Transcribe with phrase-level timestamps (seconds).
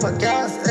[0.00, 0.68] Podcast,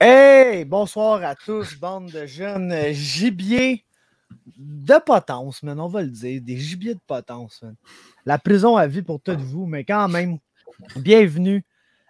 [0.00, 0.64] hey!
[0.64, 3.84] Bonsoir à tous, bande de jeunes gibiers
[4.56, 7.62] de potence, man, on va le dire, des gibiers de potence.
[8.26, 10.38] La prison à vie pour tous vous, mais quand même,
[10.96, 11.64] bienvenue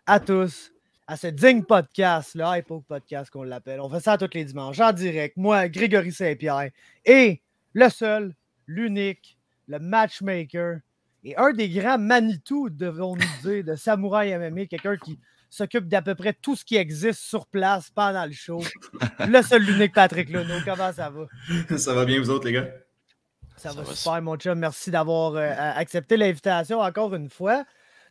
[0.07, 0.73] à tous
[1.07, 3.81] à ce digne podcast, le Hypo Podcast qu'on l'appelle.
[3.81, 5.37] On fait ça tous les dimanches en direct.
[5.37, 6.71] Moi, Grégory Saint-Pierre,
[7.05, 8.35] et le seul,
[8.67, 10.79] l'unique, le matchmaker
[11.25, 15.19] et un des grands Manitou, devons-nous dire, de Samouraï MMA, quelqu'un qui
[15.51, 18.63] s'occupe d'à peu près tout ce qui existe sur place pendant le show.
[19.27, 20.55] Le seul, l'unique Patrick Luno.
[20.65, 21.77] Comment ça va?
[21.77, 22.69] Ça va bien, vous autres, les gars?
[23.57, 24.59] Ça, va, super, mon chum.
[24.59, 27.65] Merci d'avoir euh, accepté l'invitation encore une fois.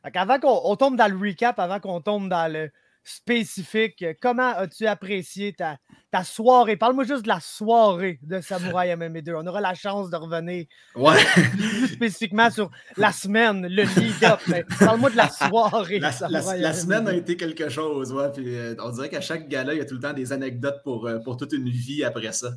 [0.04, 2.70] Avant qu'on on tombe dans le recap, avant qu'on tombe dans le
[3.02, 5.78] spécifique, comment as-tu apprécié ta,
[6.12, 6.78] ta soirée?
[6.78, 9.34] Parle-moi juste de la soirée de Samouraï MMA2.
[9.36, 11.16] On aura la chance de revenir Ouais.
[11.52, 14.40] plus spécifiquement sur la semaine, le lead-up.
[14.80, 16.00] Parle-moi de la soirée.
[16.00, 16.82] La, de la- Samouraï la MMA2.
[16.82, 18.30] semaine a été quelque chose, ouais.
[18.34, 20.82] Puis, euh, on dirait qu'à chaque gala, il y a tout le temps des anecdotes
[20.84, 22.50] pour, euh, pour toute une vie après ça.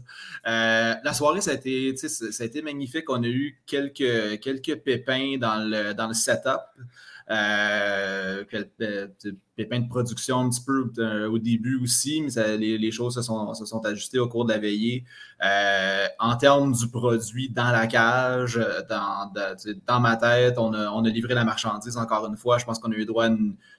[0.47, 3.09] Euh, la soirée, a, été, ça a été magnifique.
[3.09, 6.61] On a eu quelques, quelques pépins dans le, dans le setup.
[7.31, 9.09] Euh, quel- euh,
[9.57, 13.81] pépins de production un petit peu euh, au début aussi, mais les, choses se sont,
[13.85, 15.05] ajustées au cours de la veillée.
[16.19, 19.33] En termes du produit dans la cage, dans,
[19.87, 22.59] dans, ma tête, on a, livré la marchandise encore une fois.
[22.59, 23.31] Je pense qu'on a eu droit à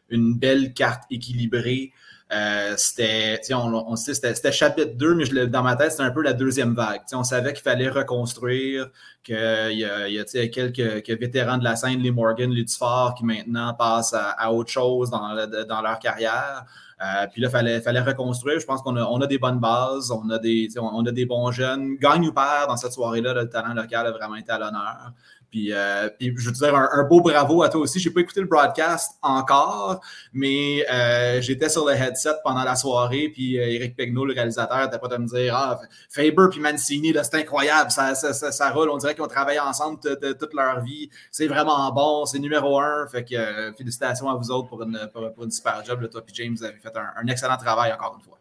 [0.09, 1.91] une belle carte équilibrée.
[2.33, 6.21] Euh, c'était, on, on c'était, chapitre 2, mais je dans ma tête, c'était un peu
[6.21, 7.01] la deuxième vague.
[7.13, 8.89] On savait qu'il fallait reconstruire,
[9.23, 13.73] qu'il y a, y a quelques, vétérans de la scène, les Morgan, les qui maintenant
[13.73, 15.35] passent à, autre chose dans,
[15.67, 16.65] dans leur carrière.
[17.01, 18.59] Euh, puis là, il fallait, fallait reconstruire.
[18.59, 21.11] Je pense qu'on a, on a des bonnes bases, on a des, sais, on a
[21.11, 21.97] des bons jeunes.
[21.97, 25.11] Gagne ou perd dans cette soirée-là, là, le talent local a vraiment été à l'honneur.
[25.53, 27.99] Puis, euh, puis je veux dire un, beau bravo à toi aussi.
[27.99, 30.01] J'ai pas écouté le broadcast encore,
[30.33, 33.29] mais euh, j'étais sur le headset pendant la soirée.
[33.31, 37.13] Puis euh, Eric Pegno, le réalisateur, n'était pas de me dire Ah, Faber puis Mancini,
[37.21, 38.89] c'est incroyable, ça, ça, ça, roule.
[38.89, 41.11] On dirait qu'ils ont travaillé ensemble toute, leur vie.
[41.29, 43.05] C'est vraiment bon, c'est numéro un.
[43.05, 46.09] Fait que euh, félicitations à vous autres pour une, pour, une super job.
[46.09, 48.39] Toi puis James, vous avez fait un, excellent travail encore une fois.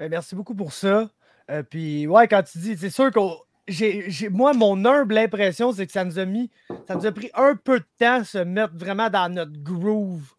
[0.00, 1.08] Ben, merci beaucoup pour ça.
[1.50, 3.20] Euh, puis, ouais, quand tu dis, c'est sûr que
[3.68, 6.50] j'ai, moi, mon humble impression, c'est que ça nous a mis,
[6.86, 10.34] ça nous a pris un peu de temps se mettre vraiment dans notre groove.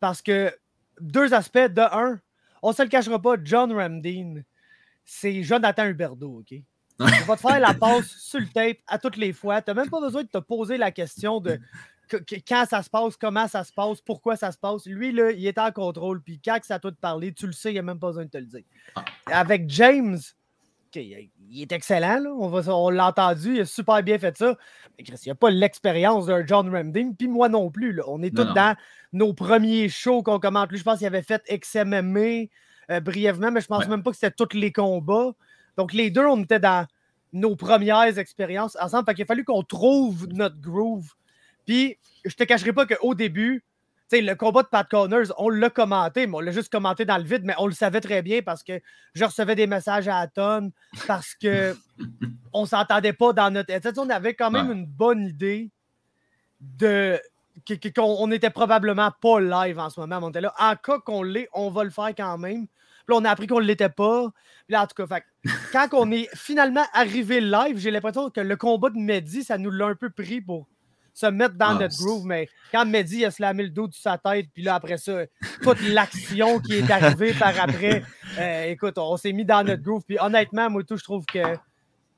[0.00, 0.52] Parce que,
[1.00, 1.58] deux aspects.
[1.58, 2.20] De un,
[2.62, 4.44] on se le cachera pas, John Ramdeen,
[5.04, 6.58] c'est Jonathan Huberdeau, OK?
[6.98, 9.60] On va te faire la passe sur le tape à toutes les fois.
[9.60, 11.58] Tu n'as même pas besoin de te poser la question de
[12.46, 14.86] quand ça se passe, comment ça se passe, pourquoi ça se passe.
[14.86, 16.22] Lui, là, il est en contrôle.
[16.22, 18.24] Puis quand à toi de parler, tu le sais, il n'y a même pas besoin
[18.24, 18.64] de te le dire.
[19.26, 20.18] Avec James,
[21.00, 22.18] Il est excellent.
[22.18, 22.30] Là.
[22.34, 24.56] On, l'a entendu, il a super bien fait ça.
[24.98, 27.92] Mais Chris, il n'y a pas l'expérience d'un John Ramding, puis moi non plus.
[27.92, 28.02] là.
[28.08, 28.54] On est Non, tous non.
[28.54, 28.76] dans
[29.12, 30.70] nos premiers shows qu'on commente.
[30.70, 32.46] Lui, je pense qu'il avait fait XMMA
[32.90, 33.88] euh, brièvement, mais je pense Ouais.
[33.90, 35.32] même pas que c'était tous les combats.
[35.76, 36.86] Donc, les deux, on était dans
[37.32, 39.06] nos premières expériences ensemble.
[39.06, 41.08] Fait qu'il a fallu qu'on trouve notre groove.
[41.66, 43.64] Puis, je te cacherai pas qu'au début,
[44.20, 47.24] le combat de Pat Connors, on l'a commenté, mais on l'a juste commenté dans le
[47.24, 48.80] vide, mais on le savait très bien parce que
[49.14, 50.70] je recevais des messages à la tonne,
[51.06, 51.74] parce que
[52.52, 53.72] on s'entendait pas dans notre.
[53.74, 54.74] Tu sais, On avait quand même Ouais.
[54.74, 55.70] une bonne idée
[56.60, 57.20] de
[57.94, 60.18] qu'on on était probablement pas live en ce moment.
[60.22, 60.54] On était là.
[60.58, 62.66] En cas qu'on l'est, on va le faire quand même.
[62.66, 64.28] Puis là, on a appris qu'on ne l'était pas.
[64.66, 65.24] Puis là, en tout cas, fait
[65.72, 69.70] quand on est finalement arrivé live, j'ai l'impression que le combat de Mehdi, ça nous
[69.70, 70.66] l'a un peu pris pour
[71.14, 72.24] se mettre dans Ah, notre groove.
[72.26, 75.24] Mais quand Mehdi a slamé le dos de sa tête, puis là, après ça,
[75.62, 78.02] toute l'action qui est arrivée par après,
[78.38, 80.02] euh, écoute, on s'est mis dans notre groove.
[80.06, 81.54] Puis honnêtement, moi, tout, je trouve que,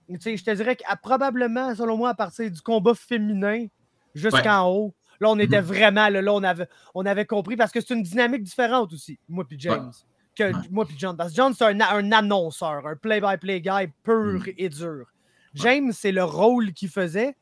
[0.08, 3.66] tu sais, je te dirais qu'à probablement, selon moi, à partir du combat féminin
[4.14, 5.66] jusqu'en haut, là, on était Mhm.
[5.66, 9.18] vraiment, là, là, on avait, on avait compris parce que c'est une dynamique différente aussi,
[9.28, 9.90] moi puis James.
[10.36, 10.68] Que Ouais.
[10.70, 11.16] moi puis John.
[11.16, 14.52] Parce que John, c'est un, un annonceur, un play-by-play guy pur Mhm.
[14.58, 15.06] et dur.
[15.54, 17.36] James, c'est le rôle qu'il faisait,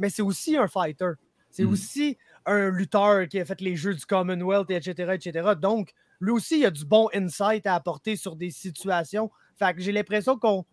[0.00, 1.12] mais c'est aussi un fighter.
[1.52, 1.70] C'est Mhm.
[1.72, 5.50] aussi un lutteur qui a fait les jeux du Commonwealth, etc., etc.
[5.60, 9.80] Donc, lui aussi, il a du bon insight à apporter sur des situations Fait que
[9.82, 10.64] j'ai l'impression qu'on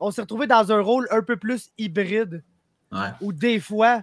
[0.00, 2.42] on s'est retrouvé dans un rôle un peu plus hybride.
[2.90, 3.10] Ouais.
[3.20, 4.02] Où des fois,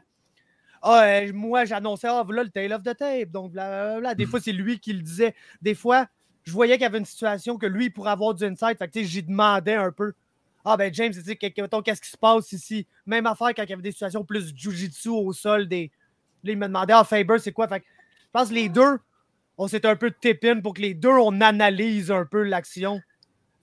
[0.81, 3.31] ah, euh, moi, j'annonçais, ah, voilà le tail of the tape.
[3.31, 4.15] Donc, blablabla.
[4.15, 5.35] Des fois, c'est lui qui le disait.
[5.61, 6.07] Des fois,
[6.43, 8.77] je voyais qu'il y avait une situation que lui, il pourrait avoir du insight.
[8.77, 10.13] Fait que, j'y demandais un peu.
[10.71, 12.85] Ah, ben, James, qu'est-ce qui se passe ici?
[13.03, 15.67] Même affaire quand il y avait des situations plus jujitsu au sol.
[15.67, 15.89] Des...
[16.43, 17.67] Là, il me demandait, ah, Faber, c'est quoi?
[17.67, 18.99] Fait que, je pense que les deux,
[19.57, 23.01] on s'est un peu tip pour que les deux, on analyse un peu l'action.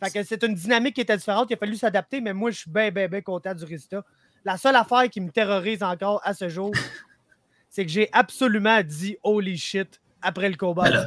[0.03, 1.47] Fait que c'est une dynamique qui était différente.
[1.49, 4.05] Il a fallu s'adapter, mais moi, je suis bien, bien, bien content du résultat.
[4.45, 6.73] La seule affaire qui me terrorise encore à ce jour,
[7.71, 11.07] c'est que j'ai absolument dit holy shit après le combat.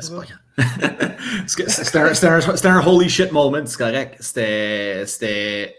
[1.46, 1.98] C'était
[2.68, 4.16] un, holy shit moment, c'est correct.
[4.22, 5.79] C'était.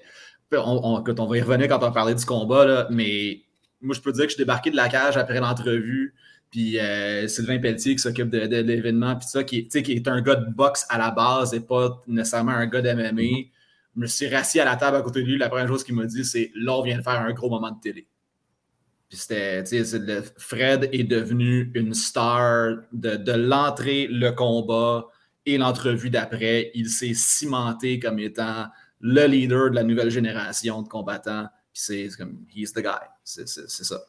[0.53, 3.43] On, on, on, va y revenir quand on parlait du combat, là, mais
[3.81, 6.15] moi, je peux dire que je suis débarqué de la cage après l'entrevue.
[6.51, 10.35] Puis euh, Sylvain Pelletier qui s'occupe de, l'événement, puis ça, qui, qui est un gars
[10.35, 13.11] de boxe à la base et pas nécessairement un gars d'MMA.
[13.11, 13.51] Mm-hmm.
[13.97, 15.39] Je me suis rassis à la table à côté de lui.
[15.39, 17.81] La première chose qu'il m'a dit, c'est Là, vient de faire un gros moment de
[17.81, 18.07] télé.
[19.09, 25.09] Puis c'était, tu sais, Fred est devenu une star de, l'entrée, le combat
[25.47, 26.71] et l'entrevue d'après.
[26.75, 28.67] Il s'est cimenté comme étant
[29.01, 31.49] le leader de la nouvelle génération de combattants.
[31.73, 33.07] Puis c'est comme, he's the guy.
[33.25, 34.01] C'est ça.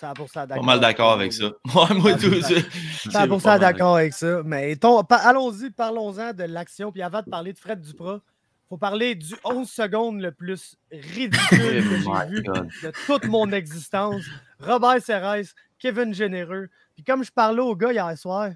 [0.00, 0.56] 100% d'accord.
[0.56, 1.50] Pas mal d'accord avec ça.
[1.64, 2.28] moi, tout.
[2.28, 4.42] 100% d'accord avec ça.
[4.44, 4.76] Mais
[5.10, 6.92] allons-y, parlons-en de l'action.
[6.92, 8.20] Puis avant de parler de Fred Duprat,
[8.68, 14.22] faut parler du 11 secondes le plus ridicule que j'ai vu de toute mon existence.
[14.58, 15.46] Robert Serres,
[15.78, 16.68] Kevin Généreux.
[16.94, 18.50] Puis comme je parlais au gars hier soir,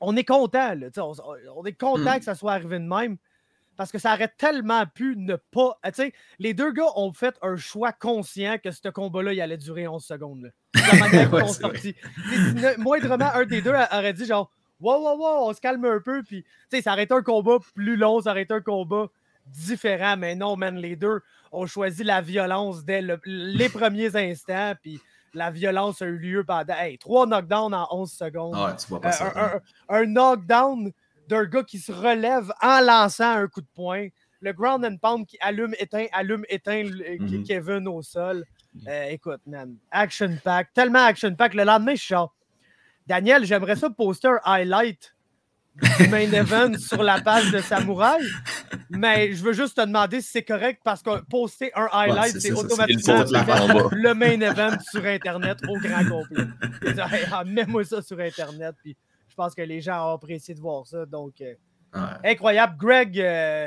[0.00, 0.74] on est content.
[0.96, 2.18] on, est content hmm.
[2.18, 3.16] que ça soit arrivé de même
[3.76, 5.78] parce que ça aurait tellement pu ne pas.
[5.92, 9.88] sais, les deux gars ont fait un choix conscient que ce combat-là, il allait durer
[9.88, 10.52] 11 secondes.
[10.74, 11.30] La manière
[12.78, 14.50] Moindrement, un des deux aurait dit genre
[14.82, 16.22] wow, wow, wow, on se calme un peu.
[16.22, 19.06] Puis, tu sais, ça aurait été un combat plus long, ça aurait été un combat
[19.46, 20.16] différent.
[20.18, 21.20] Mais non, man, les deux
[21.52, 24.74] ont choisi la violence dès les premiers instants.
[24.82, 25.00] Puis,
[25.34, 28.54] la violence a eu lieu pendant hey, trois knockdowns en 11 secondes.
[28.54, 30.92] Ah, tu vois pas ça, un, un, knockdown
[31.28, 34.08] d'un gars qui se relève en lançant un coup de poing.
[34.40, 37.44] Le ground and pound qui allume, éteint, allume, éteint mm-hmm.
[37.44, 38.44] Kevin au sol.
[38.88, 41.54] Euh, écoute, man, action pack, tellement action pack.
[41.54, 42.14] Le lendemain, je suis
[43.06, 45.14] Daniel, j'aimerais ça poster un highlight
[45.98, 48.22] du main event sur la page de Samouraï,
[48.90, 52.52] mais je veux juste te demander si c'est correct parce que poster un highlight, c'est
[52.52, 53.24] automatiquement
[53.90, 56.46] le main event sur Internet au grand complet.
[57.32, 58.96] Ah, mets-moi ça sur Internet, puis
[59.32, 61.06] je pense que les gens ont apprécié de voir ça.
[61.06, 61.54] Donc, euh,
[62.22, 62.76] incroyable.
[62.78, 63.66] Greg, euh,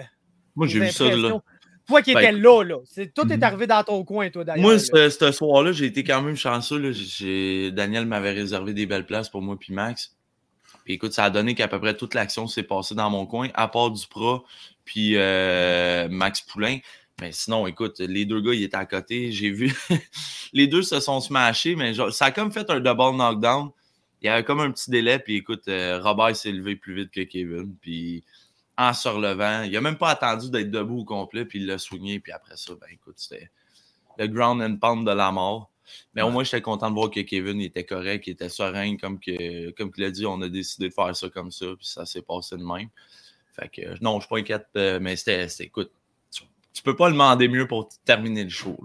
[0.56, 1.40] moi j'ai vu ça là.
[1.88, 2.78] Toi qui étais ben, là, là.
[3.16, 3.44] tout est mhm.
[3.44, 4.64] arrivé dans ton coin, toi, d'ailleurs.
[4.64, 6.78] Moi, ce, soir-là, j'ai été quand même chanceux.
[6.78, 6.92] Là.
[7.72, 10.16] Daniel m'avait réservé des belles places pour moi puis Max.
[10.84, 13.50] Puis écoute, ça a donné qu'à peu près toute l'action s'est passée dans mon coin,
[13.56, 14.46] à part du Pro
[14.84, 16.78] puis euh, Max Poulain.
[17.22, 19.32] Mais sinon, écoute, les deux gars, ils étaient à côté.
[19.32, 19.76] J'ai vu.
[20.54, 23.72] les deux se sont smashés, mais ça a comme fait un double knockdown.
[24.22, 27.12] Il y avait comme un petit délai, puis écoute, euh, Robert s'est levé plus vite
[27.12, 27.76] que Kevin.
[27.82, 28.24] Puis
[28.78, 29.64] en se relevant.
[29.64, 32.20] Il n'a même pas attendu d'être debout au complet, puis il l'a soigné.
[32.20, 33.50] Puis après ça, ben écoute, c'était
[34.18, 35.72] le ground and pound de la mort.
[36.14, 39.20] Mais au moins, j'étais content de voir que Kevin était correct, qu'il était serein, comme,
[39.20, 42.06] que, comme il a dit, on a décidé de faire ça comme ça, puis ça
[42.06, 42.90] s'est passé de même.
[43.54, 45.92] Fait que non, je ne suis pas inquiète, euh, mais c'était, écoute,
[46.32, 48.78] tu, ne peux pas demander mieux pour terminer le show.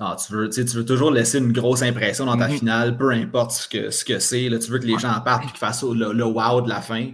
[0.00, 2.56] Non, tu veux, tu veux toujours laisser une grosse impression dans ta mhm.
[2.56, 4.48] finale, peu importe ce que, ce que c'est.
[4.58, 7.08] Tu veux que les gens partent et qu'ils fassent le, wow de la fin.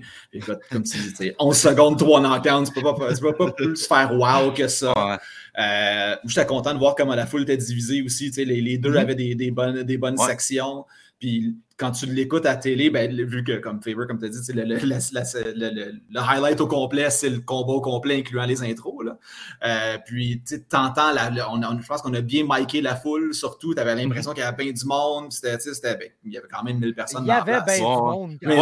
[0.70, 4.12] comme tu dis, 11 secondes, 3 knockdowns, tu ne peux, pas, peux pas plus faire
[4.12, 5.18] wow que ça.
[5.58, 8.30] Euh, J'étais content de voir comment la foule était divisée aussi.
[8.36, 8.96] Les, les deux mhm.
[8.98, 10.84] avaient des, des bonnes, des bonnes sections.
[11.18, 14.28] Puis quand tu l'écoutes à la télé, ben, vu que, comme Favor, comme tu as
[14.28, 19.04] dit, le, le, highlight au complet, c'est le combat au complet, incluant les intros.
[19.04, 19.18] Là.
[19.64, 23.74] Euh, puis, tu entends, je pense qu'on a bien miké la foule, surtout.
[23.74, 25.32] Tu avais l'impression qu'il y avait bien du monde.
[25.32, 27.24] C'était, ben, il y avait quand même 1000 personnes.
[27.24, 28.38] Il y avait bien du monde.
[28.42, 28.58] Mais,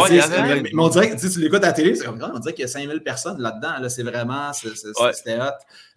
[0.77, 3.01] on dirait que tu l'écoutes à la télé, c'est on dirait qu'il y a 5000
[3.01, 3.79] personnes là-dedans.
[3.79, 5.51] Là, c'est vraiment, c'était hot.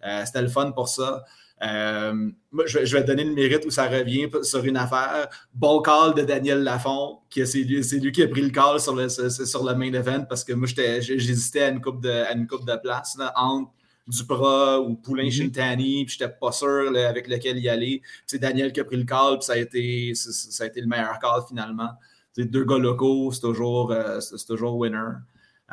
[0.05, 1.25] Euh, c'était le fun pour ça.
[1.61, 2.31] Euh,
[2.65, 5.27] je, vais, donner le mérite où ça revient sur une affaire.
[5.53, 8.95] Bon call de Daniel Lafont, qui c'est lui, lui, qui a pris le call sur
[8.95, 12.47] le, sur le main event parce que moi, j'hésitais à une coupe de, à une
[12.47, 13.71] coupe de place entre
[14.07, 18.01] Duprat ou Poulain mm Chintani, puis j'étais pas sûr avec lequel y aller.
[18.25, 20.87] C'est Daniel qui a pris le call, puis ça a été, ça a été le
[20.87, 21.91] meilleur call finalement.
[22.37, 24.97] deux gars locaux, c'est toujours, euh, c'est toujours winner.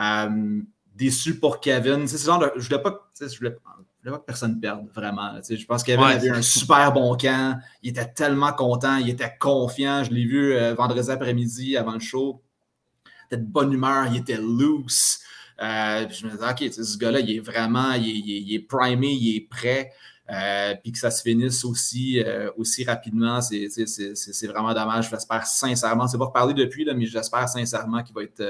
[0.01, 0.61] Euh,
[0.95, 2.07] déçu pour Kevin.
[2.07, 3.57] C'est genre je voulais pas, je voulais,
[4.09, 5.33] voulais pas que personne perde, vraiment.
[5.49, 7.59] je pense qu'il avait un super bon camp.
[7.83, 10.05] Il était tellement content, il était confiant.
[10.05, 12.43] Je l'ai vu euh, vendredi après-midi avant le show.
[13.05, 15.19] Il était de bonne humeur, il était loose.
[15.61, 18.61] Euh, puis je me disais, OK, ce gars-là, il est vraiment, il est, il est
[18.61, 19.93] primé, il est prêt.
[20.29, 23.69] Euh, puis que ça se finisse aussi, euh, aussi rapidement, c'est
[24.49, 25.09] vraiment dommage.
[25.09, 28.43] J'espère sincèrement, c'est pas reparlé depuis, là, mais j'espère sincèrement qu'il va, être,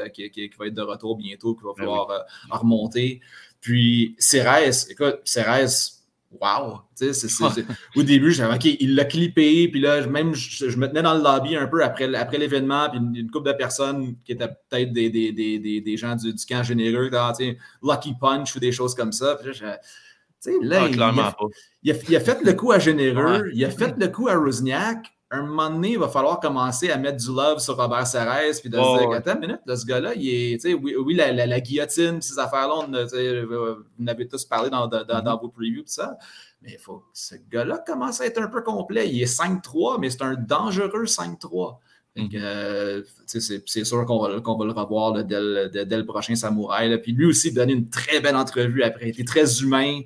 [0.58, 3.20] va être de retour bientôt, qu'il va ben falloir remonter.
[3.66, 6.06] Puis Cérès, écoute, Cérès,
[6.40, 6.82] wow!
[7.96, 11.20] au début, j'avais OK, il l'a clippé, puis là, même je, me tenais dans le
[11.20, 15.10] lobby un peu après, après l'événement, puis une, couple de personnes qui étaient peut-être des,
[15.10, 17.10] des, des, des, gens du, du camp généreux,
[17.82, 19.34] Lucky Punch ou des choses comme ça.
[19.34, 19.80] Puis là,
[20.62, 21.34] Là, ah,
[21.82, 25.12] il, a, fait le coup à Généreux, il a fait le coup à Rosniak.
[25.30, 28.70] Un moment donné, il va falloir commencer à mettre du love sur Robert Serres puis
[28.70, 30.74] de se dire Attends une minute, ce gars-là, il est.
[30.74, 35.20] Oui, oui la, la, guillotine, ces affaires-là, vous en avez tous parlé dans, dans, dans,
[35.20, 35.40] mm-hmm.
[35.40, 36.16] vos previews, ça.
[36.62, 39.08] Mais il faut, ce gars-là commence à être un peu complet.
[39.08, 41.78] Il est 5-3, mais c'est un dangereux 5-3.
[42.16, 42.30] Mhm.
[42.34, 47.00] Euh, c'est sûr qu'on va, le revoir dès, le, prochain Samouraï.
[47.02, 49.06] Puis lui aussi donné une très belle entrevue après.
[49.06, 50.00] Il était très humain.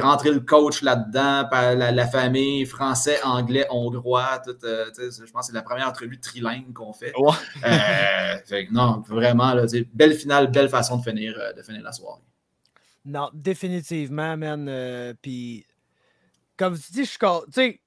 [0.00, 4.42] Rentrer le coach là-dedans, la, famille, français, anglais, hongrois.
[4.62, 7.12] Euh, je pense que c'est la première entrevue trilingue qu'on fait.
[7.64, 9.54] Euh, non, vraiment,
[9.92, 12.20] belle finale, belle façon de finir, de finir la soirée.
[13.04, 15.16] Non, définitivement, man.
[15.22, 15.66] Puis,
[16.56, 17.80] comme tu dis, je suis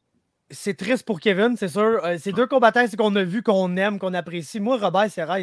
[0.50, 2.04] c'est triste pour Kevin, c'est sûr.
[2.04, 4.60] Euh, ces deux combattants qu'on a vus, qu'on aime, qu'on apprécie.
[4.60, 5.38] Moi, Robert Serres,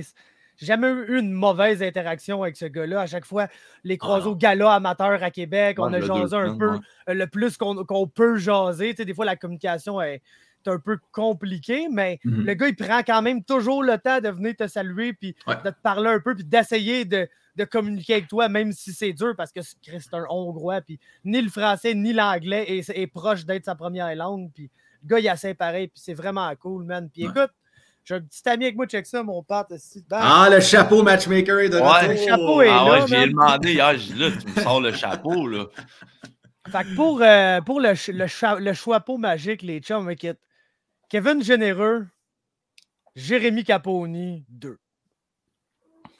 [0.56, 3.00] j'ai jamais eu une mauvaise interaction avec ce gars-là.
[3.00, 3.48] À chaque fois,
[3.84, 6.78] les croisés au gala amateur à Québec, on a jasé un peu
[7.08, 8.94] le plus qu'on peut jaser.
[8.94, 10.22] des fois, la communication est
[10.68, 12.44] un peu compliquée, mais mhm.
[12.44, 15.70] le gars, il prend quand même toujours le temps de venir te saluer, puis de
[15.70, 17.28] te parler un peu, puis d'essayer de,
[17.70, 21.50] communiquer avec toi, même si c'est dur, parce que c'est un Hongrois, puis ni le
[21.50, 24.50] français ni l'anglais est, proche d'être sa première langue.
[24.54, 24.70] Puis
[25.02, 27.08] le gars, il est assez pareil, puis c'est vraiment cool, man.
[27.12, 27.50] Puis écoute,
[28.04, 29.72] j'ai un petit ami avec moi, check ça, mon pote.
[30.10, 33.00] Ah, le chapeau matchmaker est de ouais, Le chapeau est ah, là.
[33.00, 35.66] Ouais, j'ai demandé hier, j'ai dit là, tu me sors le chapeau, là.
[36.68, 40.38] Fait que pour, euh, pour le, le, le chapeau magique, les chums, écoute,
[41.08, 42.06] Kevin Généreux,
[43.14, 44.78] Jérémy Caponi, 2.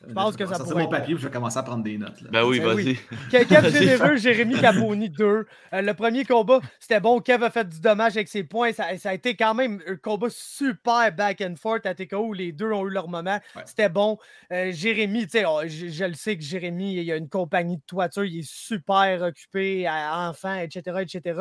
[0.08, 0.84] Je pense que ça, ça pourrait.
[0.84, 2.22] mon papier, je vais commencer à prendre des notes.
[2.30, 2.98] Ben oui, ben vas-y.
[3.30, 5.24] Kev Généreux, Jérémy Caponi 2.
[5.24, 7.20] Euh, le premier combat, c'était bon.
[7.20, 8.72] Kev a fait du dommage avec ses points.
[8.72, 12.52] Ça, a été quand même un combat super back and forth à TKO où les
[12.52, 13.38] deux ont eu leur moment.
[13.64, 14.18] C'était bon.
[14.52, 17.84] Euh, Jérémy, tu sais, oh, je, le sais que Jérémy, il a une compagnie de
[17.86, 18.24] toiture.
[18.24, 21.40] Il est super occupé à enfants, etc., etc.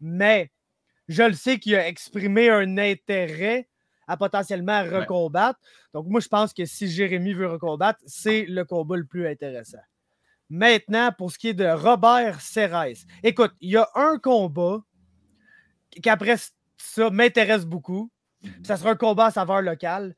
[0.00, 0.50] Mais
[1.08, 3.69] je le sais qu'il a exprimé un intérêt
[4.10, 5.60] à potentiellement recombattre.
[5.94, 9.78] Donc, moi, je pense que si Jérémy veut recombattre, c'est le combat le plus intéressant.
[10.48, 14.78] Maintenant, pour ce qui est de Robert Serres, écoute, il y a un combat
[15.90, 16.36] qui, après
[16.76, 18.10] ça, m'intéresse beaucoup.
[18.42, 18.64] Mhm.
[18.64, 20.16] Ça sera un combat à saveur locale.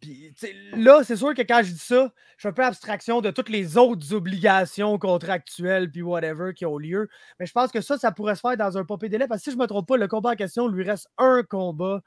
[0.00, 0.34] Puis,
[0.74, 3.48] là, c'est sûr que quand je dis ça, je fais un peu abstraction de toutes
[3.48, 7.08] les autres obligations contractuelles puis whatever qui ont lieu.
[7.38, 9.44] Mais je pense que ça, ça pourrait se faire dans un popé délai parce que
[9.44, 12.02] si je ne me trompe pas, le combat en question, lui reste un combat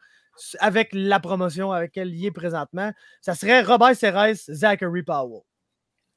[0.60, 5.42] avec la promotion avec laquelle il est présentement, ça serait Robert Serres, Zachary Powell.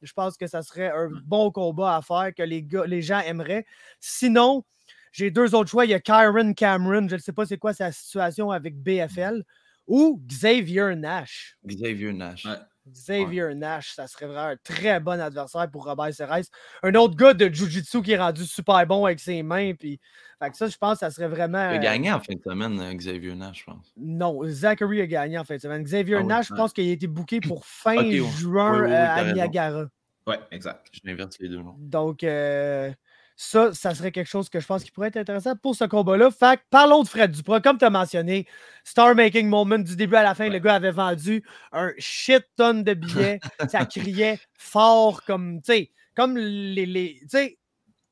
[0.02, 1.22] Je pense que ça serait un hmm.
[1.24, 3.66] bon combat à faire que les, les gens aimeraient.
[4.00, 4.64] Sinon,
[5.12, 5.84] j'ai deux autres choix.
[5.86, 9.42] Il y a Kyron Cameron, je ne sais pas c'est quoi sa situation avec BFL,
[9.86, 11.56] ou Xavier Nash.
[11.64, 12.46] Xavier Nash.
[12.88, 16.44] Xavier Nash, ça serait vraiment un très bon adversaire pour Robert Serres.
[16.82, 19.74] Un autre gars de Jiu-Jitsu qui est rendu super bon avec ses mains.
[19.74, 20.00] Puis,
[20.40, 21.70] fait que ça, je pense que ça serait vraiment.
[21.70, 23.92] Il a gagné en fin de semaine, euh, Xavier Nash, je pense.
[23.96, 25.82] Non, Zachary a gagné en fin de semaine.
[25.82, 29.86] Xavier ah Nash, je pense qu'il a été booké pour fin juin euh, à Niagara.
[30.26, 30.88] Oui, exact.
[30.92, 31.76] Je l'inverse les deux noms.
[31.78, 32.92] Donc, euh,
[33.36, 36.30] ça, ça serait quelque chose que je pense qui pourrait être intéressant pour ce combat-là.
[36.30, 37.60] Fait parlons de Fred Duprat.
[37.60, 38.46] Comme tu as mentionné,
[38.82, 42.82] Star Making Moment du début à la fin, le gars avait vendu un shit tonne
[42.82, 43.38] de billets.
[43.68, 47.20] ça criait fort comme, tu sais, comme les, les,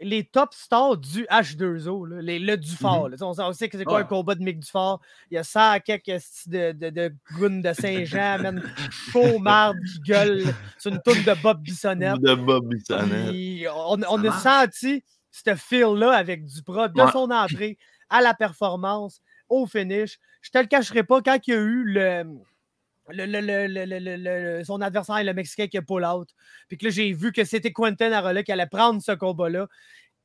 [0.00, 3.08] les top stars du H2O, les, le Dufort.
[3.08, 3.42] Mm-hmm.
[3.42, 5.00] on, sait que c'est quoi un combat de Mick Dufort.
[5.30, 7.12] Il y a ça à quelques de, de, de
[7.62, 10.44] de Saint-Jean, même chaud marde qui gueule
[10.78, 12.20] sur une toune de Bob Bissonnette.
[12.20, 13.34] De Bob Bissonnette.
[13.74, 15.02] on, on a senti
[15.34, 17.76] ce feel-là avec Duprat de son entrée
[18.08, 20.18] à la performance, au finish.
[20.42, 22.24] Je te le cacherai pas, quand il y a eu le.
[23.06, 26.30] Le, son adversaire, le Mexicain qui a pull out.
[26.68, 29.68] Puis que là, j'ai vu que c'était Quentin Arola qui allait prendre ce combat-là.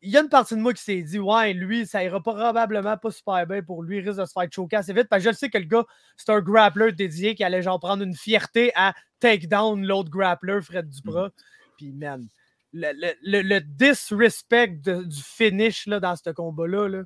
[0.01, 2.95] Il y a une partie de moi qui s'est dit, ouais, lui, ça ira probablement
[2.95, 5.09] pas super bien pour lui, il risque de se faire choquer assez vite.
[5.09, 5.83] Parce que je sais que le gars,
[6.15, 10.61] c'est un grappler dédié qui allait genre prendre une fierté à take down l'autre grappler,
[10.61, 11.27] Fred Duprat.
[11.27, 11.31] Mm.
[11.75, 12.29] Puis, man,
[12.73, 12.91] le,
[13.23, 17.03] le, disrespect du finish là, dans ce combat-là.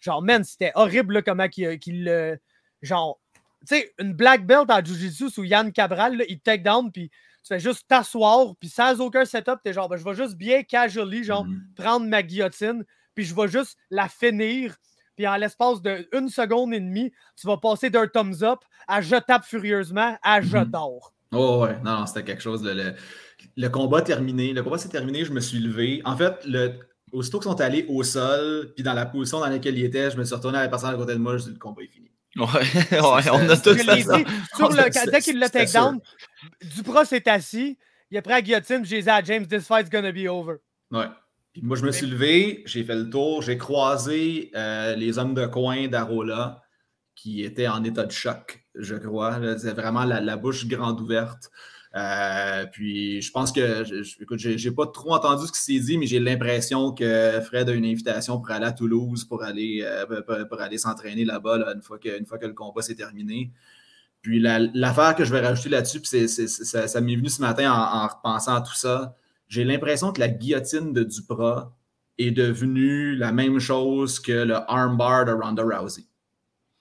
[0.00, 2.38] Genre, man, c'était horrible comment qu'il le.
[2.82, 3.18] genre,
[3.66, 7.48] tu sais, une black belt en Jiu-Jitsu sous Yann Cabral, il take down, puis tu
[7.48, 11.24] fais juste t'asseoir, puis sans aucun setup, t'es genre, ben, je vais juste bien casually,
[11.24, 11.62] genre, Mhm.
[11.76, 12.84] prendre ma guillotine,
[13.14, 14.76] puis je vais juste la finir.
[15.16, 18.58] Puis en l'espace d'une seconde et demie, tu vas passer d'un thumbs up
[18.88, 20.64] à je tape furieusement à je Mhm.
[20.64, 21.14] dors.
[21.32, 22.62] Oh ouais, non, non, c'était quelque chose.
[22.64, 22.94] Le, le,
[23.56, 24.52] le combat terminé.
[24.52, 26.00] Le combat s'est terminé, je me suis levé.
[26.04, 26.72] En fait, le,
[27.12, 30.16] aussitôt qu'ils sont allés au sol, puis dans la position dans laquelle ils étaient, je
[30.16, 31.88] me suis retourné à la personne à côté de moi, je dis le combat est
[31.88, 32.10] fini.
[32.36, 34.18] Ouais, ouais, on a c'était- tous Je fait l'ai ça.
[34.56, 36.00] sur le, C'était- dès qu'il l'a c'était takedown,
[36.76, 37.78] Dupras s'est assis,
[38.10, 40.56] il a pris la guillotine, puis j'ai dit à James, this fight's gonna be over.
[40.90, 41.06] Ouais.
[41.52, 45.34] Puis moi, je me suis levé, j'ai fait le tour, j'ai croisé euh, les hommes
[45.34, 46.60] de coin d'Arola
[47.14, 49.38] qui étaient en état de choc, je crois.
[49.58, 51.50] C'est vraiment la, la bouche grande ouverte.
[51.96, 53.84] Euh, puis je pense que,
[54.20, 57.72] écoute, j'ai pas trop entendu ce qui s'est dit, mais j'ai l'impression que Fred a
[57.72, 61.82] une invitation pour aller à Toulouse pour aller, euh, pour- aller s'entraîner là-bas là, une,
[61.82, 63.52] fois que, une fois que le combat s'est terminé.
[64.22, 68.04] Puis la- l'affaire que je vais rajouter là-dessus, puis ça m'est venu ce matin en,
[68.04, 69.14] en repensant à tout ça.
[69.46, 71.76] J'ai l'impression que la guillotine de Duprat
[72.18, 76.06] est devenue la même chose que le armbar de Ronda Rousey.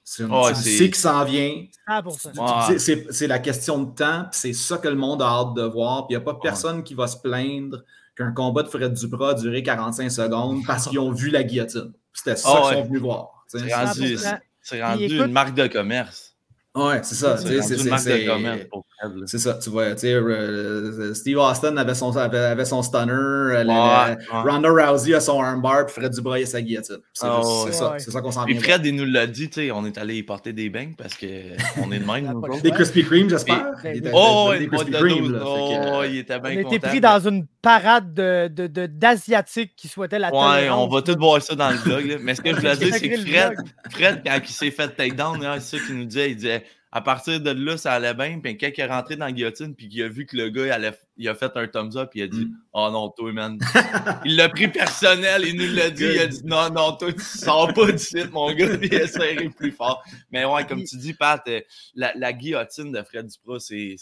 [0.05, 1.63] C'est Ouais, tu sais que ça en vient.
[1.87, 2.31] 100%.
[2.33, 2.77] Tu- Ouais.
[2.77, 5.63] tu- C'est la question de temps, puis c'est ça que le monde a hâte de
[5.63, 6.07] voir.
[6.07, 7.83] Puis il n'y a pas personne qui va se plaindre
[8.15, 11.93] qu'un combat de Fred Duprat a duré 45 secondes parce qu'ils ont vu la guillotine.
[12.13, 12.73] C'était ça Ah qu'ils ouais.
[12.83, 13.43] sont venus voir.
[13.47, 14.37] C'est rendu, 100%.
[14.61, 16.35] c'est rendu écoute- une marque de commerce.
[16.75, 17.37] Ouais, c'est ça.
[17.37, 18.85] C'est une marque de commerce pour.
[19.25, 19.91] C'est ça, tu vois.
[19.93, 24.51] tu sais, euh, Steve Austin avait son, avait, avait son stunner, euh, Ouais, la- ouais.
[24.51, 26.97] Ronda Rousey a son armbar, puis Fred Dubras a sa guillotine.
[27.13, 27.27] C'est
[27.65, 28.59] c'est ça, ça qu'on s'en vient.
[28.59, 31.15] Fred, il nous l'a dit, tu sais, on est allé y porter des beignes parce
[31.15, 31.25] qu'on
[31.91, 32.41] est de même.
[32.63, 33.65] Des Krispy Kreme, j'espère?
[33.83, 34.13] Ben Il était- oui.
[34.15, 36.87] Oh, ouais, Oh, euh, il était On bien été content.
[36.87, 41.15] pris dans une parade de, de, de- d'Asiatiques qui souhaitaient la Ouais, on va tout
[41.17, 42.05] voir ça dans le vlog.
[42.07, 42.15] là.
[42.21, 43.53] Mais ce que je voulais dire, c'est que Fred.
[43.91, 46.31] Fred, quand il s'est fait takedown, là, c'est ça qu'il nous disait.
[46.31, 46.63] Il disait
[46.95, 48.39] à partir de là, ça allait bien.
[48.39, 50.67] Puis quand il est rentré dans la guillotine, puis qu'il a vu que le gars,
[50.67, 52.57] il, allait- il a fait un thumbs up, il a dit Mm.
[52.73, 53.57] Oh non, toi, man.
[54.25, 56.03] il l'a pris personnel, il nous l'a dit.
[56.03, 58.77] Il a dit Non, non, toi, tu sors pas d'ici, mon gars.
[58.77, 60.03] Puis il a serré plus fort.
[60.31, 61.61] Mais ouais, comme tu dis, Pat, euh,
[61.95, 63.97] la, la guillotine de Fred Duprat, c'est.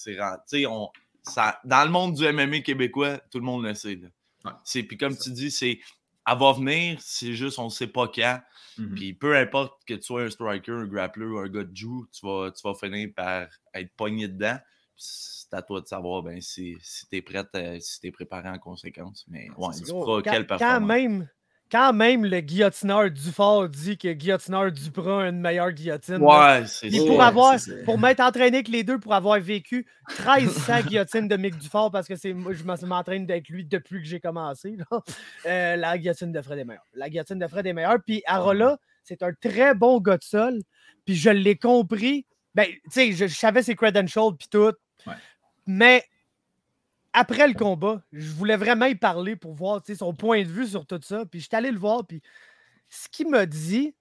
[0.67, 0.89] on.
[1.23, 3.95] Ça, dans le monde du MMA québécois, tout le monde le sait.
[3.95, 4.09] Là.
[4.43, 4.51] Ouais.
[4.65, 5.79] C'est, puis comme tu dis, c'est
[6.27, 8.41] elle va venir, c'est juste on ne sait pas quand.
[8.77, 8.95] Mhm.
[8.95, 12.07] Puis peu importe que tu sois un striker, un grappler ou un gars de jiu,
[12.11, 14.57] tu vas, tu vas finir par être pogné dedans.
[14.95, 18.07] Puis C'est à toi de savoir ben, si, si tu es prête, euh, si tu
[18.07, 19.25] es préparé en conséquence.
[19.27, 20.81] Mais ouais, c'est tu Gros, feras quand, quelle quand performance.
[20.81, 21.29] même,
[21.71, 26.17] quand même le guillotineur Dufort dit que guillotineur Duprat a une meilleure guillotine.
[26.17, 27.05] Ouais, c'est ça.
[27.05, 27.55] pour avoir,
[27.85, 32.07] pour m'être entraîné avec les deux, pour avoir vécu 1300 guillotines de Mick Dufort, parce
[32.07, 34.75] que c'est moi, je m'en- m'entraîne avec lui depuis que j'ai commencé.
[34.77, 35.01] là.
[35.45, 36.83] Euh, la guillotine de Fred est meilleure.
[36.93, 37.99] La guillotine de Fred est meilleure.
[38.05, 40.59] Puis Arola, c'est un très bon gars de sol.
[41.05, 42.25] Puis je l'ai compris.
[42.53, 44.73] Ben, tu sais, je, je savais ses credentials puis tout.
[45.07, 45.13] Ouais.
[45.65, 46.03] Mais
[47.13, 50.85] après le combat, je voulais vraiment y parler pour voir son point de vue sur
[50.85, 51.25] tout ça.
[51.25, 52.05] Puis j'étais allé le voir.
[52.07, 52.21] Puis
[52.89, 53.95] ce qu'il m'a dit,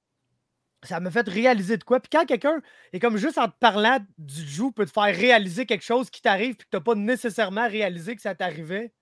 [0.83, 2.01] ça m'a fait réaliser de quoi.
[2.01, 2.61] Puis quand quelqu'un
[2.93, 6.23] est comme juste en te parlant du joue peut te faire réaliser quelque chose qui
[6.23, 8.93] t'arrive puis que tu n'as pas nécessairement réalisé que ça t'arrivait,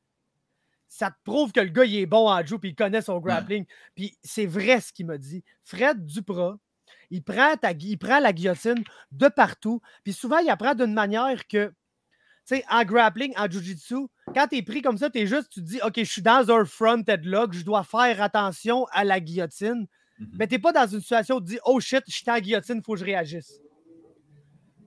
[0.88, 3.18] ça te prouve que le gars, il est bon en joue puis il connaît son
[3.18, 3.66] grappling.
[3.94, 5.44] Puis c'est vrai ce qu'il m'a dit.
[5.62, 6.59] Fred Duprat,
[7.11, 9.81] il prend, ta, il prend la guillotine de partout.
[10.03, 11.73] Puis souvent, il apprend d'une manière que,
[12.57, 15.61] sais, en grappling, en jiu-jitsu, quand tu es pris comme ça, tu es juste, tu
[15.61, 19.21] te dis, OK, je suis dans un front headlock, je dois faire attention à la
[19.21, 19.87] guillotine.
[20.19, 20.29] Mhm.
[20.39, 22.83] Mais t'es pas dans une situation où tu dis Oh shit, je suis en guillotine,
[22.85, 23.61] faut que je réagisse.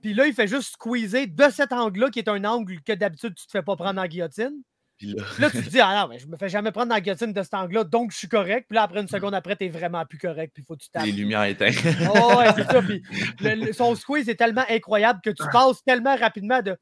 [0.02, 3.36] Puis là, il fait juste squeezer de cet angle-là, qui est un angle que d'habitude
[3.36, 4.62] tu te fais pas prendre en guillotine.
[4.98, 7.00] Puis là, Là, tu te dis Ah non, mais je me fais jamais prendre en
[7.00, 8.66] guillotine de cet angle-là, donc je suis correct.
[8.68, 11.06] Puis là, après une seconde après, t'es vraiment plus correct, puis faut que tu tapes.
[11.06, 11.76] les lumières éteintes.
[12.14, 12.82] Oh, ouais, c'est ça.
[12.88, 13.02] Puis
[13.40, 16.76] le- le- son squeeze est tellement incroyable que tu passes tellement rapidement de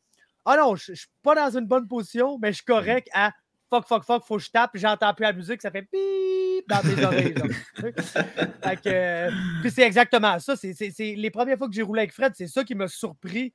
[0.51, 3.31] Ah non, je je suis pas dans une bonne position, mais je suis correct à
[3.69, 6.83] fuck, fuck, fuck, faut que je tape, j'entends plus la musique, ça fait pip dans
[6.83, 7.35] mes oreilles.
[7.37, 7.47] genre.
[8.63, 9.31] Fait que, euh,
[9.61, 10.55] puis c'est exactement ça.
[10.55, 12.87] C'est, c'est- c'est- les premières fois que j'ai roulé avec Fred, c'est ça qui m'a
[12.87, 13.53] surpris.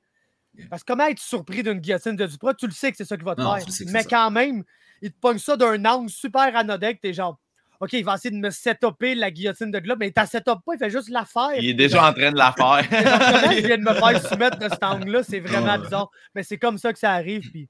[0.69, 3.17] Parce que comment être surpris d'une guillotine de Duprat, tu le sais que c'est ça
[3.17, 3.65] qui va te Non, faire.
[3.91, 4.09] Mais ça.
[4.09, 4.63] quand même,
[5.01, 7.37] il te pogne ça d'un angle super anodin que t'es genre.
[7.85, 10.73] OK, il va essayer de me setuper la guillotine de là, mais t'as setup pas,
[10.73, 11.51] il fait juste la faire.
[11.57, 13.65] Il est déjà en train de la comment il faire.
[13.67, 16.09] vient de me faire soumettre de cet angle-là, c'est vraiment bizarre.
[16.33, 17.49] Mais c'est comme ça que ça arrive.
[17.51, 17.69] Puis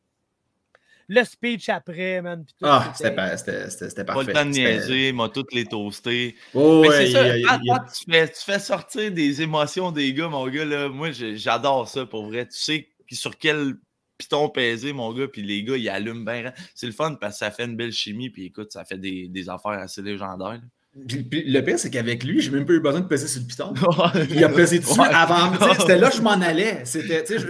[1.08, 2.44] le speech après, man.
[2.44, 4.28] puis tout, Ah, c'était- c'était pas- parfait.
[4.28, 6.36] le temps de niaiser, m'a toutes les toastés.
[6.56, 9.92] Oh, Mais ouais, c'est il- ça, il- il- tu, fais, tu fais sortir des émotions
[9.92, 10.66] des gars, mon gars.
[10.66, 10.90] Là.
[10.90, 12.46] Moi, j'adore ça pour vrai.
[12.48, 13.76] Tu sais puis sur quel
[14.18, 16.54] piton peser, mon gars, puis les gars, ils allument bien.
[16.74, 19.28] C'est le fun parce que ça fait une belle chimie, puis écoute, ça fait des,
[19.28, 20.62] des affaires assez légendaires.
[21.08, 23.48] Puis, le pire, c'est qu'avec lui, j'ai même pas eu besoin de peser sur le
[23.48, 23.74] piton.
[24.30, 25.52] Il a pesé dessus avant.
[25.78, 26.84] C'était là que je m'en allais.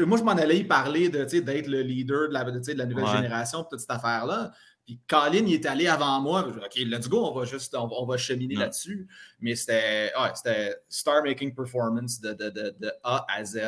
[0.08, 3.64] Moi, je m'en allais y parler d'être le leader de la, de la nouvelle génération,
[3.64, 4.52] toute cette affaire-là.
[4.86, 6.48] Puis Colin, il est allé avant moi.
[6.48, 9.08] OK, let's go, on va juste on, va cheminer là-dessus.
[9.40, 13.60] Mais c'était c'était star-making performance de, de, de, A à Z.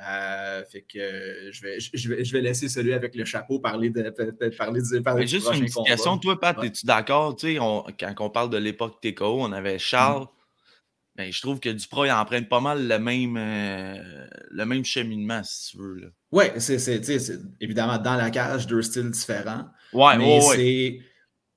[0.00, 3.90] Euh, fait que je vais, je, vais, je vais laisser celui avec le chapeau parler
[3.90, 4.10] de
[4.50, 7.36] parler, de, parler Juste une petite question, toi, Pat, es-tu d'accord?
[7.38, 10.22] quand on parle de l'époque TKO, on avait Charles.
[10.22, 10.28] mm.
[11.16, 15.42] ben, je trouve que Dupro il emprunte pas mal le même, euh, le même cheminement,
[15.44, 16.12] si tu veux.
[16.32, 16.90] Oui, c'est
[17.60, 19.66] évidemment dans la cage, deux styles différents.
[19.92, 20.98] Ouais, mais c'est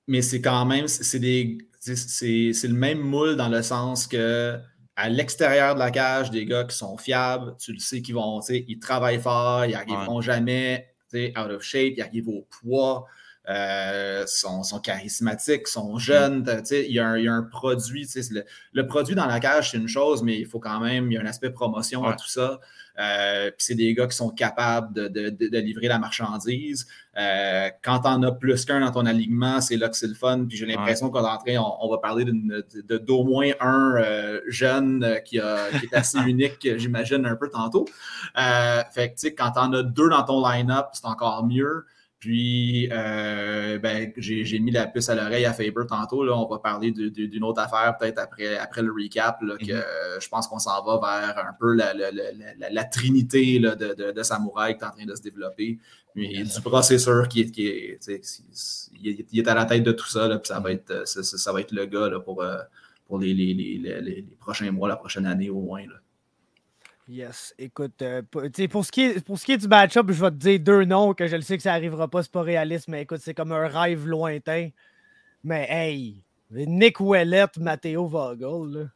[0.08, 4.60] mais c'est quand même c'est le même moule dans le sens que
[4.98, 8.42] à l'extérieur de la cage, des gars qui sont fiables, tu le sais qu'ils vont,
[8.50, 13.06] ils travaillent fort, ils n'arriveront jamais out of shape, ils arrivent au poids,
[13.50, 16.46] euh, sont, charismatiques, sont jeunes.
[16.72, 18.08] Il y, a un, produit.
[18.32, 21.16] Le, le, produit dans la cage, c'est une chose, mais il faut quand même, il
[21.16, 22.60] y a un aspect promotion à tout ça.
[23.00, 26.88] Euh, puis c'est des gars qui sont capables de, livrer la marchandise.
[27.18, 30.46] Euh, quand on as plus qu'un dans ton alignement, c'est là que c'est le fun.
[30.48, 35.94] Puis j'ai l'impression qu'on est on, va parler d'au moins un euh, jeune qui, est
[35.94, 37.86] assez unique, j'imagine, un peu tantôt.
[38.36, 41.86] fait que, quand on as deux dans ton line-up, c'est encore mieux.
[42.20, 46.24] Puis, euh, ben, j'ai mis la puce à l'oreille à Faber tantôt.
[46.24, 49.40] Là, on va parler d'une autre affaire peut-être après, après le recap.
[49.44, 50.22] Là, que mm-hmm.
[50.22, 53.94] je pense qu'on s'en va vers un peu la, la, la, la trinité là, de,
[53.94, 55.78] de, de, Samouraï qui est en train de se développer.
[56.16, 58.00] Puis, du processeur qui est, qui est,
[59.04, 60.28] il est à la tête de tout ça.
[60.28, 62.58] Là, puis ça, va être, ça, ça, va être le gars là, pour, euh,
[63.06, 65.86] pour les, les, les, les, prochains mois, la prochaine année au moins.
[65.86, 66.02] Là.
[67.08, 67.56] Yes.
[67.58, 68.42] Écoute, euh, pour,
[68.86, 71.14] ce qui est, pour ce qui est du match-up, je vais te dire deux noms
[71.14, 73.54] que je le sais que ça n'arrivera pas, c'est pas réaliste, mais écoute, c'est comme
[73.54, 74.70] un rêve lointain.
[75.44, 78.90] Mais hey, Nick Ouellette, Matteo Vogel.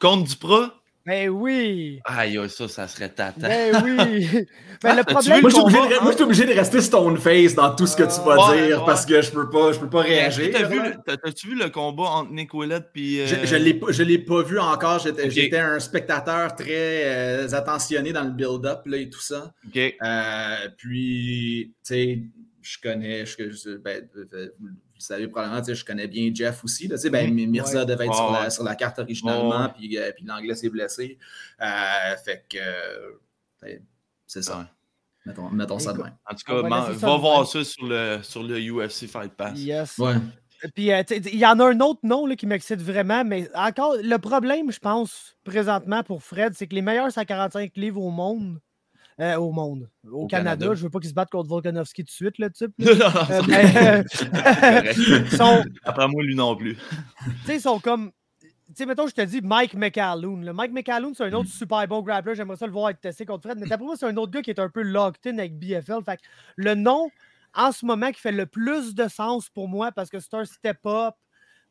[0.00, 0.64] Contre pro?
[1.08, 2.00] Ben oui!
[2.04, 3.48] Aïe, ça, ça serait tata.
[3.48, 4.28] Ben oui!
[4.82, 8.04] Ben, le problème, moi, je suis obligé, de rester stone face dans tout ce que
[8.04, 10.50] tu vas dire parce que je peux pas, je peux pas réagir.
[10.52, 13.26] T'as-tu vu, vu, le combat entre Nick Willett et.
[13.26, 15.00] Je, je euh, l'ai pas vu encore.
[15.00, 19.52] J'étais un spectateur très euh, attentionné dans le build-up et tout ça.
[19.74, 22.22] Euh, puis, tu sais,
[22.62, 23.26] je connais.
[23.26, 24.08] Je, ben,
[24.98, 26.88] vous savez probablement, je connais bien Jeff aussi.
[26.88, 30.56] Là, ben, Mirza devait être sur, la, sur, la, carte originalement, puis, euh, puis l'anglais
[30.56, 31.18] s'est blessé.
[31.60, 32.58] Euh, fait que
[33.62, 33.80] ben,
[34.26, 34.68] c'est ça.
[35.24, 36.12] Mettons, mettons ça demain.
[36.26, 39.58] En tout cas, va voir ça sur le, sur le UFC Fight Pass.
[39.58, 40.00] Yes.
[40.74, 43.94] Puis, euh, il y en a un autre nom là, qui m'excite vraiment, mais encore,
[44.02, 48.58] le problème, je pense, présentement pour Fred, c'est que les meilleurs 145 livres au monde,
[49.20, 49.90] euh, au monde.
[50.10, 50.66] Au, Canada.
[50.70, 52.72] je je veux pas qu'ils se battent contre Volkanovski tout de suite, le type.
[52.80, 55.64] euh, mais, sont...
[55.84, 56.76] Après moi, lui non plus.
[56.76, 58.12] tu sais, ils sont comme.
[58.40, 60.52] Tu sais, mettons, je te dis Mike McAloon.
[60.52, 61.52] Mike McAloon, c'est un autre mm.
[61.52, 62.34] super bon grappler.
[62.34, 63.58] J'aimerais ça le voir être testé contre Fred.
[63.58, 66.04] Mais d'après moi, c'est un autre gars qui est un peu locked in avec BFL.
[66.04, 66.20] Fait
[66.56, 67.10] le nom,
[67.54, 70.44] en ce moment, qui fait le plus de sens pour moi parce que c'est un
[70.44, 71.14] step-up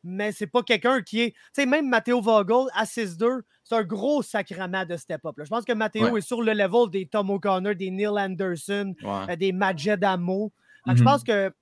[0.04, 1.30] mais c'est pas quelqu'un qui est.
[1.30, 5.34] Tu sais, même Matteo Vogel à 6-2, c'est un gros sacrement de step-up.
[5.38, 9.36] Je pense que Matteo est sur le level des Tom O'Connor, des Neil Anderson, euh,
[9.36, 10.52] des Majed Amo.
[10.86, 11.04] Je mm-hmm.
[11.04, 11.52] pense que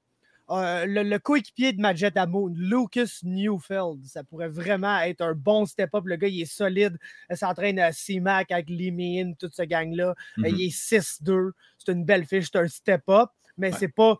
[0.49, 6.05] euh, le, coéquipier de Majed Amo, Lucas Newfeld, ça pourrait vraiment être un bon step-up.
[6.07, 6.97] Le gars, il est solide.
[7.29, 10.15] Il s'entraîne à C-Mac avec Mean, toute ce gang-là.
[10.39, 10.55] Mm-hmm.
[10.55, 11.51] Il est 6-2.
[11.79, 14.19] C'est une belle fiche, c'est un step-up, mais c'est pas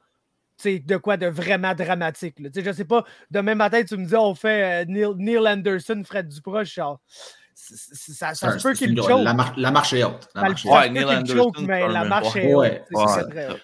[0.65, 2.39] de quoi de vraiment dramatique.
[2.41, 2.49] Là.
[2.55, 6.75] Je sais pas, demain matin, tu me dis, on fait euh, Neil, Anderson, Fred Duproche,
[6.75, 7.01] genre.
[7.55, 9.25] Ça, ça se peut qu'il choke.
[9.25, 10.29] La, la, marche est haute.
[10.35, 12.83] La marche ouais, Neil Anderson, mais la marche est haute.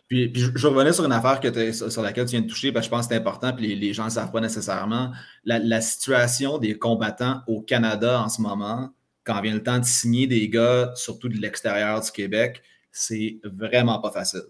[0.08, 2.86] Puis, puis, je, revenais sur une affaire que sur laquelle tu viens de toucher, parce
[2.86, 5.12] que je pense que c'est important, puis les, les gens ne savent pas nécessairement.
[5.44, 8.90] La, la, situation des combattants au Canada en ce moment,
[9.24, 14.00] quand vient le temps de signer des gars, surtout de l'extérieur du Québec, c'est vraiment
[14.00, 14.42] pas facile.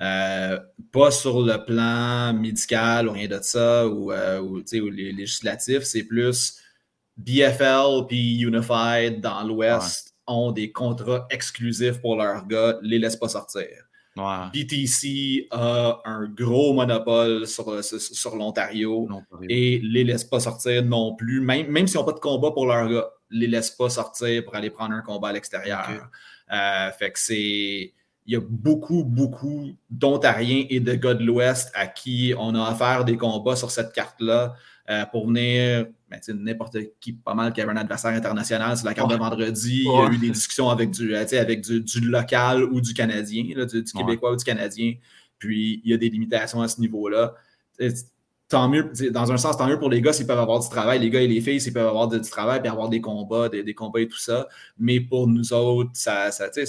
[0.00, 0.58] Euh,
[0.90, 6.04] pas sur le plan médical ou rien de ça, ou, euh, ou, les législatifs, c'est
[6.04, 6.58] plus
[7.16, 13.28] BFL puis Unified dans l'Ouest ont des contrats exclusifs pour leurs gars, les laissent pas
[13.28, 13.68] sortir.
[14.16, 19.08] BTC a un gros monopole sur, sur, l'Ontario
[19.48, 22.66] et les laisse pas sortir non plus, même, même s'ils n'ont pas de combat pour
[22.66, 26.10] leurs gars, les laissent pas sortir pour aller prendre un combat à l'extérieur.
[26.52, 27.94] Euh, fait que c'est
[28.26, 32.70] il y a beaucoup, beaucoup d'Ontariens et de gars de l'Ouest à qui on a
[32.70, 34.54] offert des combats sur cette carte-là
[34.90, 35.86] euh, pour venir.
[36.08, 39.84] Ben, n'importe qui, pas mal, qui avait un adversaire international sur la carte de vendredi.
[39.86, 43.44] Il y a eu des discussions avec du, euh, avec du, local ou du Canadien,
[43.44, 44.94] du, Québécois ou du Canadien.
[45.38, 47.34] Puis il y a des limitations à ce niveau-là.
[48.52, 50.98] Tant mieux, dans un sens, tant mieux pour les gars s'ils peuvent avoir du travail,
[50.98, 53.72] les gars et les filles s'ils peuvent avoir du travail et avoir des combats, des,
[53.72, 54.46] combats et tout ça.
[54.78, 56.64] Mais pour nous autres, ça, ça c'est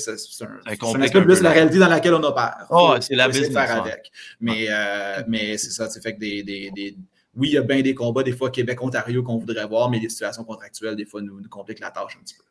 [0.45, 2.67] un, un, peu plus la réalité dans laquelle on opère.
[2.69, 3.51] Oh, c'est la business.
[3.51, 4.09] faire avec.
[4.39, 6.95] Mais, euh, mais c'est ça, c'est fait que des, des,
[7.35, 10.07] oui, il y a bien des combats, des fois Québec-Ontario qu'on voudrait voir, mais les
[10.07, 12.43] situations contractuelles, des fois, nous, nous compliquent la tâche un petit peu.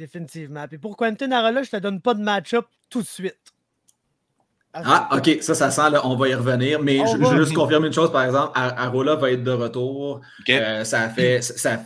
[0.00, 0.66] Définitivement.
[0.66, 3.38] Puis pour Quentin Arola, je te donne pas de match-up tout de suite.
[4.84, 6.80] Ah, ok, ça, ça sent, là, on va y revenir.
[6.82, 10.20] Mais je, veux juste confirmer une chose, par exemple, Arola va être de retour.
[10.48, 11.78] Euh, ça fait, ça,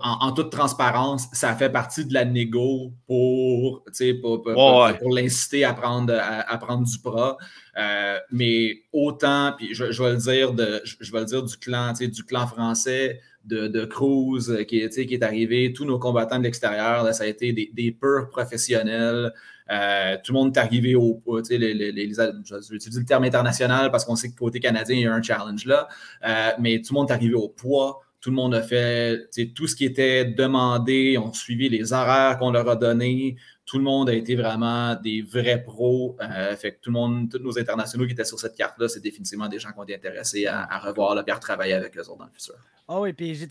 [0.00, 3.84] en, toute transparence, ça fait partie de la négo pour,
[4.20, 7.36] pour, pour, l'inciter à prendre, à, prendre du bras.
[7.76, 11.92] Euh, mais autant, puis je, vais le dire, de, je, vais le dire du clan,
[11.92, 16.44] du clan français, de, de Cruz euh, qui, qui est arrivé, tous nos combattants de
[16.44, 19.32] l'extérieur, ça a été des, des purs professionnels.
[19.70, 21.42] Euh, tout le monde est arrivé au poids.
[21.50, 25.14] Les, les, les, le terme international parce qu'on sait que côté canadien, il y a
[25.14, 25.88] un challenge là.
[26.26, 28.00] Euh, mais tout le monde est arrivé au poids.
[28.20, 31.18] Tout le monde a fait tout ce qui était demandé.
[31.18, 33.36] On suivi les horaires qu'on leur a donnés.
[33.64, 36.16] Tout le monde a été vraiment des vrais pros.
[36.20, 39.00] Euh, fait que tout le monde, tous nos internationaux qui étaient sur cette carte-là, c'est
[39.00, 42.00] définitivement des gens qui ont été intéressés à, revoir le et à retravailler avec eux
[42.02, 42.54] autres dans le futur.
[42.86, 43.46] Ah oui, puis j'ai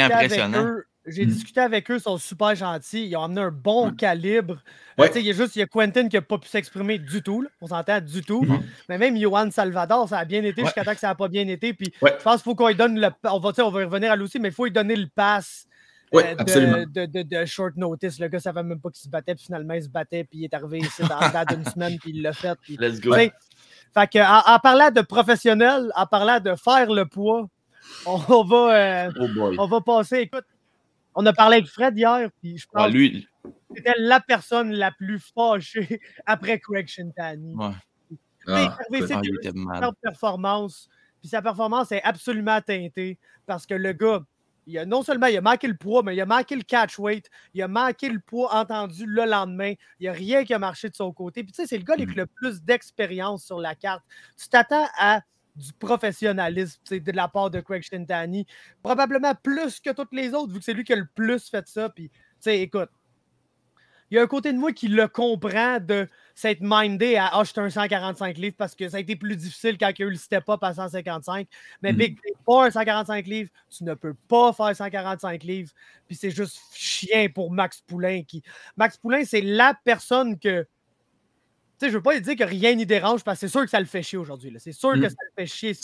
[0.00, 0.84] avec eux.
[1.08, 1.30] J'ai hmm.
[1.30, 3.06] discuté avec eux, ils sont super gentils.
[3.06, 4.62] Ils ont amené un bon calibre.
[5.00, 7.22] Euh, il y a juste il y a Quentin qui n'a pas pu s'exprimer du
[7.22, 7.46] tout.
[7.60, 8.42] On s'entend du tout.
[8.42, 8.60] Hmm.
[8.88, 11.46] Mais même Johan Salvador, ça a bien été jusqu'à temps que ça n'a pas bien
[11.48, 11.72] été.
[11.72, 13.08] Puis je pense qu'il faut qu'on lui donne le.
[13.24, 15.66] On va, on va y revenir à Lucie, mais il faut lui donner le pass.
[16.14, 16.34] Euh,
[16.86, 18.18] de, de, de, short notice.
[18.18, 20.40] Le gars ne savait même pas qu'il se battait, puis finalement il se battait, puis
[20.40, 22.56] il est arrivé ici dans, dans une semaine, puis il l'a fait.
[22.78, 23.14] Let's go.
[23.14, 27.48] Fait que, en, parlant de professionnel, en parlant de faire le poids,
[28.06, 30.18] on, va, euh, oh on va passer.
[30.18, 30.44] Écoute,
[31.20, 33.26] on a parlé avec Fred hier, puis je pense lui...
[33.74, 37.56] c'était la personne la plus fâchée après Craig Shintani.
[37.56, 37.72] Ouais.
[38.46, 38.78] Ah,
[39.10, 40.88] sa performance,
[41.20, 44.22] puis sa performance est absolument teintée parce que le gars,
[44.68, 47.00] il a, non seulement il a manqué le poids, mais il a manqué le catch
[47.00, 49.72] weight, il a manqué le poids entendu le lendemain.
[49.98, 51.42] Il n'y a rien qui a marché de son côté.
[51.42, 52.18] Puis tu sais, c'est le gars avec mm.
[52.18, 54.04] le plus d'expérience sur la carte.
[54.40, 55.22] Tu t'attends à
[55.58, 58.46] du professionnalisme de la part de Craig Shintani.
[58.82, 61.66] Probablement plus que toutes les autres, vu que c'est lui qui a le plus fait
[61.66, 61.88] ça.
[61.88, 62.10] Puis,
[62.46, 62.90] écoute,
[64.10, 67.42] il y a un côté de moi qui le comprend de s'être mindé à Ah,
[67.56, 70.10] un 145 livres parce que ça a été plus difficile quand il y a eu
[70.10, 71.46] le step-up à 155.
[71.82, 71.96] Mais mm.
[71.96, 75.72] Big, pas un 145 livres, tu ne peux pas faire 145 livres.
[76.06, 78.22] Puis c'est juste chien pour Max Poulain.
[78.22, 78.42] Qui...
[78.76, 80.66] Max Poulain, c'est la personne que
[81.80, 83.80] je ne veux pas dire que rien n'y dérange parce que c'est sûr que ça
[83.80, 84.54] le fait chier aujourd'hui.
[84.58, 85.10] C'est sûr que mm.
[85.10, 85.76] ça le fait chier.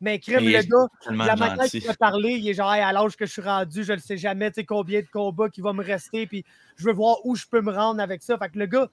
[0.00, 3.26] Mais crème, le gars, la manière qu'il a parlé, il est genre à l'âge que
[3.26, 6.44] je suis rendu, je ne sais jamais combien de combats qui va me rester, puis
[6.76, 8.36] je veux voir où je peux me rendre avec ça.
[8.38, 8.90] Fait que le gars,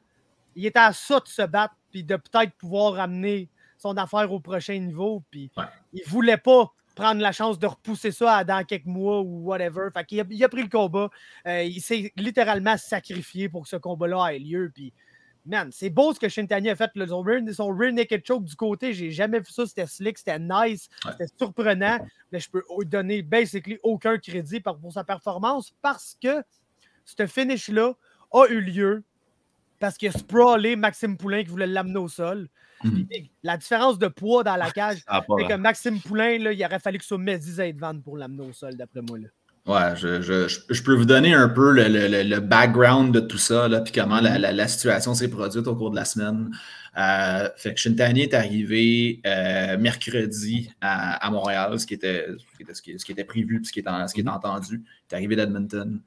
[0.56, 4.40] il était à ça de se battre, puis de peut-être pouvoir amener son affaire au
[4.40, 5.24] prochain niveau.
[5.32, 5.50] Puis
[5.94, 9.88] il voulait pas prendre la chance de repousser ça dans quelques mois ou whatever.
[9.94, 11.10] Fait qu'il a, il a pris le combat.
[11.48, 14.72] Euh, il s'est littéralement sacrifié pour que ce combat-là ait lieu.
[14.74, 14.94] Puis
[15.46, 16.92] man, c'est beau ce que Shintani a fait.
[17.08, 19.66] son, rear, naked choke du côté, j'ai jamais vu ça.
[19.66, 22.00] C'était slick, c'était nice, c'était surprenant.
[22.32, 26.44] Mais je peux donner basically aucun crédit pour, sa performance parce que
[27.06, 27.94] ce finish-là
[28.32, 29.04] a eu lieu
[29.80, 32.48] parce qu'il a sprawlé Maxime Poulain qui voulait l'amener au sol.
[32.84, 33.08] Mhm.
[33.44, 36.98] La différence de poids dans la cage, c'est que Maxime Poulain, là, il aurait fallu
[36.98, 39.20] que ce soit Mehdi Zaidvan pour l'amener au sol, d'après moi.
[39.20, 39.28] Là.
[39.72, 43.38] Ouais, je, je, je, peux vous donner un peu le, le, le background de tout
[43.38, 46.52] ça, là, puis comment la, la, la situation s'est produite au cours de la semaine.
[46.98, 52.28] Euh, fait que Shintani est arrivé euh, mercredi à, à, Montréal, ce qui était,
[52.74, 54.84] ce qui, ce qui était prévu, ce qui est, ce qui est entendu.
[54.84, 56.02] Il est arrivé d'Edmonton.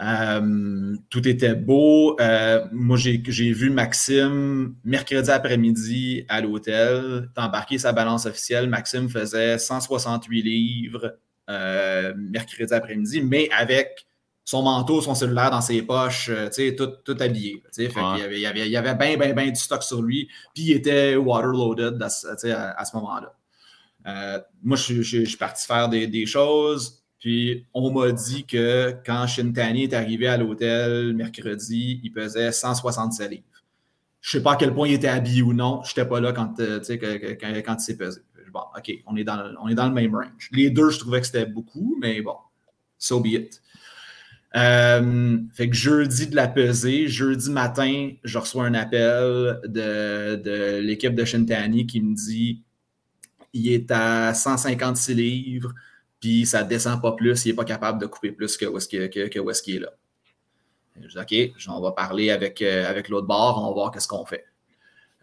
[0.00, 2.16] Euh, tout était beau.
[2.20, 8.68] Euh, moi, j'ai vu Maxime mercredi après-midi à l'hôtel, embarqué sa balance officielle.
[8.68, 11.18] Maxime faisait 168 livres
[11.50, 14.06] euh, mercredi après-midi, mais avec
[14.44, 17.60] son manteau, son cellulaire dans ses poches, euh, tout, tout habillé.
[17.76, 17.86] il, y
[18.22, 22.00] avait, il, y avait, bien, bien, bien du stock sur lui, puis il était waterloaded
[22.00, 22.06] à,
[22.78, 23.34] à, ce moment-là.
[24.06, 29.84] Euh, moi, je, suis parti faire des, choses, puis on m'a dit que quand Shintani
[29.84, 33.42] est arrivé à l'hôtel mercredi, il pesait 167 livres.
[34.20, 35.82] Je ne sais pas à quel point il était habillé ou non.
[35.82, 38.20] Je n'étais pas là quand, quand, quand il s'est pesé
[38.52, 40.48] bon, OK, on est, dans le, on est dans le même range.
[40.52, 42.36] Les deux, je trouvais que c'était beaucoup, mais bon,
[42.98, 43.62] so be it.
[44.56, 50.78] Euh, fait que jeudi de la pesée, jeudi matin, je reçois un appel de, de
[50.80, 52.62] l'équipe de Shintani qui me dit
[53.52, 55.72] il est à 156 livres,
[56.20, 58.88] puis ça descend pas plus, il n'est pas capable de couper plus que où est-ce
[58.88, 59.92] qu'il est là.
[61.00, 64.08] Je dis OK, on va parler avec, euh, avec l'autre bord, on va voir qu'est-ce
[64.08, 64.44] qu'on fait.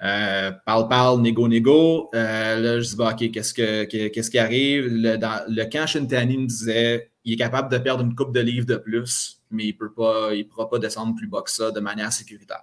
[0.03, 2.09] Euh, parle, parle, négo, négo.
[2.13, 4.87] Euh, là, je dis, bah, OK, qu'est-ce, que, qu'est-ce qui arrive?
[4.87, 8.39] Le, dans, le camp Shintani me disait, il est capable de perdre une coupe de
[8.39, 12.13] livres de plus, mais il ne pourra pas descendre plus bas que ça de manière
[12.13, 12.61] sécuritaire.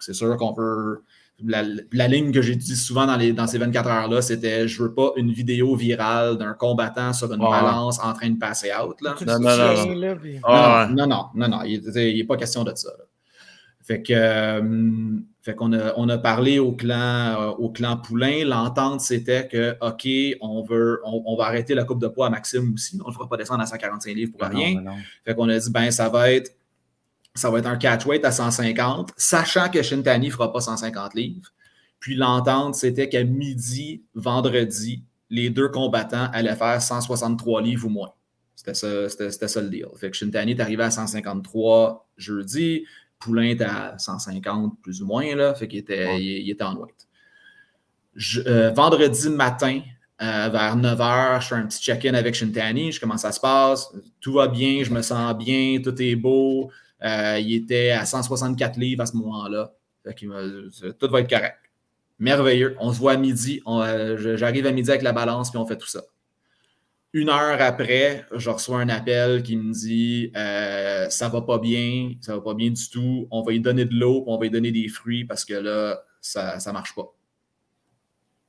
[0.00, 1.00] C'est sûr qu'on peut.
[1.44, 4.82] La, la, ligne que j'ai dit souvent dans, les, dans ces 24 heures-là, c'était je
[4.82, 9.00] veux pas une vidéo virale d'un combattant sur une balance en train de passer out.
[9.00, 9.14] Là.
[9.24, 10.88] Non, non, non, non.
[10.88, 11.80] non, non, non, non, il
[12.16, 12.90] n'est pas question de ça.
[12.90, 13.04] Là.
[13.88, 18.44] Fait que, euh, fait qu'on a, on a parlé au clan, euh, au clan Poulain.
[18.44, 20.06] L'entente, c'était que, OK,
[20.42, 23.00] on, veut, on, va arrêter la coupe de poids à Maxime aussi.
[23.02, 24.84] On ne fera pas descendre à 145 livres pour rien.
[25.24, 26.54] Fait qu'on a dit, ben, ça va être,
[27.34, 31.48] ça va être un catchweight à 150, sachant que Shintani ne fera pas 150 livres.
[31.98, 38.12] Puis l'entente, c'était qu'à midi, vendredi, les deux combattants allaient faire 163 livres ou moins.
[38.54, 39.86] C'était ça, c'était, ça le deal.
[39.96, 42.84] Fait que Shintani est arrivé à 153 jeudi.
[43.18, 47.08] Poulain était à 150 plus ou moins, là, fait qu'il était, il, était en white.
[48.46, 49.80] Euh, vendredi matin,
[50.22, 53.92] euh, vers 9h, je fais un petit check-in avec Shintani, je commence ça se passe,
[54.20, 56.70] tout va bien, je me sens bien, tout est beau.
[57.04, 59.72] Euh, il était à 164 livres à ce moment-là.
[60.98, 61.58] Tout va être correct.
[62.18, 62.76] Merveilleux.
[62.80, 63.62] On se voit à midi.
[64.16, 66.02] J'arrive à midi avec la balance, puis on fait tout ça.
[67.14, 72.12] Une heure après, je reçois un appel qui me dit euh, ça va pas bien,
[72.20, 73.26] ça va pas bien du tout.
[73.30, 76.02] On va lui donner de l'eau, on va lui donner des fruits parce que là,
[76.20, 77.14] ça ne marche pas.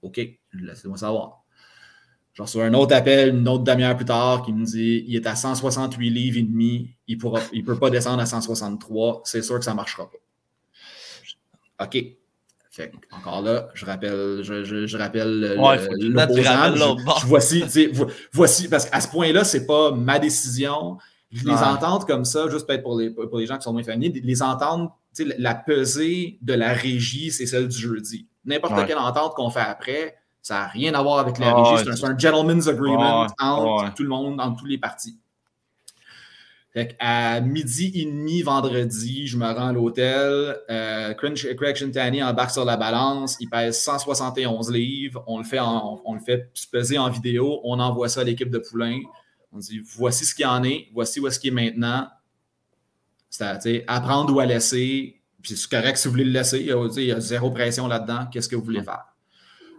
[0.01, 0.19] OK,
[0.53, 1.43] laissez-moi savoir.
[2.33, 5.27] Je reçois un autre appel une autre demi-heure plus tard qui me dit il est
[5.27, 9.57] à 168 livres et demi, il ne il peut pas descendre à 163, c'est sûr
[9.57, 11.85] que ça ne marchera pas.
[11.85, 11.97] OK,
[13.11, 15.55] encore là, je rappelle, je, rappelle
[17.25, 17.63] voici,
[18.31, 20.97] voici, parce qu'à ce point-là, c'est pas ma décision.
[21.31, 23.83] Je les entendre comme ça, juste peut-être pour les, pour les gens qui sont moins
[23.83, 24.95] familiers, les entendre,
[25.37, 28.27] la pesée de la régie, c'est celle du jeudi.
[28.45, 31.83] N'importe quelle entente qu'on fait après, ça n'a rien à voir avec la régie.
[31.95, 35.19] C'est un, gentleman's agreement entre tout le monde, entre tous les partis.
[36.99, 40.57] À midi et demi vendredi, je me rends à l'hôtel.
[40.69, 43.37] Euh, Craig Shintani embarque sur la balance.
[43.39, 45.23] Il pèse 171 livres.
[45.27, 47.61] On le fait, on le fait peser en vidéo.
[47.63, 48.99] On envoie ça à l'équipe de Poulain.
[49.51, 52.07] On dit voici ce qu'il en est, voici où est-ce qu'il est maintenant.
[53.29, 55.21] C'est à prendre ou à laisser.
[55.43, 56.59] C'est correct si vous voulez le laisser.
[56.59, 58.27] Il y a, zéro pression là-dedans.
[58.31, 59.05] Qu'est-ce que vous voulez faire?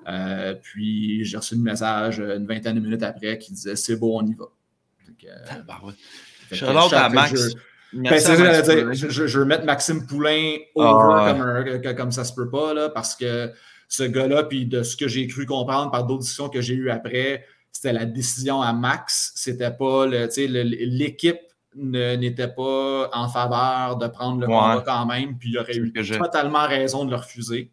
[0.09, 4.19] Euh, puis j'ai reçu un message une vingtaine de minutes après qui disait c'est beau,
[4.19, 4.47] on y va.
[7.11, 7.55] Max.
[7.93, 12.89] Ben, je, je, veux mettre Maxime Poulain over comme, comme, ça se peut pas, là,
[12.89, 13.51] parce que
[13.89, 16.91] ce gars-là, puis de ce que j'ai cru comprendre par d'autres discussions que j'ai eues
[16.91, 19.33] après, c'était la décision à Max.
[19.35, 21.41] C'était pas l'équipe
[21.75, 26.67] n'était pas en faveur de prendre le combat quand même, puis il aurait eu totalement
[26.67, 27.71] raison de le refuser.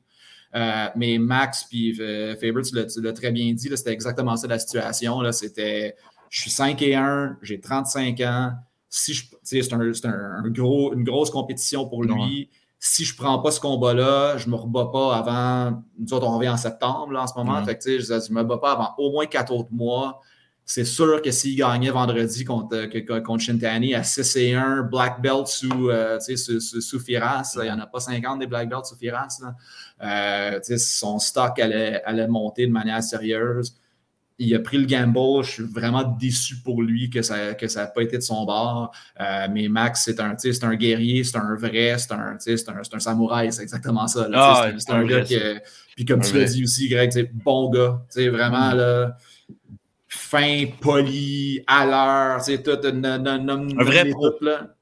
[0.56, 5.32] Euh, mais Max puis Faber, tu l'as très bien dit, c'était exactement ça la situation.
[5.32, 5.96] C'était
[6.30, 8.52] je suis 5 et 1, j'ai 35 ans,
[8.90, 12.50] si je, c'est un, un, gros, une grosse compétition pour lui.
[12.80, 15.84] Si je ne prends pas ce combat-là, je ne me rebats pas avant.
[15.98, 17.64] Nous autres, on revient en septembre là, en ce moment.
[17.66, 20.22] Fait je ne me bats pas avant au moins quatre autres mois.
[20.64, 22.86] C'est sûr que s'il gagnait vendredi contre,
[23.22, 27.72] contre Shintani à 6 et 1, black belt sous, euh, sous, sous, Firas, il n'y
[27.72, 29.40] en a pas 50 des black belts sous Firas.
[30.04, 33.78] Euh, son stock allait, allait monter de manière sérieuse
[34.40, 35.44] il a pris le gamble.
[35.44, 38.46] Je suis vraiment déçu pour lui que ça n'a que ça pas été de son
[38.46, 38.92] bord.
[39.20, 43.52] Euh, mais Max, c'est un, un guerrier, c'est un vrai, c'est un, un, un, samouraï,
[43.52, 44.28] c'est exactement ça.
[44.34, 45.38] Ah, c'est un, gars qui.
[45.96, 48.02] Puis comme tu l'as dit aussi, Greg, c'est bon gars.
[48.16, 48.78] Vraiment, mm.
[48.78, 49.18] là,
[50.08, 52.88] fin, poli, à l'heure, tout.
[52.88, 54.32] Un vrai pro.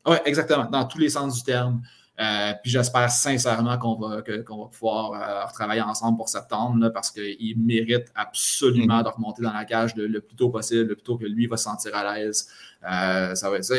[0.08, 1.82] Oui, exactement, dans tous les sens du terme.
[2.18, 7.12] Euh, puis j'espère sincèrement qu'on va, qu'on va pouvoir euh, retravailler ensemble pour septembre parce
[7.12, 9.04] qu'il mérite absolument mm.
[9.04, 11.58] de remonter dans la cage le, plus tôt possible, le plus tôt que lui va
[11.58, 12.48] se sentir à l'aise.
[12.90, 13.76] Euh, ça va être ça.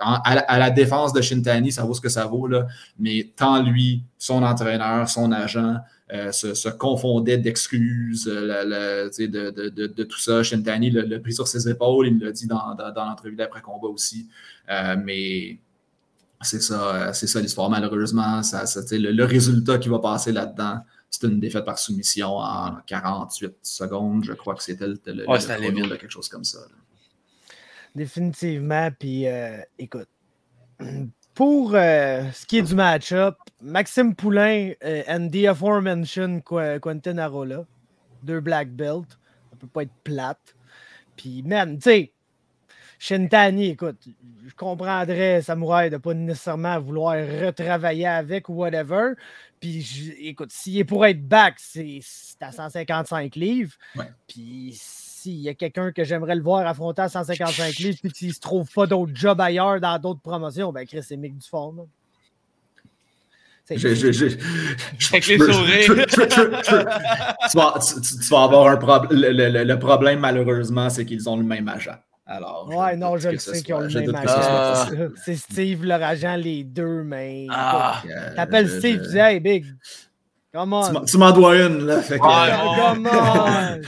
[0.00, 2.66] à, la défense de Shintani, ça vaut ce que ça vaut, là,
[2.98, 5.76] mais tant lui, son entraîneur, son agent,
[6.10, 10.42] se, confondaient d'excuses de, de, de, de, tout ça.
[10.42, 13.88] Shintani l'a pris sur ses épaules, il me l'a dit dans, dans, dans l'entrevue d'après-combat
[13.88, 14.28] aussi.
[15.04, 15.58] mais
[16.40, 17.68] c'est ça, euh, c'est ça l'histoire.
[17.68, 20.80] Malheureusement, ça, le, résultat qui va passer là-dedans,
[21.10, 24.24] c'est une défaite par soumission en 48 secondes.
[24.24, 26.60] Je crois que c'était le, le, de quelque chose comme ça.
[27.94, 28.90] Définitivement.
[28.96, 30.08] Puis, euh, écoute,
[31.34, 34.72] pour euh, ce qui est du match-up, Maxime Poulain
[35.08, 37.64] and the aforementioned Quentin Arola,
[38.22, 39.18] deux black belts,
[39.50, 40.54] ça peut pas être plate.
[41.16, 42.12] Puis, man, tu sais,
[42.98, 43.96] Shintani, écoute,
[44.46, 49.12] je comprendrais Samouraï de pas nécessairement vouloir retravailler avec ou whatever.
[49.60, 52.00] Puis, écoute, s'il est pour être back, c'est
[52.40, 53.74] à 155 livres.
[54.26, 58.34] Puis, s'il y a quelqu'un que j'aimerais le voir affronter à 155 livres, puis qu'il
[58.34, 61.74] se trouve pas d'autres jobs ailleurs dans d'autres promotions, ben Chris, c'est Mick Dufort.
[63.70, 65.36] Je, je, je, tu,
[68.30, 69.08] vas, avoir un problème.
[69.20, 71.96] Le, problème, malheureusement, c'est qu'ils ont le même agent.
[72.30, 74.90] Alors, ouais, non, je le sais qu'ils ont le même agent.
[75.24, 77.46] C'est Steve, leur agent, les deux, mais.
[77.48, 78.02] Ah,
[78.36, 79.64] T'appelles Steve, tu dis, hey, Big,
[80.52, 81.04] come on.
[81.06, 82.02] Tu m'en dois une, là.
[82.02, 82.92] Fait que...
[82.92, 83.80] come on!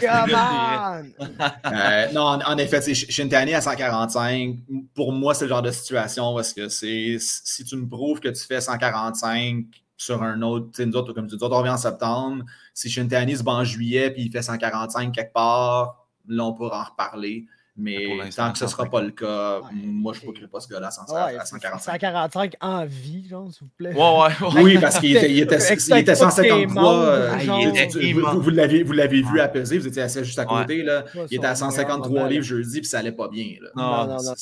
[0.00, 1.72] come on!
[1.72, 4.56] euh, non, en, en effet, Shintani à 145,
[4.94, 8.28] pour moi, c'est le genre de situation parce que c'est si tu me prouves que
[8.28, 9.64] tu fais 145
[9.96, 12.44] sur un autre, tu sais, nous autres, comme tu dis, on revient en septembre.
[12.74, 16.82] Si Shintani se bat en juillet puis il fait 145 quelque part, là, on pourra
[16.82, 17.46] en reparler.
[17.80, 20.68] Mais tant que ce ne sera pas le cas, moi, je ne bookerai pas ce
[20.68, 21.92] gars-là à 145.
[21.92, 23.94] 145 en vie, genre, s'il vous plaît.
[23.94, 26.94] Ouais, oui, parce qu'il était, il était, il était 153.
[26.94, 27.36] Euh,
[28.14, 30.82] vous, vous l'avez vu à peser, vous étiez assis juste à côté.
[30.82, 31.04] Là.
[31.30, 33.54] il était à 153 livres jeudi, puis ça allait pas bien.
[33.60, 33.68] Là.
[33.76, 34.34] Non, non, non.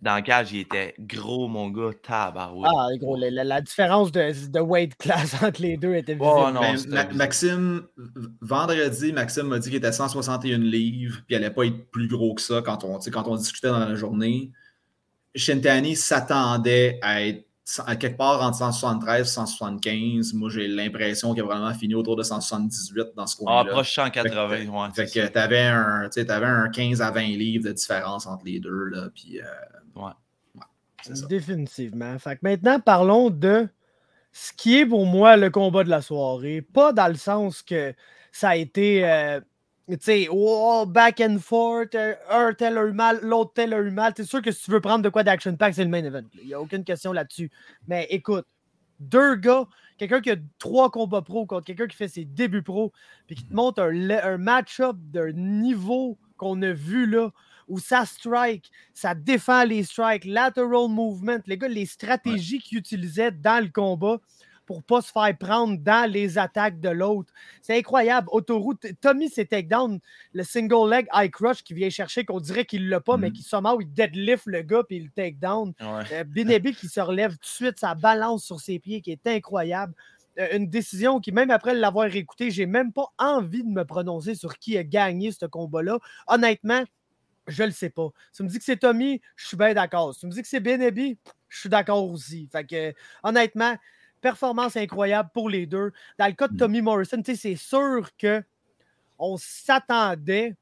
[0.00, 2.72] Dans le cage, il était gros, mon gars, tabarouette.
[2.74, 6.88] Ah, gros, la, différence de, de, weight class entre les deux était visible.
[6.88, 7.82] Ben, Maxime,
[8.40, 12.34] vendredi, Maxime m'a dit qu'il était 161 livres, puis il n'allait pas être plus gros
[12.34, 14.50] que ça quand on, quand on discutait dans la journée,
[15.34, 17.46] Shintani s'attendait à être
[17.86, 20.34] à quelque part entre 173 et 175.
[20.34, 23.64] Moi, j'ai l'impression qu'il a vraiment fini autour de 178 dans ce coin-là.
[23.68, 24.88] Ah, proche 180, ouais.
[24.94, 28.58] Fait que tu avais, un, avais un 15 à 20 livres de différence entre les
[28.58, 28.86] deux.
[28.86, 30.12] Là, puis, euh, ouais.
[31.28, 32.18] Définitivement.
[32.18, 33.68] Fait que maintenant, parlons de
[34.32, 36.62] ce qui est pour moi le combat de la soirée.
[36.62, 37.94] Pas dans le sens que
[38.32, 39.08] ça a été.
[39.08, 39.40] Euh,
[39.94, 41.94] tu sais, oh, back and forth,
[42.30, 44.12] un tel a eu mal, l'autre tel a eu mal.
[44.16, 46.22] C'est sûr que si tu veux prendre de quoi d'action pack, c'est le main event.
[46.40, 47.50] Il n'y a aucune question là-dessus.
[47.88, 48.46] Mais écoute,
[49.00, 49.66] deux gars,
[49.98, 52.92] quelqu'un qui a trois combats pro contre quelqu'un qui fait ses débuts pro,
[53.26, 57.30] puis qui te montre un, un match-up d'un niveau qu'on a vu là,
[57.68, 63.30] où ça strike, ça défend les strikes, lateral movement, les gars, les stratégies qu'ils utilisaient
[63.30, 64.18] dans le combat
[64.72, 67.32] pour ne pas se faire prendre dans les attaques de l'autre.
[67.60, 68.28] C'est incroyable.
[68.32, 70.00] Autoroute, Tommy, c'est takedown,
[70.32, 73.28] le single leg high crush qui vient chercher, qu'on dirait qu'il ne l'a pas, mais
[73.28, 73.32] mm-hmm.
[73.32, 75.74] qui somehow il deadlift le gars puis il take down.
[75.82, 79.26] Euh, Binebi qui se relève tout de suite, sa balance sur ses pieds qui est
[79.26, 79.94] incroyable.
[80.38, 84.34] Euh, une décision qui, même après l'avoir écouté, j'ai même pas envie de me prononcer
[84.34, 85.98] sur qui a gagné ce combat-là.
[86.26, 86.84] Honnêtement,
[87.46, 88.08] je le sais pas.
[88.30, 90.14] Si tu me dis que c'est Tommy, je suis bien d'accord.
[90.14, 91.18] Si tu me dis que c'est Benebi,
[91.48, 92.48] je suis d'accord aussi.
[92.50, 93.76] Fait que, honnêtement,
[94.22, 95.92] performance incroyable pour les deux.
[96.18, 96.56] Dans le cas de mm.
[96.56, 98.42] Tommy Morrison, c'est sûr que
[99.18, 100.56] on s'attendait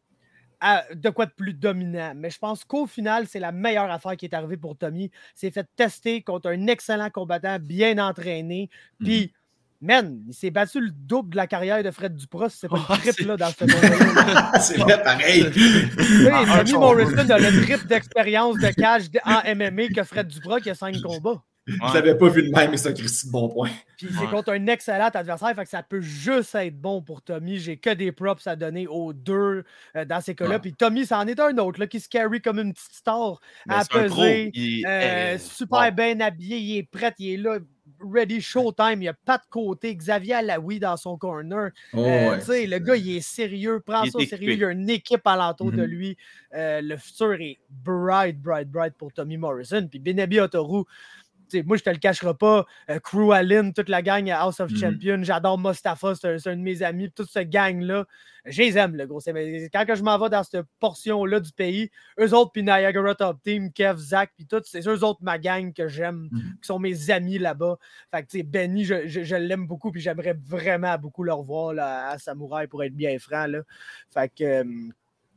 [0.60, 2.12] à de quoi de plus dominant.
[2.16, 5.10] Mais je pense qu'au final, c'est la meilleure affaire qui est arrivée pour Tommy.
[5.34, 8.68] C'est fait tester contre un excellent combattant bien entraîné.
[8.98, 9.04] Mm.
[9.04, 9.32] Puis,
[9.80, 12.50] man, il s'est battu le double de la carrière de Fred Dupras.
[12.50, 15.46] C'est pas le triple là, dans ce moment C'est vrai, pareil.
[15.54, 20.70] Oui, Tommy Morrison a le triple d'expérience de cage en MMA que Fred Dupras qui
[20.70, 21.42] a cinq combats.
[21.70, 23.70] Je n'avais pas vu le même, mais c'est un de bon point.
[23.96, 27.58] Puis c'est contre un excellent adversaire, fait que ça peut juste être bon pour Tommy.
[27.58, 29.64] J'ai que des props à donner aux deux
[29.94, 30.58] euh, dans ces cas-là.
[30.58, 33.84] Puis Tommy, c'en est un autre là, qui se carry comme une petite star à
[33.84, 34.52] peser.
[34.86, 37.58] Euh, super bien habillé, il est prêt, il est là.
[38.02, 39.94] Ready showtime, il n'y a pas de côté.
[39.94, 41.70] Xavier Alaoui dans son corner.
[41.92, 43.82] Oh, euh, le gars, il est sérieux.
[43.84, 44.52] Prends ça au sérieux.
[44.52, 45.84] Il y a une équipe alentour de mm-hmm.
[45.84, 46.16] lui.
[46.52, 49.86] le futur est bright, bright, bright pour Tommy Morrison.
[49.86, 50.84] Puis Benabi Otoru,
[51.64, 52.66] moi, je te le cacherai pas.
[52.88, 54.80] Euh, Crew Allen, toute la gang à House of mm-hmm.
[54.80, 57.10] Champions, j'adore Mustafa, c'est un, de mes amis.
[57.10, 58.06] Toute cette gang-là,
[58.44, 59.20] je les aime, le gros.
[59.20, 63.42] Quand que je m'en vais dans cette portion-là du pays, eux autres, puis Niagara Top
[63.42, 66.60] Team, Kev, Zach, puis tout, c'est eux autres, ma gang que j'aime, mm-hmm.
[66.60, 67.78] qui sont mes amis là-bas.
[68.10, 72.10] Fait que, tu sais, Benny, je, l'aime beaucoup, puis j'aimerais vraiment beaucoup le revoir là,
[72.10, 73.46] à Samouraï pour être bien franc.
[73.46, 73.60] Là.
[74.12, 74.64] Fait que, euh,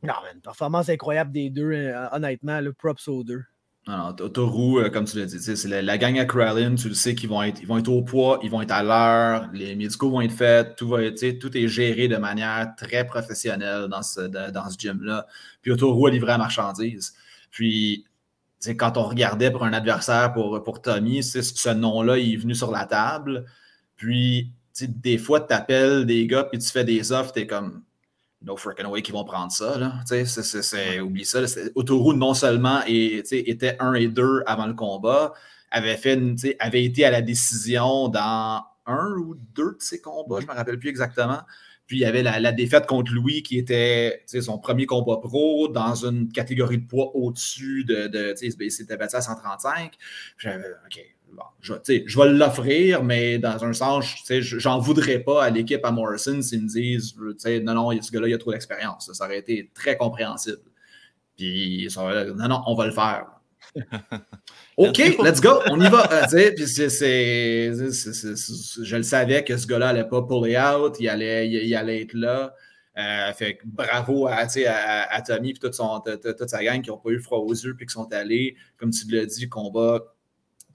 [0.02, 3.42] non, une performance incroyable des deux, hein, honnêtement, le props aux deux.
[3.86, 7.14] Non, Toru, euh, comme tu l'as dit, c'est la, gang à Kralin, tu le sais
[7.14, 10.10] qu'ils vont être, ils vont être au poids, ils vont être à l'heure, les médicaux
[10.10, 14.22] vont être faits, tout, va être, tout est géré de manière très professionnelle dans ce,
[14.22, 15.26] dans ce gym-là.
[15.60, 17.14] Puis Toru a livré la marchandise.
[17.50, 18.06] Puis,
[18.78, 22.86] quand on regardait pour un adversaire pour, pour Tommy, ce nom-là est venu sur la
[22.86, 23.44] table.
[23.96, 27.82] Puis, des fois, tu appelles des gars, puis tu fais des offres, tu es comme
[28.44, 29.78] no freaking way qu'ils vont prendre ça.
[29.78, 30.00] Là.
[30.04, 31.40] C'est, oublie ça.
[31.74, 35.32] Autoroute, non seulement était 1 et 2 avant le combat,
[35.70, 36.18] avait, fait
[36.60, 40.56] avait été à la décision dans un ou deux de ses combats, je ne me
[40.56, 41.40] rappelle plus exactement.
[41.86, 45.68] Puis il y avait la, la défaite contre Louis qui était son premier combat pro
[45.68, 48.06] dans une catégorie de poids au-dessus de.
[48.06, 48.34] de
[48.70, 49.92] C'était battu à 135.
[50.38, 51.13] J'avais, OK,
[51.60, 51.74] je,
[52.06, 56.62] je, vais l'offrir, mais dans un sens, j'en voudrais pas à l'équipe à Morrison s'ils
[56.62, 57.14] me disent
[57.62, 59.10] non, non, ce gars-là, il a trop d'expérience.
[59.12, 60.58] Ça aurait été très compréhensible.
[61.36, 63.26] Puis, non, non, on va le faire.
[64.76, 66.12] OK, let's go, on y va.
[66.12, 66.88] Euh, puis c'est,
[67.72, 72.14] je le savais que ce gars-là n'allait pas pull out, il allait, il, allait être
[72.14, 72.54] là.
[72.96, 77.10] Euh, fait bravo à, à, à Tommy et toute, toute, sa gang qui n'ont pas
[77.10, 80.13] eu froid aux yeux puis qui sont allés, comme tu l'as dit, combat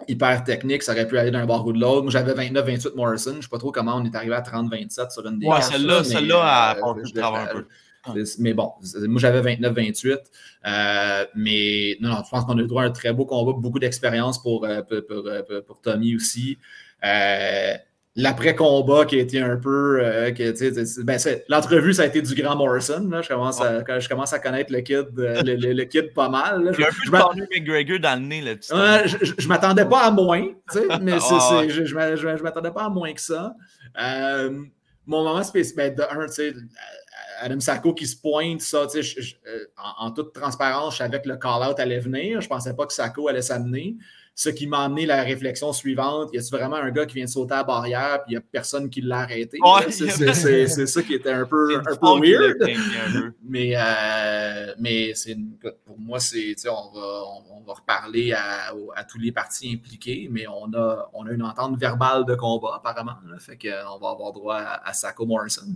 [0.07, 2.03] hyper technique, ça aurait pu aller d'un bord ou de l'autre.
[2.03, 3.31] Moi, j'avais 29-28 Morrison.
[3.31, 5.61] Je ne sais pas trop comment on est arrivé à 30-27 sur une des Ouais,
[5.61, 6.93] celle-là, celle-là a euh,
[7.23, 7.65] un peu.
[8.39, 8.71] Mais bon,
[9.07, 10.17] moi j'avais 29-28.
[10.65, 13.53] Euh, mais non, non, je pense qu'on a eu droit à un très beau combat,
[13.53, 16.57] beaucoup d'expérience pour, euh, pour, pour, pour, Tommy aussi.
[17.03, 17.73] Euh,
[18.19, 19.99] l'après-combat qui a été un peu.
[20.03, 20.31] Euh,
[21.03, 23.07] ben, l'entrevue, ça a été du grand Morrison.
[23.09, 23.21] Là.
[23.21, 26.63] Je, commence à, je commence à connaître le kid, euh, le, le, kid pas mal.
[26.63, 26.71] Là.
[26.71, 28.41] Un peu de McGregor dans le nez.
[28.41, 28.55] Là,
[29.07, 30.47] je ne m'attendais pas à moins,
[31.01, 33.55] mais je ne m'attendais pas à moins que ça.
[33.99, 34.63] Euh,
[35.05, 36.53] mon moment spécial, ben, de un, tu sais,
[37.41, 38.85] Adam Sacco qui se pointe, ça,
[39.77, 42.41] en, en, toute transparence, avec le call-out allait venir.
[42.41, 43.95] Je ne pensais pas que Sacco allait s'amener
[44.39, 46.29] ce qui m'a amené la réflexion suivante.
[46.31, 48.37] Y a-t-il vraiment un gars qui vient de sauter à la barrière puis il n'y
[48.37, 49.57] a personne qui l'a arrêté?
[49.89, 52.55] c'est ça qui était un peu, un peu weird.
[53.43, 55.11] mais euh, mais
[55.85, 60.47] pour moi, c'est on va, on, va reparler à, à, tous les partis impliqués, mais
[60.47, 63.17] on a, on a une entente verbale de combat apparemment.
[63.29, 65.75] Là, fait qu'on va avoir droit à, à Sacco Morrison.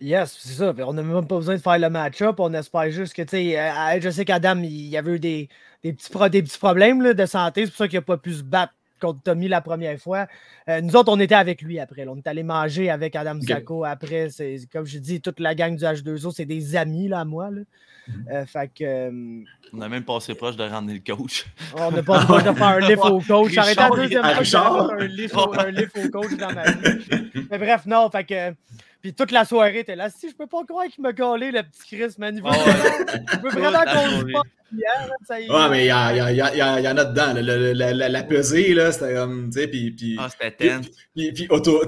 [0.00, 0.72] Yes, c'est ça.
[0.78, 2.36] On n'a même pas besoin de faire le match-up.
[2.38, 5.48] On espère juste que, tu sais, euh, je sais qu'Adam, il y avait eu des,
[5.84, 7.64] des, petits, des petits problèmes là, de santé.
[7.64, 10.26] C'est pour ça qu'il n'a pas pu se battre contre Tommy la première fois.
[10.68, 12.06] Euh, nous autres, on était avec lui après.
[12.08, 14.30] On est allé manger avec Adam Sacco après.
[14.30, 17.50] C'est, comme je dis, toute la gang du H2O, c'est des amis là, à moi.
[17.50, 17.60] Là.
[18.08, 18.26] Mhm.
[18.32, 19.10] Euh, fait que,
[19.72, 21.46] on a même passé proche de ramener le coach.
[21.76, 23.52] On n'a pas proche de faire un lift au coach.
[23.52, 27.30] J'arrêtais la deuxième fois que un lift, un lift au coach dans ma vie.
[27.50, 28.54] Mais bref, non, fait que
[29.04, 30.08] puis toute la soirée, t'es là.
[30.08, 32.34] Si je peux pas croire qu'il m'a collé, le petit Chris, man.
[32.38, 38.08] Il oh, je peux vraiment qu'on se Ouais, mais il y, en a dedans.
[38.08, 39.50] La, pesée, là, c'était comme.
[39.50, 39.90] Tu sais, puis.
[39.90, 40.86] puis ah, c'était tense.
[41.14, 41.84] Puis, puis, Auto,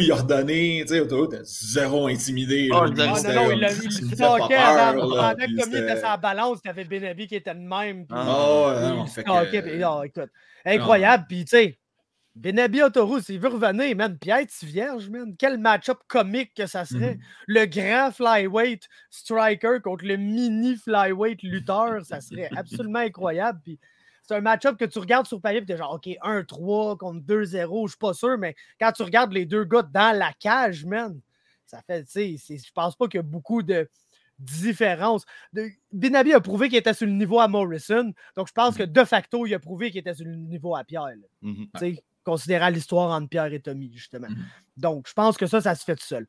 [0.00, 0.82] il a redonné.
[0.82, 2.68] Tu sais, Autoroute était zéro intimidé.
[2.72, 5.08] Oh, non, non, il a il stockait avant.
[5.08, 8.06] Pendant que Tommy était la balance, il avait Benabi qui était le même.
[8.10, 10.04] Oh, non, fait que...
[10.04, 10.30] écoute.
[10.64, 11.26] Incroyable.
[11.28, 11.79] Puis, tu sais
[12.40, 15.36] Benabi Autoroute, s'il veut revenir, man, Pierre vierge, man.
[15.36, 17.16] Quel match-up comique que ça serait.
[17.16, 17.20] Mhm.
[17.48, 23.60] Le grand flyweight striker contre le mini flyweight lutteur, ça serait absolument incroyable.
[23.62, 23.78] Puis
[24.22, 27.86] c'est un match-up que tu regardes sur papier, tu es genre, OK, 1-3 contre 2-0,
[27.86, 31.20] je suis pas sûr, mais quand tu regardes les deux gars dans la cage, man,
[31.66, 33.86] ça fait, tu sais, je pense pas qu'il y a beaucoup de
[34.38, 35.26] différence.
[35.92, 39.04] Benabi a prouvé qu'il était sur le niveau à Morrison, donc je pense que de
[39.04, 41.16] facto, il a prouvé qu'il était sur le niveau à Pierre.
[41.42, 41.68] Mhm
[42.24, 44.28] considérant l'histoire entre Pierre et Tommy, justement.
[44.28, 44.44] Mmh
[44.76, 46.26] Donc, je pense que ça, ça se fait tout seul.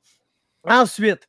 [0.64, 1.28] Ensuite,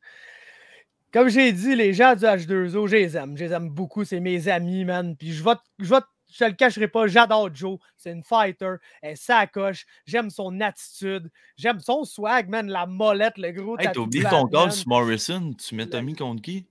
[1.11, 3.37] comme j'ai dit, les gens du H2O, je les aime.
[3.37, 4.03] Je les aime beaucoup.
[4.03, 5.15] C'est mes amis, man.
[5.15, 5.93] Puis je vais, je
[6.33, 7.77] je le cacherai pas, j'adore Joe.
[7.95, 8.75] C'est une fighter.
[9.01, 9.85] Elle s'accroche.
[10.05, 11.29] J'aime son attitude.
[11.55, 12.67] J'aime son swag, man.
[12.67, 13.77] La molette, le gros.
[13.77, 15.53] Hey, t'as oublié ton sur Morrison.
[15.53, 16.65] Tu mets Tommy contre qui?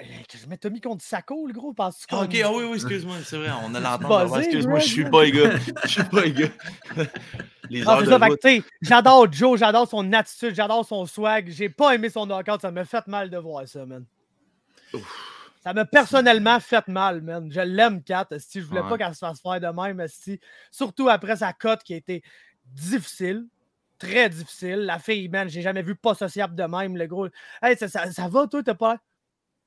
[0.00, 2.14] Je mets Tommy contre Sako, le gros, parce que.
[2.14, 4.38] Ah, ok, ah oui, oui, excuse-moi, c'est vrai, on a l'entendre.
[4.38, 5.58] Excuse-moi, je suis pas les gars.
[5.84, 6.48] Je suis pas les gars.
[7.70, 8.00] Les ah,
[8.80, 11.50] j'adore Joe, j'adore son attitude, j'adore son swag.
[11.50, 14.04] J'ai pas aimé son knockout, ça m'a fait mal de voir ça, man.
[15.62, 17.50] Ça m'a personnellement fait mal, man.
[17.52, 18.28] Je l'aime, Kat.
[18.38, 20.38] Si je voulais pas qu'elle se fasse faire de même, si.
[20.70, 22.22] surtout après sa cote qui a été
[22.64, 23.46] difficile
[23.98, 24.76] très difficile.
[24.76, 27.26] La fille, man, j'ai jamais vu pas sociable de même, le gros.
[27.60, 28.98] Hey, ça, ça, ça va, toi, t'as pas.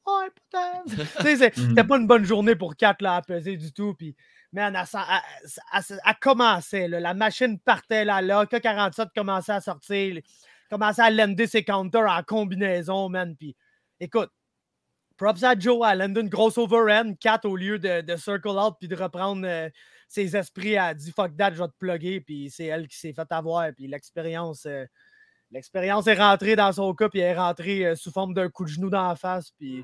[0.05, 1.53] Ouais, peut-être.
[1.55, 3.93] C'était pas une bonne journée pour Kat là, à peser du tout.
[3.93, 4.15] Puis,
[4.51, 6.87] man, elle, commençait.
[6.87, 8.45] la machine partait là, là.
[8.45, 10.21] K47 commençait à sortir.
[10.69, 13.35] Commençait à lander ses counters en combinaison, man.
[13.35, 13.55] Puis,
[13.99, 14.31] écoute,
[15.17, 18.87] props à Joe Allen d'une grosse overhand, 4 au lieu de, de, circle out puis
[18.87, 19.69] de reprendre euh,
[20.07, 22.21] ses esprits à dit fuck that, je vais te plugger.
[22.21, 23.71] Puis c'est elle qui s'est fait avoir.
[23.73, 24.65] Puis l'expérience.
[24.65, 24.85] Euh,
[25.51, 28.63] L'expérience est rentrée dans son cas, puis elle est rentrée euh, sous forme d'un coup
[28.63, 29.51] de genou dans la face.
[29.51, 29.83] Puis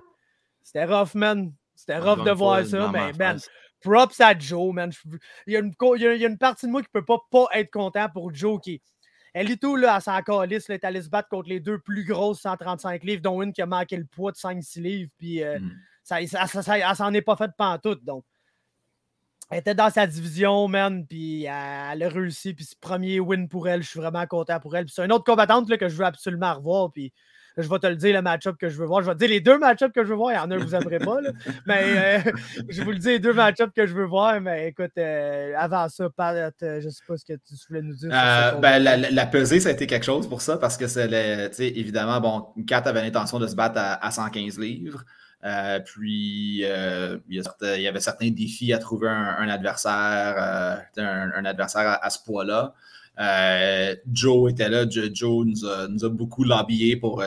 [0.64, 1.52] c'était rough, man.
[1.76, 3.40] C'était rough de voir ça, mais man,
[3.82, 4.92] props à Joe, man.
[5.46, 7.20] Il y, a une, il, y a, une, partie de moi qui ne peut pas,
[7.30, 8.82] pas être content pour Joe qui.
[9.34, 11.78] Elle est tout là, à sa calice, elle est allée se battre contre les deux
[11.78, 15.44] plus grosses 135 livres, dont une qui a manqué le poids de 5-6 livres, puis
[15.44, 15.72] euh, mm.
[16.02, 18.04] ça, ça, ça, s'en est pas fait pantoute.
[18.04, 18.24] Donc,
[19.50, 23.68] elle était dans sa division, man, puis elle, a réussi, puis c'est premier win pour
[23.70, 23.82] elle.
[23.82, 24.86] Je suis vraiment content pour elle.
[24.86, 27.14] Puis c'est une autre combattante là, que je veux absolument revoir, puis
[27.58, 29.02] je vais te le dire, le match-up que je veux voir.
[29.02, 30.32] Je vais te dire les deux match-ups que je veux voir.
[30.32, 31.32] Il y en a un que vous n'aimerez pas, là.
[31.66, 31.82] mais
[32.28, 32.32] euh,
[32.70, 34.40] je vous le dis, les deux match-ups que je veux voir.
[34.42, 37.96] Mais écoute, euh, avant ça, Pat, je ne sais pas ce que tu voulais nous
[37.96, 38.10] dire.
[38.60, 42.20] ben, la, la, pesée, ça a été quelque chose pour ça, parce que c'est évidemment,
[42.20, 45.04] bon, Kat avait l'intention de se battre à 115 livres.
[45.48, 47.42] Euh, puis, euh, il,
[47.82, 50.36] y avait certains défis à trouver un, adversaire,
[50.98, 52.74] euh, un, adversaire à, ce poids-là.
[54.12, 54.86] Joe était là.
[54.90, 55.66] Joe nous
[56.06, 57.24] a, beaucoup lobbyé pour,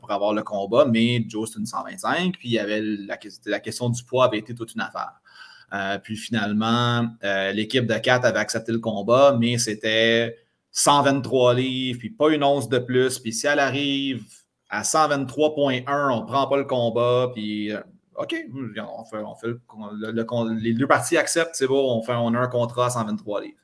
[0.00, 2.38] pour, avoir le combat, mais Joe, c'est une 125.
[2.38, 3.16] Puis, il y avait la,
[3.46, 6.00] la, question du poids avait été toute une affaire.
[6.02, 7.08] puis, finalement,
[7.54, 10.36] l'équipe de 4 avait accepté le combat, mais c'était
[10.72, 13.20] 123 livres, puis pas une once de plus.
[13.20, 14.24] Puis, si elle arrive
[14.70, 17.80] à 123.1, on ne prend pas le combat, puis euh,
[18.16, 22.34] OK, on fait, on fait le, les deux parties acceptent, c'est bon, on, fait, on
[22.34, 23.56] a un contrat à 123 livres.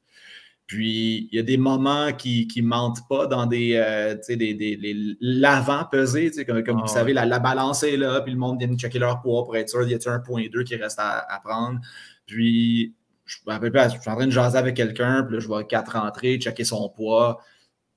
[0.66, 5.16] Puis, il y a des moments qui ne mentent pas dans des, euh, des, des
[5.20, 8.76] l'avant pesé, comme, comme vous ah savez, la, balance est là, puis le monde vient
[8.76, 11.40] checker leur poids pour être sûr qu'il y a un point 2 qui reste à,
[11.44, 11.78] prendre?
[12.26, 12.94] Puis,
[13.26, 16.38] je, je, suis en train de jaser avec quelqu'un, puis là, je vois quatre rentrer,
[16.38, 17.40] checker son poids.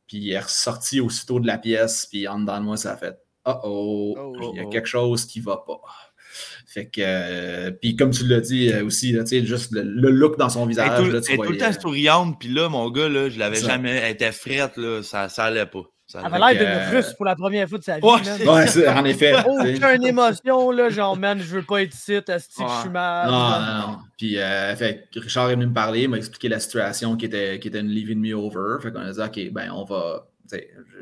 [0.10, 2.98] Puis il est ressorti aussitôt de la pièce, puis en dedans de moi, ça a
[2.98, 5.80] fait oh, oh, il y a quelque chose qui va pas.
[6.66, 10.50] Fait que, euh, puis comme tu l'as dit euh, aussi, là, juste le, look dans
[10.50, 10.92] son visage.
[11.00, 13.98] Elle, là, tu tout le temps souriante, puis là, mon gars, là, je l'avais jamais.
[13.98, 15.84] Elle était frette, là, ça, ça allait pas.
[16.10, 18.04] Ça elle avait l'air d'une russe pour la première fois de sa vie.
[18.04, 19.32] Ouais, en effet.
[19.46, 23.30] Aucune émotion, là, genre, man, je veux pas être ici, est que je suis mal.
[23.30, 23.98] Non, non, non.
[24.18, 27.60] Puis, euh, fait, Richard est venu me parler, il m'a expliqué la situation qui était,
[27.60, 28.82] qui était une leaving me over.
[28.82, 30.26] Fait qu'on a dit, OK, ben, on va.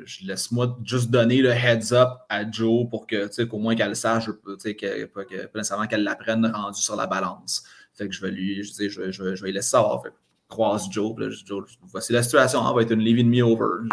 [0.03, 4.25] Je, laisse-moi juste donner le heads up à Joe pour que, qu'au moins qu'elle sache,
[4.25, 5.21] que, pas,
[5.55, 7.63] nécessairement qu'elle l'apprenne rendu sur la balance.
[7.93, 10.03] Fait que je vais lui, je, je, je, je vais lui laisser savoir.
[10.03, 10.11] Fait
[10.47, 11.17] croise Joe.
[11.19, 13.87] Là, Joe voici la situation, on va être une leaving me over.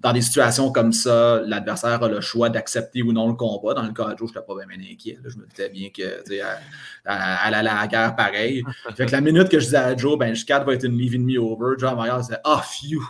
[0.00, 3.74] Dans des situations comme ça, l'adversaire a le choix d'accepter ou non le combat.
[3.74, 5.18] Dans le cas de Joe, je n'étais pas bien inquiet.
[5.24, 8.64] Je me disais bien qu'elle elle allait à la guerre pareil.
[8.96, 11.24] fait que la minute que je disais à Joe, ben, 4 va être une leaving
[11.24, 13.02] me over, Joe Maillard disait Ah, oh, phew!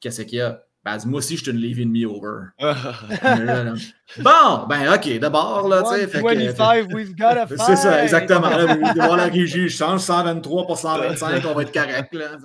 [0.00, 0.67] Qu'est-ce qu'il y a?
[0.84, 2.50] Ben, moi aussi, je suis une leaving me over.
[4.22, 6.06] bon, ben, OK, d'abord, là, tu sais.
[6.06, 8.48] 25, we've got a C'est ça, exactement.
[8.48, 12.38] Là, voir la régie, je change 123 pour 125, on va être correct, là.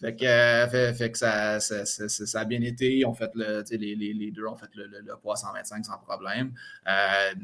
[0.00, 3.04] Fait que, euh, fait, fait, que ça, ça, ça, ça, a bien été.
[3.06, 5.98] On fait le, les, les, les, deux ont fait le, le, le poids 125 sans
[5.98, 6.52] problème.
[6.86, 7.34] Euh,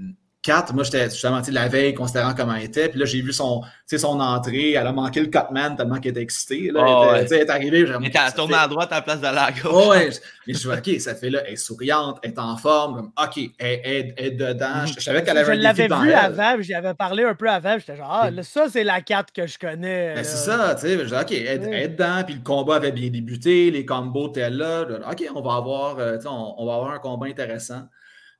[0.43, 2.88] 4, moi, j'étais justement la veille, considérant comment elle était.
[2.88, 4.72] Puis là, j'ai vu son, son entrée.
[4.72, 6.72] Elle a manqué le Cutman tellement qu'elle était excitée.
[6.72, 6.84] Là.
[6.84, 7.80] Oh, elle, est arrivée.
[7.88, 9.72] Elle était tournée à droite à la place de la gauche.
[9.72, 10.11] Oh, ouais.
[10.49, 12.97] Mais je me OK, ça fait là, elle est souriante, elle est en forme.
[12.97, 14.84] Comme, OK, elle, est dedans.
[14.84, 17.78] Je, savais qu'elle avait je l'avais vu avant, j'y avais parlé un peu avant.
[17.78, 20.14] J'étais genre, ah, ça, c'est la 4 que je connais.
[20.16, 21.20] Ben, c'est ça, tu sais.
[21.20, 22.24] OK, elle, est dedans.
[22.26, 23.70] Puis le combat avait bien débuté.
[23.70, 24.86] Les combos étaient là.
[25.09, 27.82] OK, on va avoir, euh, on, on va avoir un combat intéressant.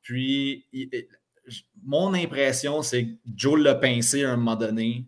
[0.03, 0.67] Puis,
[1.85, 5.07] mon impression, c'est que Joe l'a pincé à un moment donné.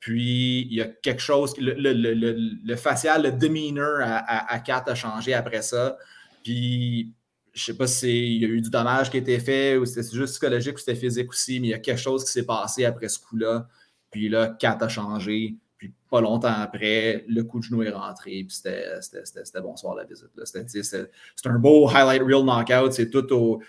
[0.00, 4.94] Puis il y a quelque chose, le, le, facial, le demeanor à, à, Kat a
[4.94, 5.96] changé après ça.
[6.44, 7.12] Puis
[7.52, 10.02] je sais pas si y a eu du dommage qui a été fait ou c'était
[10.14, 12.84] juste psychologique ou c'était physique aussi, mais il y a quelque chose qui s'est passé
[12.84, 13.66] après ce coup-là.
[14.10, 15.56] Puis là, Kat a changé.
[15.86, 20.30] Puis pas longtemps après, le coup de genou est rentré, puis c'était bonsoir la visite.
[20.44, 22.92] C'est un beau highlight reel knockout.
[22.92, 23.60] C'est tout, au,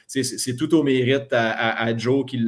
[0.57, 2.43] tout au mérite à, Joe qui,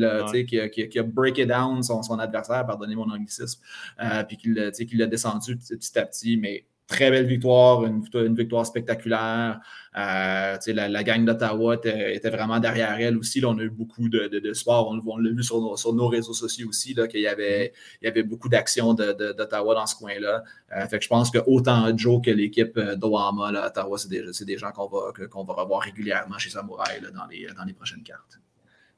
[0.48, 3.62] qui, a, qui, a breaké down son, son adversaire, pardonnez mon anglicisme,
[4.02, 6.38] euh, puis qui l'a descendu petit à petit.
[6.38, 9.62] Mais très belle victoire, une, victoire spectaculaire.
[9.96, 13.44] Euh, la, la, gang d'Ottawa était, vraiment derrière elle aussi.
[13.46, 14.90] On a eu beaucoup de, de, sport.
[15.06, 18.24] On, l'a vu sur nos, sur nos, réseaux sociaux aussi, qu'il y avait, y avait
[18.24, 20.44] beaucoup d'actions d'Ottawa dans ce coin-là.
[20.76, 24.58] Euh, fait que je pense que autant Joe que l'équipe d'Ohama, Ottawa, c'est des, des,
[24.58, 28.40] gens qu'on va, va revoir régulièrement chez Samouraï dans, les, dans les prochaines cartes.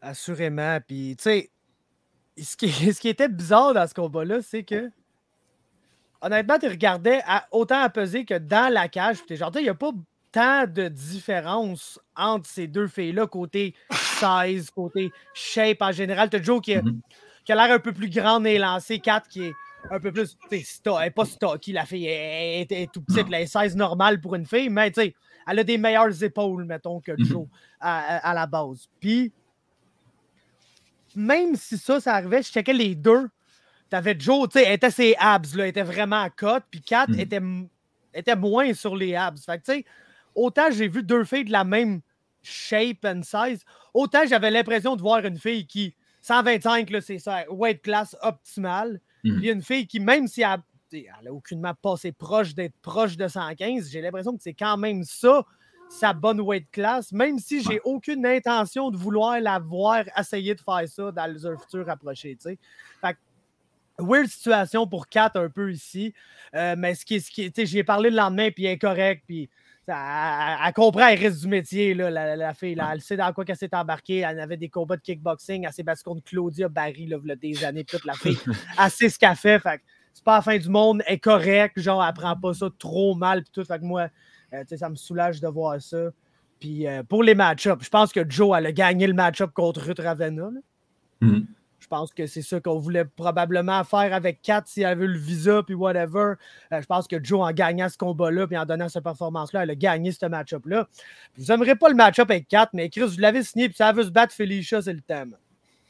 [0.02, 0.80] Assurément.
[0.88, 1.52] Puis, tu sais,
[2.42, 4.90] ce qui, ce qui était bizarre dans ce combat-là, c'est que
[6.22, 9.18] honnêtement, tu regardais autant à peser que dans la cage.
[9.30, 9.92] Genre, il n'y a pas
[10.32, 16.30] tant de différence entre ces deux filles-là, côté size, côté shape en général.
[16.30, 17.00] Tu as Joe qui, mm-hmm.
[17.44, 19.54] qui a l'air un peu plus grande et lancé, Kat qui est
[19.90, 20.38] un peu plus.
[20.52, 20.62] Elle
[21.00, 24.70] n'est pas stocky, la fille est, est, tout petite, la size normale pour une fille,
[24.70, 25.16] mais tu sais,
[25.48, 27.26] elle a des meilleures épaules, mettons, que mm-hmm.
[27.26, 27.48] Joe
[27.80, 28.88] à, à, la base.
[29.00, 29.34] Puis,
[31.16, 33.28] même si ça, ça arrivait, je checkais les deux
[33.92, 36.82] T'avais Joe, tu sais, elle était ses abs, là, elle était vraiment à cote, puis
[36.82, 37.20] Kat hmm.
[37.20, 37.42] était,
[38.14, 39.44] était moins sur les abs.
[39.46, 39.86] Fait que, tu sais,
[40.34, 42.00] autant j'ai vu deux filles de la même
[42.42, 47.82] shape and size, autant j'avais l'impression de voir une fille qui, 125, c'est ça, weight
[47.82, 49.02] class optimale.
[49.24, 50.62] Y a une fille qui, même si elle
[51.24, 55.44] n'a aucunement passé proche d'être proche de 115, j'ai l'impression que c'est quand même ça,
[55.90, 60.62] sa bonne weight class, même si j'ai aucune intention de vouloir la voir essayer de
[60.62, 62.38] faire ça dans le futur rapproché.
[62.42, 62.58] Fait
[63.14, 63.18] que,
[64.00, 66.14] weird situation pour Kat un peu ici.
[66.56, 69.50] Euh, mais ce qui, ce qui j'ai parlé le lendemain, puis elle est correcte, puis
[69.88, 72.76] elle, comprend elle reste du métier, là, la, fille.
[72.76, 74.20] Là, elle sait dans quoi qu'elle s'est embarquée.
[74.20, 75.66] Elle avait des combats de kickboxing.
[75.66, 77.84] Elle s'est battue contre Claudia Barry là, des années.
[77.84, 78.38] Toute la fille,
[78.80, 79.60] elle sait ce qu'elle fait.
[79.60, 79.82] fait
[80.14, 81.02] c'est pas la fin du monde.
[81.08, 81.80] Elle est correcte.
[81.80, 83.44] Genre, elle prend pas ça trop mal.
[83.44, 83.66] Puis tout.
[83.66, 84.08] Fait que moi,
[84.54, 86.10] euh, ça me soulage de voir ça.
[86.60, 89.82] Puis euh, pour les match-ups, je pense que Joe, elle a gagné le match-up contre
[89.82, 90.50] Ruth Ravenna.
[91.82, 95.18] Je pense que c'est ça qu'on voulait probablement faire avec Kat si elle avait le
[95.18, 96.36] visa, puis whatever.
[96.72, 99.72] Euh, je pense que Joe, en gagnant ce combat-là, puis en donnant cette performance-là, elle
[99.72, 100.88] a gagné ce match-up-là.
[101.38, 104.04] Vous n'aimerez pas le match-up avec Kat, mais Chris, vous l'avez signé, puis ça veut
[104.04, 105.36] se battre Felicia, c'est le thème.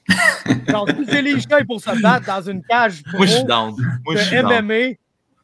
[0.68, 3.76] Genre, si Felicia est pour se battre dans une cage Moi, je suis down.
[4.06, 4.96] Moi, je suis MMA,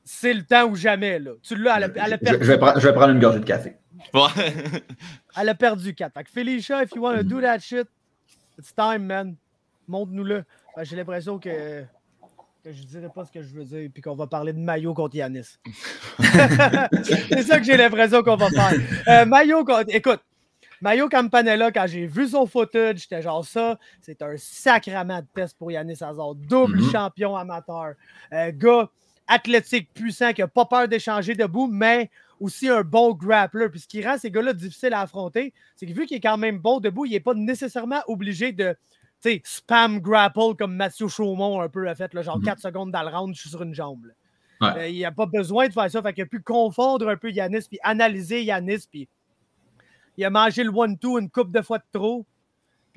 [0.03, 1.19] c'est le temps ou jamais.
[1.19, 1.31] Là.
[1.43, 2.45] Tu l'as, elle, a perdu.
[2.45, 3.75] Je, vais prendre, je, vais prendre, une gorgée de café.
[5.37, 6.13] elle a perdu 4.
[6.13, 7.87] Fait que Felicia, if you want to do that shit,
[8.57, 9.35] it's time, man.
[9.88, 10.43] Montre-nous-le.
[10.83, 11.83] J'ai l'impression que,
[12.63, 14.93] que je dirais pas ce que je veux dire, puis qu'on va parler de Mayo
[14.93, 15.57] contre Yanis.
[16.19, 18.73] c'est ça que j'ai l'impression qu'on va faire.
[19.07, 19.85] Euh, Mayo contre.
[19.89, 20.21] Écoute,
[20.81, 25.57] Mayo Campanella, quand j'ai vu son footage, j'étais genre ça, c'est un sacrament de test
[25.57, 26.35] pour Yanis Hazard.
[26.35, 26.91] Double mm-hmm.
[26.91, 27.93] champion amateur.
[28.33, 28.89] Euh, gars
[29.27, 32.09] athlétique, puissant, qui n'a pas peur d'échanger debout, mais
[32.39, 33.69] aussi un bon grappler.
[33.69, 36.38] Puis ce qui rend ces gars-là difficiles à affronter, c'est que vu qu'il est quand
[36.38, 38.75] même bon debout, il n'est pas nécessairement obligé de
[39.43, 42.61] spam grapple comme Mathieu Chaumont un peu a fait, là, genre 4 mhm.
[42.61, 44.07] secondes dans le round, je suis sur une jambe.
[44.63, 46.01] Euh, il n'a pas besoin de faire ça.
[46.01, 49.07] Fait qu'il a pu confondre un peu Yanis, puis analyser Yanis, puis
[50.18, 52.26] il a mangé le one-two une coupe de fois de trop.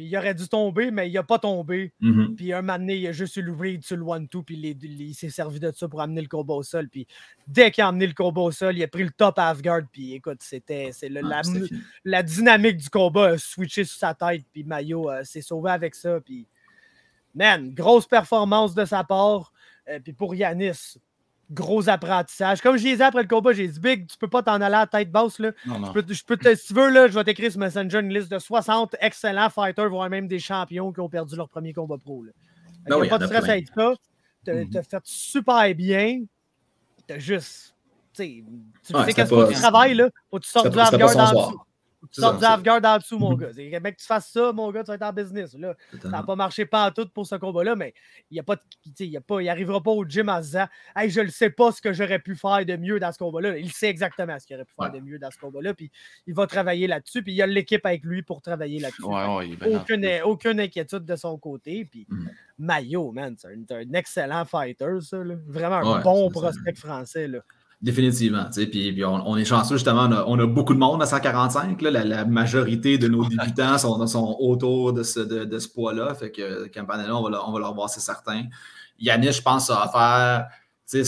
[0.01, 1.93] Puis il aurait dû tomber, mais il n'a pas tombé.
[2.01, 2.35] Mhm.
[2.35, 5.15] Puis un moment donné, il a juste eu le read sur le one-two, puis il,
[5.15, 6.89] s'est servi de ça pour amener le combat au sol.
[6.89, 7.07] Puis
[7.47, 9.83] dès qu'il a amené le combat au sol, il a pris le top half-guard.
[9.93, 10.91] Puis écoute, c'était
[11.23, 11.43] ah,
[12.03, 14.47] la, dynamique du combat a switché sur sa tête.
[14.51, 16.19] Puis Mayo euh, s'est sauvé avec ça.
[16.19, 16.47] Puis
[17.35, 19.53] man, grosse performance de sa part.
[19.87, 20.97] Euh, puis pour Yanis,
[21.51, 22.61] gros apprentissage.
[22.61, 24.81] Comme je disais après le combat, j'ai dit Big, tu peux pas t'en aller à
[24.81, 25.39] la tête basse.
[25.39, 25.53] Là.
[25.67, 28.13] Je peux, je peux te, si tu veux, là, je vais t'écrire sur Messenger une
[28.13, 31.99] liste de 60 excellents fighters, voire même des champions qui ont perdu leur premier combat
[31.99, 32.23] pro.
[32.23, 32.33] Là.
[32.89, 33.95] Il n'y a pas de stress avec ça.
[34.45, 34.89] Tu as, mm-hmm.
[34.89, 36.23] fait super bien.
[37.07, 37.75] Tu as juste.
[38.15, 38.45] Tu
[38.83, 40.09] sais qu'est-ce que tu travailles, là.
[40.31, 41.57] Faut que tu sortes du half dans tu
[42.11, 43.53] sors du half-guard en dessous, mon gars.
[43.55, 45.55] C'est mec, tu fasses ça, mon gars, tu vas être en business.
[45.55, 45.75] Là.
[46.01, 47.95] Ça n'a pas marché pas en tout pour ce combat-là, mais
[48.31, 48.57] il y a pas
[49.01, 51.93] il n'arrivera pas au gym en se disant Hey, je ne sais pas ce que
[51.93, 53.59] j'aurais pu faire de mieux dans ce combat-là.
[53.59, 55.75] Il sait exactement ce qu'il aurait pu faire de mieux dans ce combat-là.
[55.75, 55.91] Puis
[56.27, 57.23] il va travailler là-dessus.
[57.23, 59.03] Puis il y a l'équipe avec lui pour travailler là-dessus.
[59.05, 61.85] aucune, aucune, inquiétude de son côté.
[61.85, 62.29] Puis mm.
[62.59, 65.19] Mayo, man, c'est un, excellent fighter, ça.
[65.47, 67.29] Vraiment un bon prospect français.
[67.29, 67.41] Là.
[67.83, 68.45] Définitivement.
[68.53, 71.81] Puis, on, est chanceux, justement, on a, beaucoup de monde à 145.
[71.81, 76.15] la, majorité de nos débutants sont, sont autour de ce, de, ce poids-là.
[76.15, 78.43] Fait que Campanella, on va, on va le revoir, c'est certain.
[78.99, 80.49] Yannis, je pense, ça va faire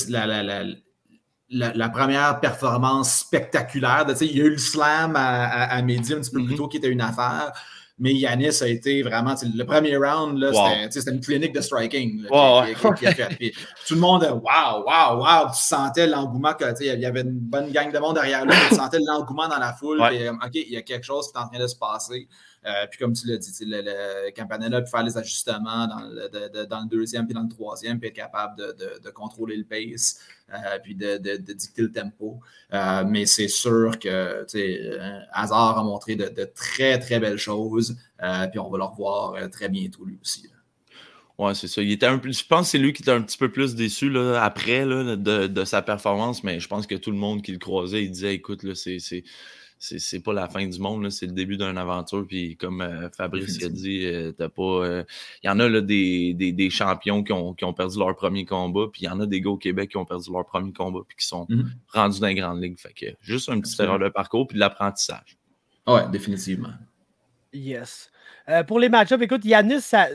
[0.08, 4.06] la, la, première performance spectaculaire.
[4.22, 6.56] il y a eu le slam à, à, à midi un petit peu plus mm-hmm.
[6.56, 7.52] tôt qui était une affaire.
[8.02, 9.36] Mais Yanis a été vraiment.
[9.54, 10.44] Le premier round,
[10.90, 12.26] c'était une clinique de striking.
[13.86, 15.46] tout le monde, waouh, waouh, waouh.
[15.52, 16.52] Tu sentais l'engouement.
[16.80, 18.54] Il y avait une bonne gang de monde derrière lui.
[18.68, 20.00] tu sentais l'engouement dans la foule.
[20.02, 22.26] OK, il y a quelque chose qui est en train de se passer.
[22.64, 26.86] Euh, puis comme tu l'as dit, le, le, Campanella pu faire les ajustements dans le,
[26.86, 30.20] deuxième puis dans le troisième, puis être capable de, contrôler le pace,
[30.52, 31.16] euh, puis de,
[31.52, 32.40] dicter le tempo.
[32.72, 34.46] Euh, mais c'est sûr que
[35.32, 37.96] Hazard a montré de, très, très belles choses,
[38.50, 40.48] puis on va le revoir très bientôt lui aussi.
[41.38, 41.82] Ouais, c'est ça.
[41.82, 44.10] Il était un je pense que c'est lui qui était un petit peu plus déçu
[44.10, 47.50] là, après là, de, de, sa performance, mais je pense que tout le monde qui
[47.52, 49.24] le croisait, il disait écoute, là, c'est
[49.82, 52.24] c'est pas la fin du monde, c'est le début d'une aventure.
[52.26, 54.62] Puis comme euh, Fabrice a dit, euh, t'as pas.
[54.62, 55.04] Euh,
[55.42, 58.14] il y en a là, des, des, des champions qui ont, qui ont, perdu leur
[58.14, 60.46] premier combat, puis il y en a des gars au Québec qui ont perdu leur
[60.46, 61.72] premier combat, puis qui sont mhm.
[61.88, 62.78] rendus dans les grandes ligues.
[62.78, 65.36] Fait que juste un petit erreur de parcours, puis de l'apprentissage.
[65.86, 66.74] Ouais, définitivement.
[67.52, 68.10] Yes.
[68.68, 70.06] pour les match-ups, écoute, Yanis, ça,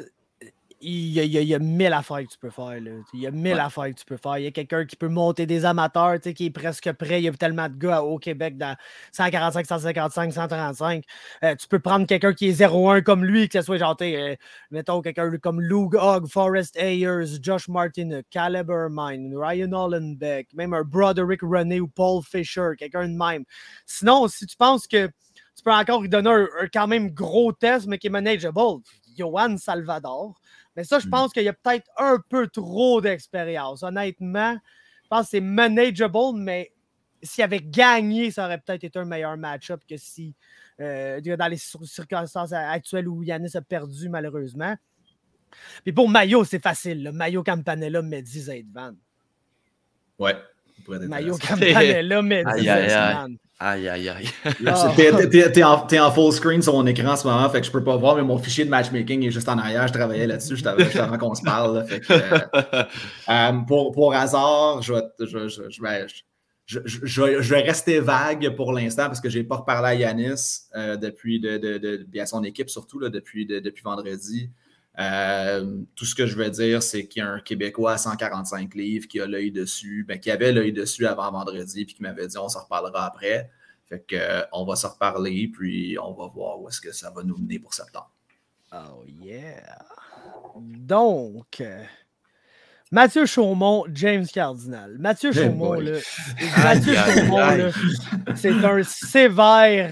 [0.82, 2.80] il y, a, il y, a, mille affaires que tu peux faire.
[2.80, 2.92] Là.
[3.14, 4.38] Il y a mille affaires que tu peux faire.
[4.38, 7.20] Il y a quelqu'un qui peut monter des amateurs, qui est presque prêt.
[7.20, 8.76] Il y a tellement de gars au Québec dans
[9.12, 11.04] 145, 155, 135.
[11.42, 14.36] tu peux prendre quelqu'un qui est 0-1 comme lui, que ce soit genre, euh,
[14.70, 20.84] mettons, quelqu'un comme Lou Hogg, Forrest Ayers, Josh Martin, Caleb Mine, Ryan Hollenbeck, même un
[20.84, 23.44] Broderick René ou Paul Fisher, quelqu'un de même.
[23.86, 27.88] Sinon, si tu penses que tu peux encore lui donner un, quand même gros test,
[27.88, 28.82] mais qui est manageable,
[29.18, 30.36] Johan Salvador.
[30.78, 31.12] Mais ça, je Mm.
[31.12, 33.82] pense qu'il y a peut-être un peu trop d'expérience.
[33.84, 34.54] Honnêtement,
[35.04, 36.72] je pense que c'est manageable, mais
[37.24, 40.36] s'il avait gagné, ça aurait peut-être été un meilleur match-up que si,
[40.80, 44.76] euh, dans les cir- circonstances actuelles où Yanis a perdu, malheureusement.
[45.84, 47.02] Puis pour Mayo, c'est facile.
[47.04, 47.12] là.
[47.12, 48.94] Mayo Campanella, Mehdi Zaidvan.
[50.20, 50.36] Ouais.
[50.88, 51.38] Mayo.
[51.38, 52.64] Campanella, Mehdi.
[52.66, 53.36] Zaidvan.
[53.60, 54.28] Aïe, aïe, aïe.
[54.68, 54.94] Ah.
[54.96, 57.60] T'es t'es- t'es en, t'es en full screen sur mon écran en ce moment, fait
[57.62, 59.88] que je peux pas voir, mais mon fichier de matchmaking est juste en arrière.
[59.88, 61.76] Je travaillais là-dessus juste avant, qu'on se parle.
[61.78, 62.84] là, fait que, euh,
[63.30, 65.82] euh, pour, pour hasard, je vais, je, je- je
[66.68, 69.88] je- je- je- je vais rester vague pour l'instant parce que je n'ai pas reparlé
[69.88, 74.52] à Yanis euh, depuis de, de, de- son équipe surtout là, depuis, de- depuis vendredi.
[75.00, 78.74] Euh, tout ce que je veux dire, c'est qu'il y a un Québécois à 145
[78.74, 82.28] livres qui a l'œil dessus, ben, qui avait l'œil dessus avant vendredi, puis qui m'avait
[82.28, 83.52] dit on s'en reparlera après.
[83.88, 87.12] Fait que, euh, on va se reparler, puis on va voir où est-ce que ça
[87.12, 88.12] va nous mener pour septembre.
[88.74, 89.86] Oh yeah.
[90.56, 91.64] Donc,
[92.92, 94.98] Mathieu Chaumont, James Cardinal.
[94.98, 96.00] Mathieu Chaumont, là,
[96.58, 97.72] Mathieu Chaumont,
[98.36, 99.92] c'est un sévère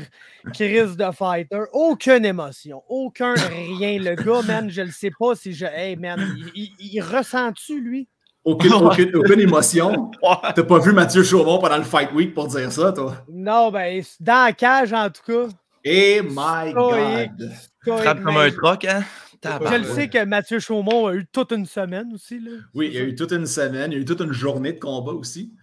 [0.53, 1.61] crise de fighter.
[1.73, 3.99] Aucune émotion, aucun rien.
[3.99, 5.65] Le gars, man, je le sais pas si je.
[5.65, 8.07] Hey, man, il, il- il ressent-tu, lui?
[8.43, 10.11] Aucune, aucune, aucune émotion.
[10.21, 13.15] T'as pas vu Mathieu Chaumont pendant le Fight Week pour dire ça, toi?
[13.27, 15.47] Non, ben, dans la cage, en tout cas.
[15.83, 17.51] Eh my Stoïque, God!
[17.99, 19.03] Frappe comme un troc, hein?
[19.43, 22.39] Je le sais que Mathieu Chaumont a eu toute une semaine aussi.
[22.39, 22.51] Là.
[22.73, 24.73] Oui, il y a eu toute une semaine, il y a eu toute une journée
[24.73, 25.53] de combat aussi.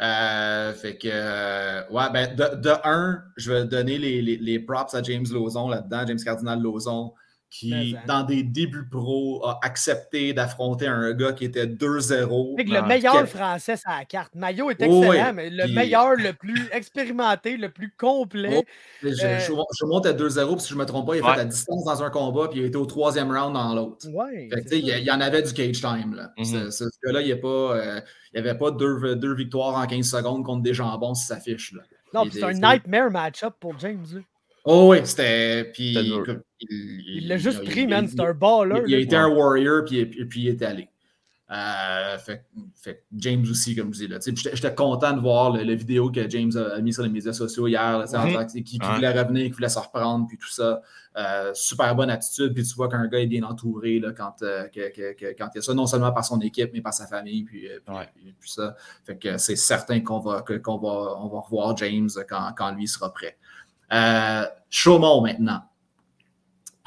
[0.00, 4.60] Euh, fait que, euh, ouais, ben, de, de un, je vais donner les, les- les
[4.60, 7.14] props à James Lozon là-dedans, James Cardinal Lozon,
[7.50, 8.00] qui, hein.
[8.06, 12.56] dans des débuts pro, a accepté d'affronter un gars qui était 2-0.
[12.58, 14.34] Fait que le Ah, meilleur quel- français, c'est la carte.
[14.34, 18.50] Maillot est Oh, excellent, mais le Puis- meilleur, le plus expérimenté, le plus complet.
[18.58, 18.64] Oh,
[19.02, 21.22] Je, Euh, je- je monte à 2-0, puis si je ne me trompe pas, il
[21.22, 21.34] a Ouais.
[21.34, 24.06] fait à distance dans un combat, puis il a été au troisième round dans l'autre.
[24.12, 24.48] Ouais.
[24.52, 24.98] Fait que, c'est tu sais, il ça.
[24.98, 26.14] il y en avait du cage time.
[26.14, 26.32] Là.
[26.36, 26.44] Mhm.
[26.44, 30.62] Ce, ce- ce gars-là, il n'y avait pas deux, deux victoires en 15 secondes contre
[30.62, 31.72] des jambons sur sa fiche.
[31.72, 31.82] Là.
[32.12, 34.04] Non, c'est un nightmare match-up pour James.
[34.14, 34.20] là.
[34.64, 35.64] Oh oui, c'était.
[35.72, 35.96] Puis,
[36.60, 38.06] il l'a juste pris, man.
[38.08, 38.82] C'est un baller.
[38.86, 40.88] Il, il a été un warrior, puis, puis, puis il est allé.
[41.50, 42.44] Euh, fait,
[42.74, 44.06] fait que James aussi, comme je dis.
[44.08, 44.18] là.
[44.18, 47.08] Tu sais, puis J'étais content de voir le vidéo que James a mis sur les
[47.08, 48.46] médias sociaux hier, là, Mhm.
[48.48, 48.94] qui, qui Ouais.
[48.96, 50.82] voulait revenir, qui voulait se reprendre, puis tout ça.
[51.16, 54.68] Euh, super bonne attitude, puis tu vois qu'un gars est bien entouré là, quand, euh,
[54.68, 56.92] que- que- que- quand il y a ça, non seulement par son équipe, mais par
[56.92, 58.08] sa famille, puis, puis, Ouais.
[58.14, 58.76] puis- puis ça.
[59.04, 62.86] Fait que c'est certain qu'on va, qu'on va, on va revoir James quand, quand lui
[62.86, 63.38] sera prêt.
[64.68, 65.62] Chaumont maintenant.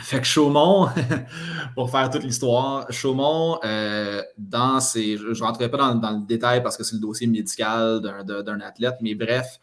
[0.02, 0.88] Fait que Chaumont,
[1.76, 5.18] pour faire toute l'histoire, Chaumont, euh, dans ses.
[5.18, 8.60] Je ne rentrerai pas dans, dans le détail parce que c'est le dossier médical d'un-
[8.62, 9.60] athlète, mais bref,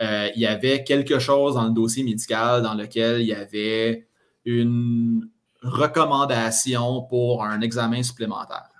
[0.00, 4.06] euh, il y avait quelque chose dans le dossier médical dans lequel il y avait
[4.44, 5.28] une
[5.62, 8.70] recommandation pour un examen supplémentaire.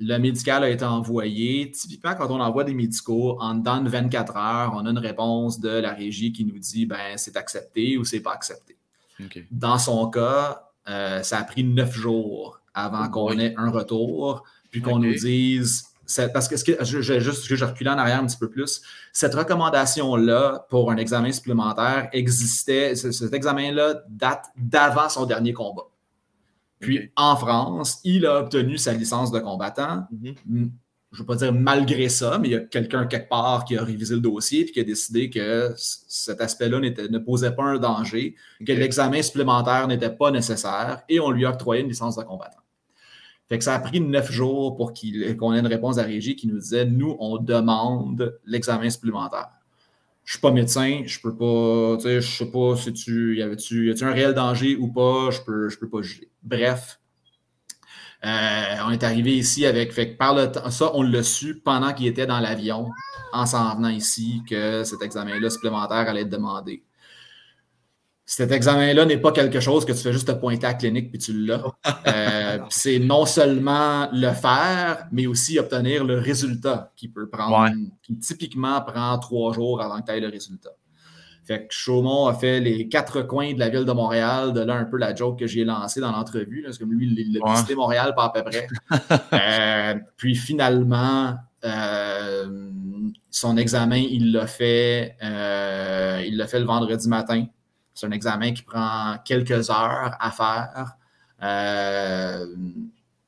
[0.00, 1.70] Le médical a été envoyé.
[1.70, 5.60] Typiquement, quand on envoie des médicaux, en dedans de 24 heures, on a une réponse
[5.60, 8.76] de la régie qui nous dit ben, c'est accepté ou c'est pas accepté.
[9.50, 14.44] Dans son cas, euh, ça a pris neuf jours avant Oh qu'on ait un retour,
[14.70, 15.84] puis qu'on nous dise.
[16.34, 18.82] Parce que, ce que je, je, juste, je en arrière un petit peu plus.
[19.12, 22.94] Cette recommandation-là pour un examen supplémentaire existait.
[22.96, 25.84] ce- Cet examen-là date d'avant son dernier combat.
[26.80, 30.34] Puis en France, il a obtenu sa licence de combattant Mhm.
[30.50, 30.70] m-
[31.12, 33.76] je ne veux pas dire malgré ça, mais il y a quelqu'un quelque part qui
[33.76, 37.78] a révisé le dossier et qui a décidé que cet aspect-là ne posait pas un
[37.78, 38.34] danger,
[38.66, 42.62] que l'examen supplémentaire n'était pas nécessaire et on lui a octroyé une licence de combattant.
[43.48, 46.08] Fait que ça a pris neuf jours pour qu'il- qu'on ait une réponse à la
[46.08, 49.50] régie qui nous disait nous, on demande l'examen supplémentaire.
[50.24, 53.94] Je ne suis pas médecin, je peux pas, je sais pas si tu y avait-tu
[54.00, 56.30] un réel danger ou pas, je peux, je peux pas juger.
[56.42, 57.00] Bref,
[58.24, 59.92] euh, on est arrivé ici avec.
[59.92, 62.88] Fait que par le temps, ça, on l'a su pendant qu'il était dans l'avion,
[63.32, 66.84] en s'en venant ici, que cet examen-là supplémentaire allait être demandé.
[68.24, 71.10] Cet examen-là n'est pas quelque chose que tu fais juste te pointer à la clinique
[71.10, 71.64] puis tu l'as.
[72.06, 77.70] Euh, c'est non seulement le faire, mais aussi obtenir le résultat qui peut prendre, Ouais.
[78.02, 80.70] qui typiquement prend trois jours avant que tu aies le résultat.
[81.44, 84.74] Fait que Chaumont a fait les quatre coins de la ville de Montréal, de là
[84.74, 87.52] un peu la joke que j'ai lancée dans l'entrevue, parce que lui, il a Ouais.
[87.54, 88.66] visité Montréal pas à peu près.
[89.32, 91.34] Euh, puis finalement,
[91.64, 92.68] euh,
[93.30, 97.46] son examen, il l'a fait, euh, il l'a fait le vendredi matin.
[97.94, 100.92] C'est un examen qui prend quelques heures à faire.
[101.42, 102.46] Euh,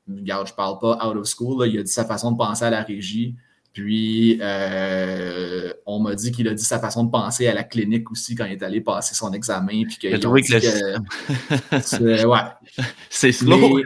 [0.09, 1.59] regarde, je parle pas out of school.
[1.61, 1.67] là.
[1.67, 3.35] Il a dit sa façon de penser à la régie.
[3.75, 8.09] Puis, euh, on m'a dit qu'il a dit sa façon de penser à la clinique
[8.09, 9.83] aussi quand il est allé passer son examen.
[9.85, 12.39] Puis qu'il a trouvé que, le ouais.
[13.09, 13.81] C'est slow.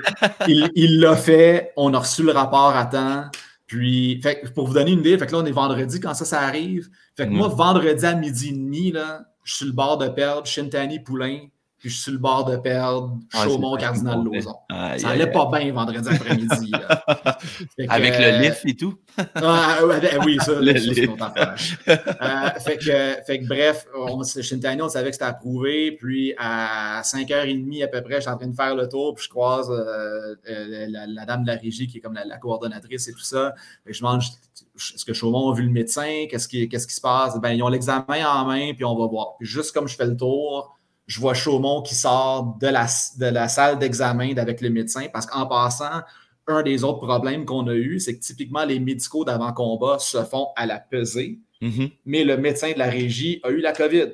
[0.47, 1.73] il l'a fait.
[1.75, 3.31] On a reçu le rapport à temps.
[3.65, 6.23] Puis, fait, pour vous donner une idée, fait que là, on est vendredi quand ça,
[6.23, 6.87] ça arrive.
[7.17, 10.07] Fait que moi, vendredi à midi et demi, là, je suis sur le bord de
[10.07, 11.47] perdre Shintani Poulain
[11.80, 14.55] puis je suis sur le bord de perdre Chaumont Cardinal Lozon.
[14.97, 16.71] ça allait pas bien vendredi après-midi.
[17.88, 18.95] Avec le euh, lift et tout.
[19.36, 19.80] ah,
[20.25, 20.71] oui, ça, le
[21.89, 25.93] euh, fait, que, fait que bref, on, Shintani, on savait que c'était approuvé.
[25.93, 29.23] Puis à 5h30 à peu près, je suis en train de faire le tour, puis
[29.23, 33.19] je croise euh, la, dame de la régie qui est comme la, coordonnatrice et tout
[33.19, 33.53] ça.
[33.88, 36.25] Et je demande est-ce que Chaumont a vu le médecin?
[36.30, 37.39] Qu'est-ce qui, qu'est-ce qui se passe?
[37.39, 39.38] Ben, ils ont l'examen en main, puis on va voir.
[39.39, 40.75] Puis juste comme je fais le tour,
[41.10, 42.86] je vois Chaumont qui sort de la,
[43.18, 46.03] de la salle d'examen avec le médecin parce qu'en passant,
[46.45, 50.49] un des autres problèmes qu'on a eu, c'est que typiquement les médicaux d'avant-combat se font
[50.55, 51.91] à la pesée, mm-hmm.
[52.05, 54.07] mais le médecin de la régie a eu la COVID.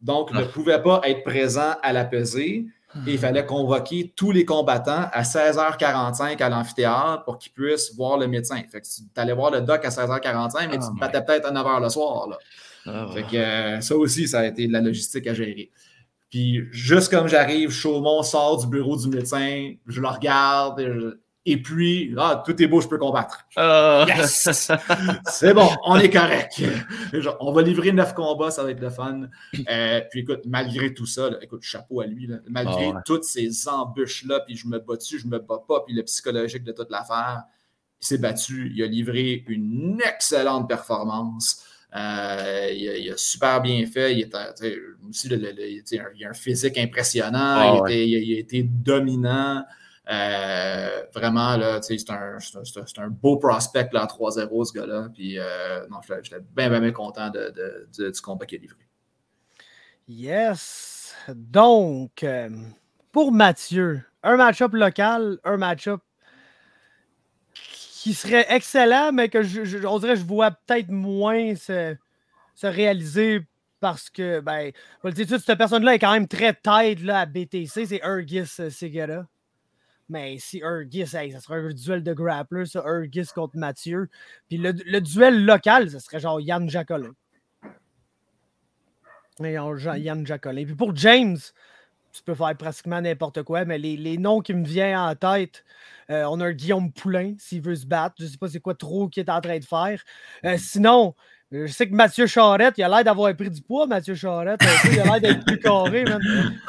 [0.00, 0.46] Donc, ne ah.
[0.46, 2.66] pouvait pas être présent à la pesée.
[3.06, 8.18] Et il fallait convoquer tous les combattants à 16h45 à l'amphithéâtre pour qu'ils puissent voir
[8.18, 8.60] le médecin.
[8.70, 11.52] Fait que tu allais voir le doc à 16h45, mais tu te battais peut-être à
[11.52, 12.28] 9h le soir.
[12.28, 12.38] Là.
[12.84, 15.70] Ah, fait que, euh, ça aussi, ça a été de la logistique à gérer.
[16.32, 20.80] Puis juste comme j'arrive, Chaumont sort du bureau du médecin, je le regarde,
[21.44, 23.44] et, puis, ah, tout est beau, je peux combattre.
[23.56, 24.06] Ah.
[24.08, 24.70] Yes!
[25.26, 26.62] C'est bon, on est correct.
[27.40, 29.28] on va livrer neuf combats, ça va être le fun.
[29.68, 34.40] Euh, puis écoute, malgré tout ça, écoute, chapeau à lui, malgré ah, toutes ces embûches-là,
[34.46, 37.42] puis je me bats dessus, je me bats pas, puis le psychologique de toute l'affaire,
[38.00, 41.62] il s'est battu, il a livré une excellente performance.
[41.94, 44.14] Euh, il, a, super bien fait.
[44.14, 44.30] Il,
[45.08, 47.82] aussi, a un physique impressionnant.
[47.84, 49.64] Ah, il, a été dominant.
[50.10, 52.38] Euh, vraiment, c'est un,
[52.98, 55.08] un, beau prospect là, à 3-0, ce gars-là.
[55.14, 55.86] Puis, euh,
[56.22, 58.78] j'étais bien, bien, bien content de, du combat qu'il a livré.
[60.08, 61.14] Yes.
[61.28, 62.24] Donc,
[63.12, 66.00] pour Mathieu, un match-up local, un match-up
[68.02, 71.96] qui serait excellent, mais que je, je, on dirait que je vois peut-être moins se,
[72.60, 73.46] réaliser
[73.78, 74.72] parce que, ben,
[75.04, 78.70] dire tout, cette personne-là est quand même très tight là, à BTC, c'est Urgis euh,
[78.70, 79.28] Segura.
[80.08, 84.08] Mais si Urgis, ça serait un duel de grappler, ça, Urgis contre Mathieu.
[84.48, 87.12] Puis le, duel local, ça serait genre Yann Jacolin.
[89.38, 90.64] Yann Jacolin.
[90.64, 91.38] Puis pour James,
[92.12, 95.64] tu peux faire pratiquement n'importe quoi, mais les, les, noms qui me viennent en tête,
[96.10, 98.16] euh, on a un Guillaume Poulain, s'il veut se battre.
[98.18, 100.00] Je ne sais pas c'est quoi trop qu'il est en train de faire.
[100.44, 101.14] Euh, sinon,
[101.50, 104.60] je sais que Mathieu Charette, il a l'air d'avoir pris du poids, Mathieu Charette.
[104.84, 106.20] il a l'air d'être plus carré, même.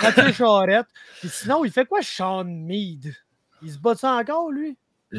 [0.01, 0.87] Mathieu Charette.
[1.23, 3.13] sinon, il fait quoi, Sean Mead?
[3.61, 4.77] Il se bat ça encore, lui?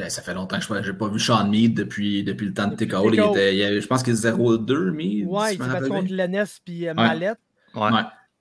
[0.09, 2.75] Ça fait longtemps que je n'ai pas vu Sean Mead depuis, depuis le temps de
[2.75, 3.13] TKO.
[3.13, 5.27] Il était, je pense qu'il est 0-2, Mead.
[5.29, 7.39] Ouais, il s'est battu contre Lennes puis euh, Mallette.
[7.75, 7.91] Ouais.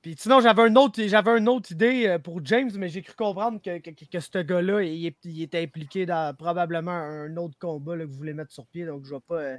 [0.04, 0.68] Puis sinon, j'avais
[1.08, 4.84] j'avais une autre idée euh, pour James, mais j'ai cru comprendre que, que, ce gars-là,
[4.84, 5.06] il,
[5.42, 8.86] était impliqué dans probablement un autre combat que vous voulez mettre sur pied.
[8.86, 9.36] Donc, je ne vais pas.
[9.36, 9.58] Euh,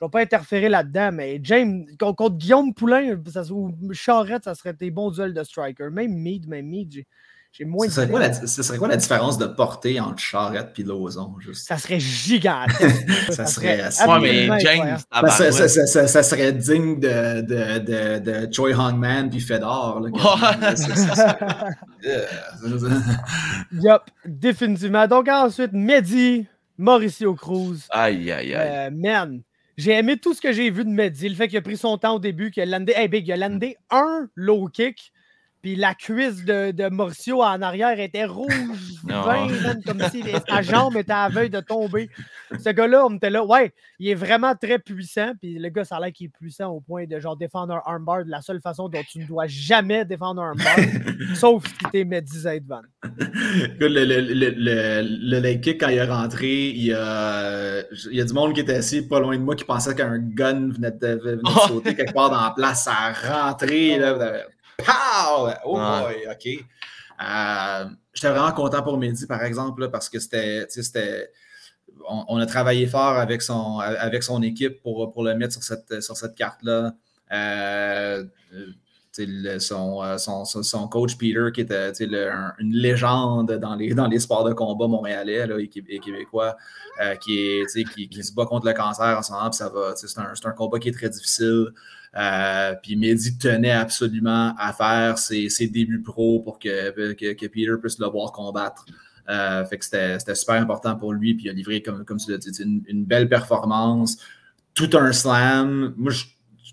[0.00, 4.92] vais pas interférer là-dedans, mais James, contre Guillaume Poulain ça, ou Charrette, ça serait des
[4.92, 5.90] bons duels de striker.
[5.90, 7.04] Même Mead, même Mead,
[7.52, 10.72] j'ai moins ce serait, quoi la, ce serait quoi la différence de portée entre Charrette
[10.78, 11.34] et Lozon?
[11.38, 11.66] Juste?
[11.66, 13.06] Ça serait gigantesque.
[13.30, 13.88] ça, serait.
[14.06, 14.96] Ouais, mais James,
[15.28, 20.00] ça, ça, ça, serait digne de, de, de, de Choi Hongman puis Fedor.
[20.00, 20.08] Là,
[23.72, 25.06] yep, définitivement.
[25.06, 26.46] Donc ensuite, Mehdi,
[26.78, 27.80] Mauricio Cruz.
[27.90, 28.70] Aïe, aïe, aïe.
[28.72, 29.42] Euh, man,
[29.76, 31.28] j'ai aimé tout ce que j'ai vu de Mehdi.
[31.28, 32.94] Le fait qu'il a pris son temps au début, qu'il a landé.
[32.96, 35.12] Hey, big, il a landé un low kick
[35.62, 38.50] puis la cuisse de, de Mauricio en arrière était rouge,
[39.04, 39.48] vin,
[39.86, 42.10] comme si sa jambe était à veille de tomber.
[42.58, 45.32] Ce gars-là, on était là, ouais, il est vraiment très puissant.
[45.40, 47.82] Puis le gars, ça a l'air qu'il est puissant au point de genre défendre un
[47.86, 50.76] armbar de la seule façon dont tu ne dois jamais défendre un armbar,
[51.36, 52.82] sauf si tu es Mehdi Zaidvan.
[53.78, 58.20] le, le, le, le, leg kick, quand il est rentré, il y, a, il y
[58.20, 60.90] a du monde qui était assis pas loin de moi qui pensait qu'un gun venait
[60.90, 62.82] de, venait de sauter quelque part dans la place.
[62.82, 63.96] Ça a rentré.
[63.96, 64.44] Là,
[64.78, 65.50] Pow!
[65.64, 66.64] Oh boy, OK.
[67.20, 70.66] Euh, j'étais vraiment content pour Mehdi, par exemple, parce que c'était.
[72.08, 76.02] On, a travaillé fort avec son, avec son équipe pour, pour le mettre sur cette,
[76.02, 76.94] sur cette carte-là.
[77.32, 78.24] Euh,
[79.58, 81.92] son, son, son, coach Peter, qui était
[82.58, 86.56] une légende dans les, dans les sports de combat montréalais là, et, québécois,
[87.00, 89.52] euh, qui, est, qui, qui, se bat contre le cancer en ce moment.
[89.52, 91.72] C'est un, un, combat qui est très difficile.
[92.14, 97.98] Euh, puis Mehdi tenait absolument à faire ses, débuts pro pour que, que, Peter puisse
[97.98, 98.84] le voir combattre.
[99.28, 102.30] Euh, fait que c'était super important pour lui, puis il a livré, comme, comme tu
[102.30, 104.18] l'as dit, une, belle performance.
[104.74, 105.94] tout un slam.
[105.96, 106.24] Moi, je,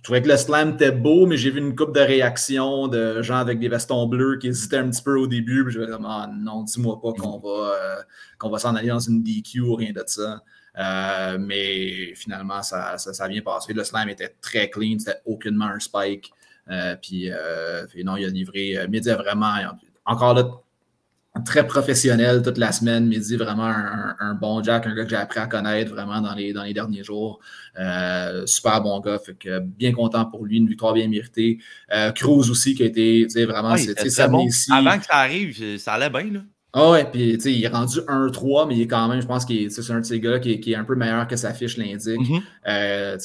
[0.04, 3.36] trouvais que le slam était beau, mais j'ai vu une coupe de réactions de gens
[3.36, 5.64] avec des vestons bleus qui hésitaient un petit peu au début.
[5.64, 8.02] Puis je me disais, ah non, dis-moi pas qu'on va, euh,
[8.38, 10.42] qu'on va s'en aller dans une DQ ou rien de ça.
[10.78, 13.74] Euh, mais finalement, ça, ça, ça, a bien passé.
[13.74, 16.32] Le slam était très clean, c'était aucunement un spike.
[16.70, 17.32] Euh, puis,
[18.04, 18.88] non, il a livré.
[18.88, 19.56] Midi vraiment,
[20.06, 20.44] encore là,
[21.46, 23.08] très professionnel toute la semaine.
[23.08, 23.72] Midi, vraiment
[24.20, 26.74] un, bon Jack, un gars que j'ai appris à connaître vraiment dans les, dans les
[26.74, 27.40] derniers jours.
[27.80, 31.60] Euh, super bon gars, fait que bien content pour lui, une victoire bien méritée.
[31.94, 33.76] Euh, Cruz aussi, qui a été vraiment.
[33.78, 34.48] c'est bon.
[34.72, 36.34] Avant que ça arrive, ça allait bien.
[36.34, 36.40] Là.
[36.72, 39.72] Ah ouais, puis il est rendu 1-3, mais il est quand même, je pense qu'il
[39.72, 42.22] c'est un de ces gars qui, qui, est un peu meilleur que sa fiche l'indique.
[42.68, 43.18] Euh,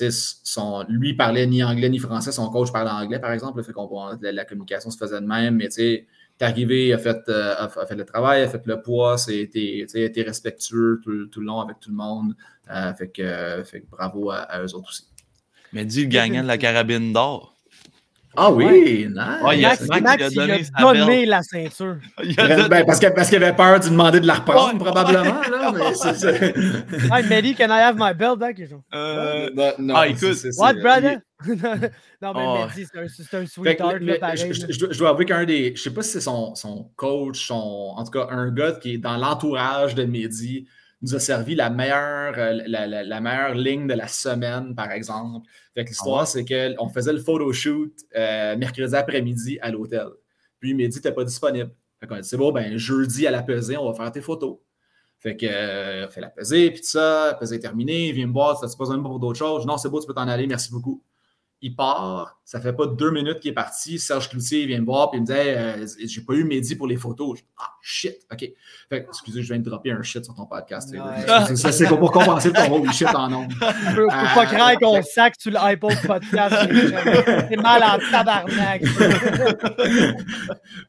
[0.43, 4.17] son, lui parlait ni anglais ni français, son coach parlait anglais, par exemple, fait qu'on
[4.23, 6.07] la, la communication se faisait de même, mais tu sais,
[6.41, 10.23] est arrivé, a fait, euh, a, fait le travail, a fait le poids, a été,
[10.27, 12.35] respectueux tout, le long avec tout le monde.
[12.71, 15.05] Euh, fait, que, fait bravo à, eux autres aussi.
[15.73, 17.54] Mais dis le gagnant de la carabine d'or.
[18.37, 19.80] Ah oui, nice.
[19.89, 21.97] Max, Max, il a donné, la ceinture.
[22.68, 25.41] Ben, parce qu'il parce avait peur de demander de la reprendre, probablement.
[25.51, 26.57] Là, mais c'est,
[27.12, 28.61] Hey, Mehdi, can I have my belt back?
[28.95, 30.37] Euh, non, ah, écoute.
[30.57, 31.20] What, brother?
[31.47, 32.66] non, mais oh.
[32.66, 34.53] Mehdi, c'est un, un sweetheart, là, pareil.
[34.53, 35.74] Je, je, je, dois avouer qu'un des...
[35.76, 38.95] Je sais pas si c'est son, son coach, son, en tout cas, un gars qui
[38.95, 40.66] est dans l'entourage de Mehdi,
[41.03, 44.91] nous a servi la meilleure, euh, la, la, la, meilleure ligne de la semaine, par
[44.91, 45.47] exemple.
[45.75, 50.09] Fait que l'histoire, ah c'est qu'on faisait le photo shoot euh, mercredi après-midi à l'hôtel.
[50.61, 51.71] Puis midi, n'était pas disponible.
[52.01, 54.21] Fait qu'on a dit, c'est bon, ben jeudi à la pesée, on va faire tes
[54.21, 54.59] photos.
[55.19, 58.33] Fait que euh, on fait la pesée, puis tout ça, pesée est terminée, viens me
[58.33, 59.67] voir, ça se passe même pour d'autres choses.
[59.67, 61.03] Non, c'est beau, tu peux t'en aller, merci beaucoup
[61.65, 63.99] il part, ça fait pas deux minutes qu'il est parti.
[63.99, 66.87] Serge Cloutier vient me voir et il me dit euh, J'ai pas eu Mehdi pour
[66.87, 67.39] les photos.
[67.59, 68.41] ah, shit, OK.
[68.91, 70.95] Fait, excusez, je viens de dropper un shit sur ton podcast.
[71.57, 73.51] Ça, c'est pour compenser ton mot shit en nombre.
[73.55, 76.55] Faut, faut pas craindre qu'on sac sur l'iPod podcast.
[77.49, 78.83] C'est mal en tabarnak.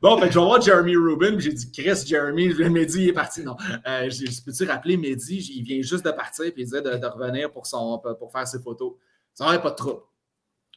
[0.01, 1.39] bon, fait que je vais voir Jeremy Rubin.
[1.39, 3.43] J'ai dit Chris, Jeremy, Mehdi, il est parti.
[3.43, 3.55] Non.
[3.87, 5.37] Euh, je peux-tu rappeler Mehdi?
[5.55, 8.59] Il vient juste de partir et il disait de, revenir pour, son, pour faire ses
[8.59, 8.91] photos.
[9.33, 10.01] Ça n'aurait pas de trouble.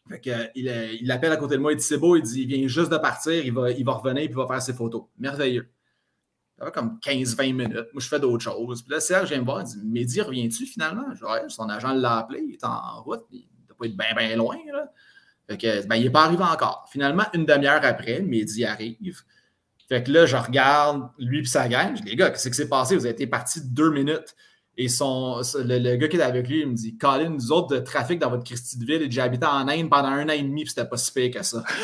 [0.09, 2.23] Fait que, il, euh, il l'appelle à côté de moi, il dit c'est beau, il
[2.23, 4.63] dit il vient juste de partir, il va, il va revenir et il va faire
[4.63, 5.05] ses photos.
[5.19, 5.69] Merveilleux.
[6.59, 7.87] Ça va comme 15-20 minutes.
[7.93, 8.83] Moi, je fais d'autres choses.
[8.83, 11.93] Puis là, Serge vient me voir, il dit Mehdi, reviens-tu finalement Je dis, son agent
[11.95, 14.57] l'a appelé, il est en route, il doit pas être bien, bien loin.
[15.49, 16.87] Fait que, ben, il n'est pas arrivé encore.
[16.91, 19.23] Finalement, une demi-heure après, Mehdi arrive.
[19.89, 21.97] Fait que là, je regarde lui et sa gang.
[21.97, 22.97] Je dis, les gars, qu'est-ce qui s'est passé?
[22.97, 24.35] Vous avez été partis deux minutes.
[24.81, 27.81] Et son, le, gars qui était avec lui, il me dit Colin, nous autres de
[27.81, 30.63] trafic dans votre Christie de ville, j'ai habité en Inde pendant un an et demi,
[30.63, 31.65] puis c'était pas si pire que ça.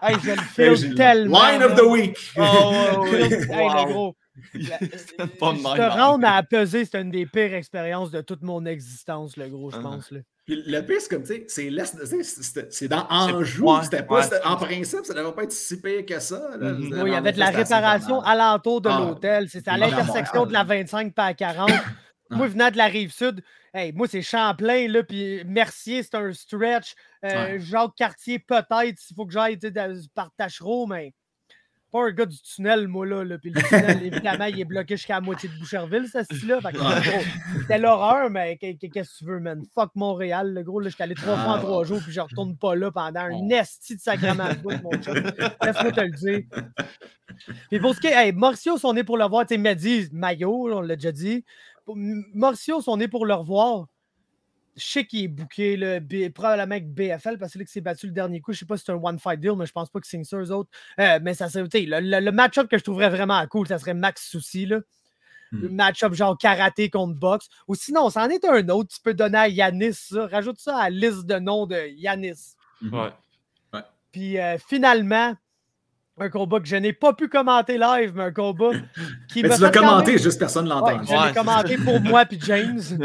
[0.00, 1.42] hey, je le feel tellement.
[1.42, 2.16] Line of the week.
[2.36, 4.14] Oh, hey, le gros.
[4.54, 9.72] te rendre à peser, c'est une des pires expériences de toute mon existence, le gros,
[9.72, 9.82] je uh-huh.
[9.82, 10.12] pense.
[10.12, 10.20] Là.
[10.46, 13.68] Puis le pire, c'est comme, tu sais, c'est dans Anjou.
[13.82, 16.56] C'était pas, en principe, ça ne devait pas être si pire que ça.
[16.56, 17.02] Mm-hmm.
[17.02, 19.00] Oui, il y avait de la réparation alentour de ah.
[19.00, 19.48] l'hôtel.
[19.48, 21.68] C'était à l'intersection de la 25 par 40.
[22.30, 23.42] moi, venant de la rive sud,
[23.74, 26.94] hey, moi, c'est Champlain, là, puis Mercier, c'est un stretch.
[27.24, 29.58] Euh, Jacques Cartier, peut-être, s'il faut que j'aille
[30.14, 31.12] par Tachereau, mais
[31.96, 33.38] pas un gars du tunnel, moi, là.
[33.38, 36.60] Puis le tunnel, évidemment, il est bloqué jusqu'à la moitié de Boucherville, ça, style-là.
[37.60, 39.62] C'était l'horreur, mais qu'est-ce que tu veux, man?
[39.74, 40.80] Fuck Montréal, le gros.
[40.80, 43.20] Là, je suis allé trois fois en trois jours, puis je retourne pas là pendant
[43.20, 45.14] un esti de sacrement de mon chum.
[45.14, 46.40] Laisse-moi te le dire.
[47.70, 50.08] Puis pour ce qui est, hey, Mauricio, on est pour le voir, tu sais, dit
[50.12, 51.44] Maillot, on l'a déjà dit.
[52.34, 53.86] Mauricio, on est pour le revoir
[54.76, 56.00] je sais qu'il est booké, là,
[56.34, 58.52] probablement avec BFL, parce que c'est là que s'est battu le dernier coup.
[58.52, 60.36] Je sais pas si c'est un one-fight deal, mais je pense pas que c'est ça,
[60.36, 60.70] eux autres.
[61.00, 63.94] Euh, mais ça serait, le, le, le match-up que je trouverais vraiment cool, ça serait
[63.94, 64.80] Max Souci, là.
[65.52, 65.74] Le hmm.
[65.76, 67.48] match-up genre karaté contre boxe.
[67.68, 70.26] Ou sinon, c'en est un autre, tu peux donner à Yanis, ça.
[70.26, 72.56] Rajoute ça à la liste de noms de Yanis.
[72.82, 73.12] Ouais.
[73.72, 73.82] ouais.
[74.12, 75.34] Puis euh, finalement,
[76.18, 78.70] un combat que je n'ai pas pu commenter live, mais un combat
[79.28, 81.02] qui mais tu l'as commenté, juste personne ne l'entend.
[81.04, 82.80] je l'ai commenté pour moi puis James.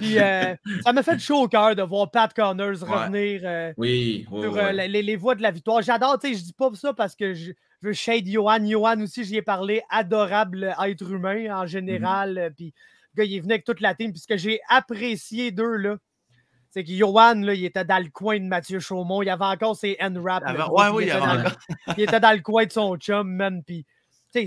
[0.00, 0.54] puis euh,
[0.84, 4.72] ça m'a fait chaud au cœur de voir Pat Connors revenir euh, oui, sur euh,
[4.72, 5.82] les, les, voies de la victoire.
[5.82, 8.66] J'adore, tu sais, je dis pas ça parce que je veux shade Johan.
[8.66, 12.34] Johan aussi, j'y ai parlé, adorable être humain en général.
[12.34, 12.54] Mm-hmm.
[12.54, 12.74] Puis
[13.14, 14.10] le gars, il est venu avec toute la team.
[14.10, 15.96] Puis ce que j'ai apprécié d'eux, là,
[16.72, 19.20] c'est que Johan, là, il était dans le coin de Mathieu Chaumont.
[19.20, 20.42] Il y avait encore ses N-rap.
[20.70, 21.44] Ouais, oui, il, était dans,
[21.98, 23.62] il était dans le coin de son chum, man.
[23.62, 23.84] Puis,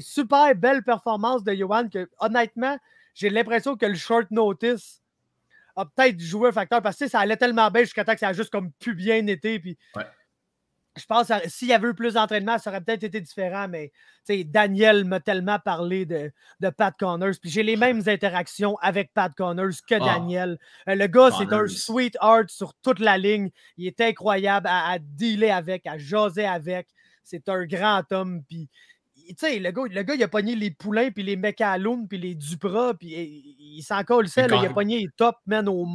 [0.02, 2.80] super belle performance de Johan que, honnêtement,
[3.14, 5.04] j'ai l'impression que le short notice
[5.76, 8.30] a peut-être joué un facteur parce que ça allait tellement bien jusqu'à temps que ça
[8.30, 9.60] a juste comme plus bien été.
[9.60, 9.78] Puis,
[10.98, 13.92] je pense que s'il y avait eu plus d'entraînement, ça aurait peut-être été différent, mais
[14.46, 16.32] Daniel m'a tellement parlé de,
[16.62, 17.36] de Pat Connors.
[17.42, 20.00] Puis j'ai les mêmes interactions avec Pat Connors que ah.
[20.00, 20.58] Daniel.
[20.88, 23.50] Euh, le gars, c'est un sweetheart sur toute la ligne.
[23.78, 26.88] Il est incroyable à, dealer avec, à jaser avec.
[27.24, 28.44] C'est un grand homme.
[28.48, 28.70] Puis,
[29.28, 32.94] le gars, le gars, il a pogné les Poulains, puis les McAloon, puis les Dupras,
[32.94, 35.86] puis il, s'en colle Il a pogné les top men au,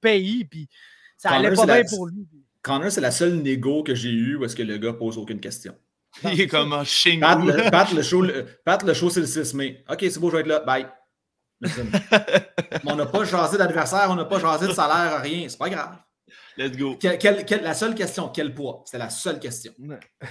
[0.00, 0.68] pays, puis
[1.16, 2.26] ça allait pas bien pour lui.
[2.68, 5.40] Connor, c'est la seule négo que j'ai eue où est-ce que le gars pose aucune
[5.40, 5.74] question.
[6.24, 7.18] Il est comme un chien.
[7.18, 8.24] Pat, le, Pat, le show,
[8.64, 9.84] Pat, le show c'est le 6 mai.
[9.88, 10.60] OK, c'est beau, je vais être là.
[10.60, 10.86] Bye.
[12.86, 15.48] on n'a pas jasé d'adversaire, on n'a pas jasé de salaire, rien.
[15.48, 15.96] C'est pas grave.
[16.56, 16.96] Let's go.
[17.62, 18.82] la seule question, quel poids?
[18.84, 19.72] C'était la seule question.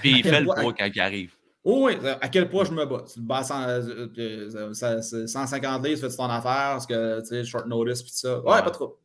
[0.00, 1.32] Puis il fait le poids quand il arrive.
[1.64, 3.02] Oh oui, à quel poids je me bats?
[3.06, 8.02] Tu te bats 150 livres, tu fais ton affaire, parce que tu sais, short notice,
[8.02, 8.40] puis tout ça.
[8.40, 8.98] Ouais, pas trop.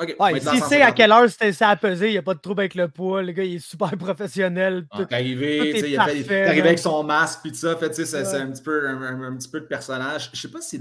[0.00, 2.34] Okay, ouais, si c'est à quelle heure c'était ça à peser, il n'y a pas
[2.34, 3.20] de trouble avec le poids.
[3.20, 4.86] Le gars, il est super professionnel.
[4.94, 7.76] Tout, est arrivé, il est arrivé avec son masque puis tout ça.
[7.76, 8.34] Fait, c'est, ouais.
[8.36, 10.30] un, petit peu, un, petit peu de personnage.
[10.32, 10.78] Je sais pas si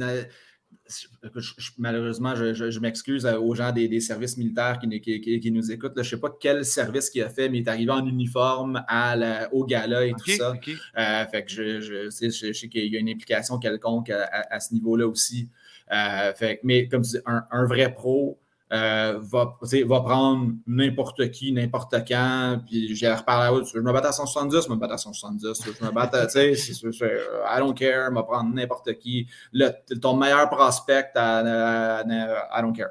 [1.80, 5.02] malheureusement, je, m'excuse aux gens des, services militaires qui,
[5.40, 5.94] qui, nous écoutent.
[5.96, 8.84] je ne sais pas quel service il a fait, mais il est arrivé en uniforme
[8.88, 9.16] à
[9.52, 10.54] au gala et tout ça.
[10.98, 15.50] Euh, fait que je, sais, qu'il y a une implication quelconque à, ce niveau-là aussi.
[15.92, 18.40] Euh, fait, mais comme tu dis, un vrai pro,
[18.74, 23.94] euh, va, va prendre n'importe qui, n'importe quand, puis j'ai reparlé à l'autre, je me
[23.94, 27.60] bats à 170, je me bats à 170, je me bats à, tu sais, I
[27.60, 29.70] don't care, je vais prendre n'importe qui, le,
[30.02, 32.90] ton meilleur prospect, à, I don't care.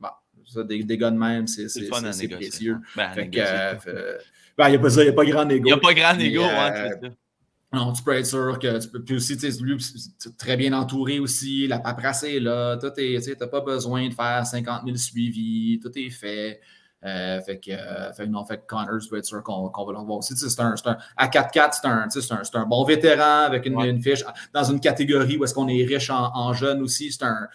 [0.00, 0.08] Bon,
[0.46, 2.78] ça, des, des gars de même, c'est précieux.
[2.96, 4.18] Ben, fait que, euh,
[4.56, 5.64] ben, il n'y a pas ça, il n'y a pas grand égo.
[5.66, 7.12] Il n'y a pas grand égo, ouais, c'est ça.
[7.72, 9.02] Non, tu peux être sûr que tu peux.
[9.02, 12.78] Puis aussi, tu sais, très bien entouré aussi, la paperasse là.
[12.96, 16.60] Est, tu n'as pas besoin de faire 50 000 suivis, tout est fait.
[17.04, 20.18] Euh, fait, que, euh, fait, non, fait Connors peut être sûr qu'on va le revoir
[20.18, 20.34] aussi.
[20.36, 24.24] C'est un, un, à 4-4, c'est un, un, un, bon vétéran avec une, une, fiche
[24.52, 27.12] dans une catégorie où est-ce qu'on est riche en, en jeunes aussi.
[27.12, 27.48] C'est un.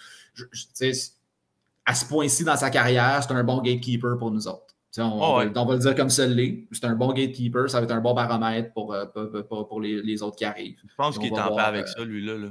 [1.86, 4.73] à ce point-ci dans sa carrière, c'est un bon gatekeeper pour nous autres.
[4.98, 6.68] On, va, le dire comme ça l'est.
[6.72, 10.36] C'est un bon gatekeeper, ça va être un bon baromètre pour, euh, pour, les, autres
[10.36, 10.80] qui arrivent.
[10.88, 12.50] Je pense qu'il est en paix avec euh, ça, lui-là.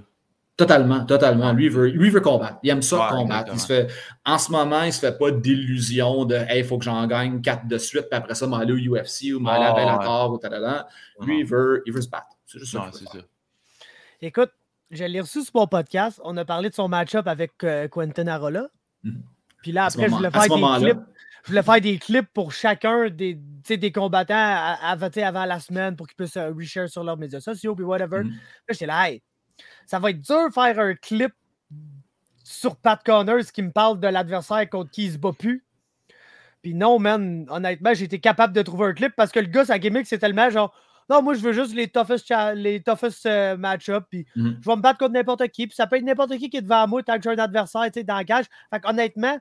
[0.56, 1.52] Totalement, totalement.
[1.52, 2.58] Lui, il veut, lui veut combattre.
[2.62, 3.52] Il aime ça combattre.
[3.54, 3.88] Il se fait,
[4.26, 7.06] en ce moment, il ne se fait pas d'illusion de Hey, il faut que j'en
[7.06, 10.38] gagne quatre de suite, puis après ça, m'aller au UFC ou m'aller à Bellator ou
[10.38, 10.88] talala.
[11.20, 12.36] Lui, il veut, il veut se battre.
[12.44, 12.90] C'est juste ça.
[12.92, 13.18] ça.
[14.20, 14.50] Écoute,
[14.90, 16.20] je l'ai reçu sur mon podcast.
[16.22, 18.68] On a parlé de son match-up avec euh, Quentin Arola.
[19.04, 19.22] Mhm.
[19.62, 20.98] Puis là, après, je voulais faire des clips
[21.44, 23.34] je voulais faire des clips pour chacun des,
[23.68, 24.34] des combattants
[24.80, 28.22] avant la semaine pour qu'ils puissent euh, reshare sur leurs médias sociaux, puis whatever.
[28.22, 28.30] Mm.
[28.30, 28.36] Là,
[28.70, 29.22] j'étais là, hey,
[29.86, 31.32] ça va être dur de faire un clip
[32.44, 35.64] sur Pat Connors qui me parle de l'adversaire contre qui il se bat plus.
[36.62, 39.64] Puis non, man, honnêtement, j'ai été capable de trouver un clip parce que le gars,
[39.64, 40.72] sa gimmick, c'est tellement genre.
[41.10, 44.06] Non, moi, je veux juste les toughest, les toughest euh, match-ups.
[44.08, 44.50] Puis mm.
[44.60, 45.66] je vais me battre contre n'importe qui.
[45.66, 47.90] Puis ça peut être n'importe qui qui est devant moi tant que j'ai un adversaire
[48.04, 48.44] dans la cage.
[48.70, 49.36] Fait honnêtement,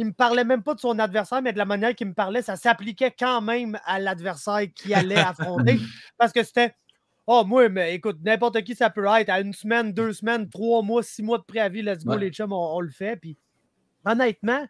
[0.00, 2.40] il me parlait même pas de son adversaire, mais de la manière qu'il me parlait,
[2.40, 5.78] ça s'appliquait quand même à l'adversaire qu'il allait affronter.
[6.18, 6.74] Parce que c'était
[7.26, 9.28] Oh, moi, mais écoute, n'importe qui, ça peut être.
[9.28, 12.50] À une semaine, deux semaines, trois mois, six mois de préavis, let's go, les chums,
[12.50, 13.16] on, le fait.
[13.16, 13.36] Puis,
[14.06, 14.66] honnêtement,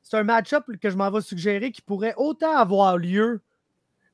[0.00, 3.42] c'est un match-up que je m'en vais suggérer qui pourrait autant avoir lieu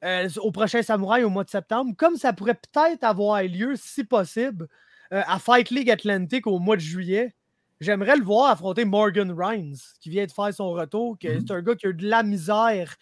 [0.02, 4.02] euh, au prochain Samouraï au mois de septembre, comme ça pourrait peut-être avoir lieu, si
[4.02, 4.66] possible,
[5.12, 7.35] euh, à Fight League Atlantic au mois de juillet.
[7.81, 11.16] J'aimerais le voir affronter Morgan Rhines, qui vient de faire son retour.
[11.16, 11.44] Mm-hmm.
[11.47, 12.94] C'est un gars qui a eu de la misère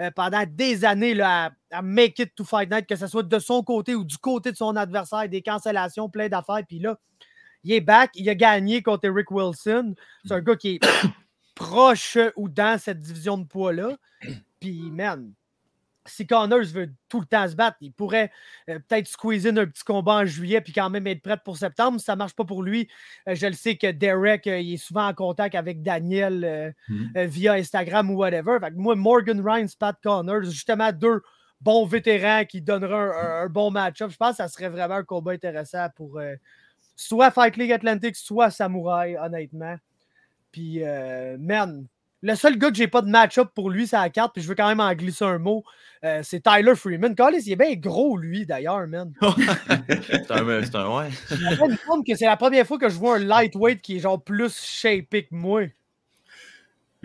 [0.00, 3.38] euh, pendant des années là, à, make it to fight night, que ce soit de
[3.38, 6.62] son côté ou du côté de son adversaire, des cancellations, plein d'affaires.
[6.66, 6.98] Puis là,
[7.62, 9.94] il est back, il a gagné contre Eric Wilson.
[10.24, 10.80] C'est un gars qui est
[11.54, 13.96] proche ou dans cette division de poids-là.
[14.58, 15.32] Puis, man,
[16.06, 18.30] si Connors veut tout le temps se battre, il pourrait
[18.68, 21.98] euh, peut-être squeezer un petit combat en juillet puis quand même être prêt pour septembre.
[21.98, 22.88] Si ça ne marche pas pour lui,
[23.28, 27.26] euh, je le sais que Derek euh, il est souvent en contact avec Daniel mm-hmm.
[27.26, 28.58] via Instagram ou whatever.
[28.74, 31.22] moi, Morgan Ryan, Pat Connors, justement deux
[31.60, 34.10] bons vétérans qui donneraient un, bon match-up.
[34.10, 36.20] Je pense que ça serait vraiment un combat intéressant pour
[36.96, 39.76] soit Fight League Atlantic, soit Samouraï, honnêtement.
[40.52, 40.82] Puis,
[41.38, 41.86] man,
[42.24, 44.48] le seul gars que j'ai pas de match-up pour lui, c'est la carte, puis je
[44.48, 45.62] veux quand même en glisser un mot.
[46.04, 47.14] Euh, c'est Tyler Freeman.
[47.14, 49.12] Collis, il est bien gros, lui, d'ailleurs, man.
[49.20, 51.10] c'est un, un, ouais.
[52.06, 55.24] que c'est la première fois que je vois un lightweight qui est genre plus shapé
[55.24, 55.64] que moi.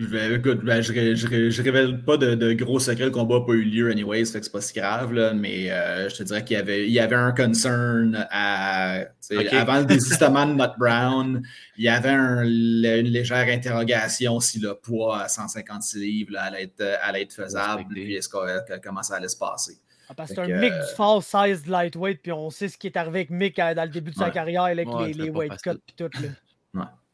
[0.00, 3.04] Je, vais, écoute, ben, je, je, je, révèle pas de, de, gros secrets.
[3.04, 5.70] Le combat n'a pas eu lieu, anyways, fait que c'est pas si grave, là, mais
[5.70, 9.00] euh, je te dirais qu'il y avait, il y avait un concern à,
[9.30, 9.58] okay.
[9.58, 11.42] avant le désistement de Nut Brown.
[11.76, 16.62] Il y avait un, une légère interrogation si le poids à 156 livres là, allait,
[16.62, 19.76] être, allait être faisable, puis est-ce que, comment ça allait se passer.
[20.08, 22.86] Ah, parce que c'est un Mick du fall size lightweight, puis on sait ce qui
[22.86, 25.60] est arrivé avec Mick dans le début de sa carrière avec ouais, les, les weight
[25.60, 26.08] cuts et tout.
[26.22, 26.28] Là.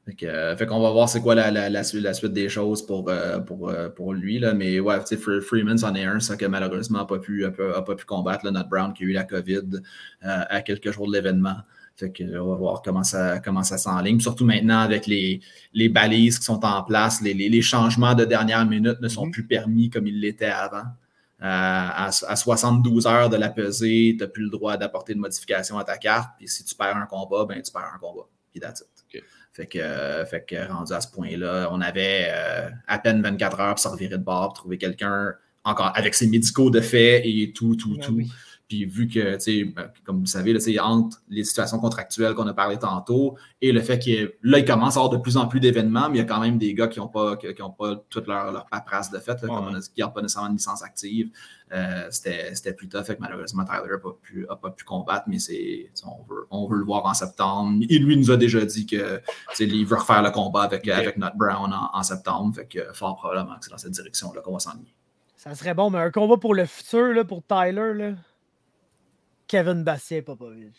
[0.07, 2.87] Fait, euh, fait qu'on va voir c'est quoi la, la, la, la, suite des choses
[2.87, 4.39] pour, euh, pour, euh, pour lui.
[4.39, 4.55] Là.
[4.55, 4.99] Mais ouais,
[5.43, 8.45] Freeman, c'en est un, ça que malheureusement n'a pas, pu, a, a pas pu combattre.
[8.45, 9.81] Là, Not Brown qui a eu la COVID
[10.23, 11.57] à quelques jours de l'événement.
[11.97, 14.20] Fait que, on va voir comment ça, comment ça s'enligne.
[14.20, 15.41] Surtout maintenant avec les,
[15.73, 19.27] les balises qui sont en place, les, les, les changements de dernière minute ne sont
[19.27, 19.33] mm -hmm.
[19.33, 20.85] plus permis comme ils l'étaient avant.
[21.41, 25.78] à, à, 72 heures de la pesée, tu n'as plus le droit d'apporter de modification
[25.78, 26.31] à ta carte.
[26.39, 28.27] Puis si tu perds un combat, ben tu perds un combat.
[28.53, 28.89] Puis that's it.
[29.09, 29.23] Okay.
[29.57, 33.61] Fait que, euh, fait que rendu à ce point-là, on avait euh, à peine 24
[33.61, 35.33] heures pour se revirer de bord, pour trouver quelqu'un
[35.65, 38.12] encore avec ses médicaux de fait et tout, tout, ouais, tout.
[38.16, 38.31] Oui.
[38.69, 42.49] Puis vu que, tu sais, ben, comme vous savez, là, entre les situations contractuelles qu'on
[42.49, 45.47] a parlé tantôt et le fait que là, il commence à avoir de plus en
[45.47, 47.63] plus d'événements, mais il y a quand même des gars qui n'ont pas, qui, qui
[47.79, 49.55] pas toute leur, leur paperasse de fait, là, ouais.
[49.55, 51.31] comme qui n'ont pas nécessairement une licence active.
[51.73, 55.25] Euh, C'était plus tough, fait que malheureusement, Tyler n'a pas, pu, a pas pu combattre,
[55.29, 57.85] mais c'est on veut, on veut le voir en septembre.
[57.89, 59.21] Et lui nous a déjà dit que
[59.61, 60.93] il veut refaire le combat avec, okay.
[60.93, 64.41] avec Nut Brown en, en, septembre, fait que fort probablement que c'est dans cette direction-là
[64.41, 64.93] qu'on va s'ennuyer.
[65.37, 68.13] Ça serait bon, mais un combat pour le futur, là, pour Tyler, là.
[69.47, 70.74] Kevin Bastien Popovic.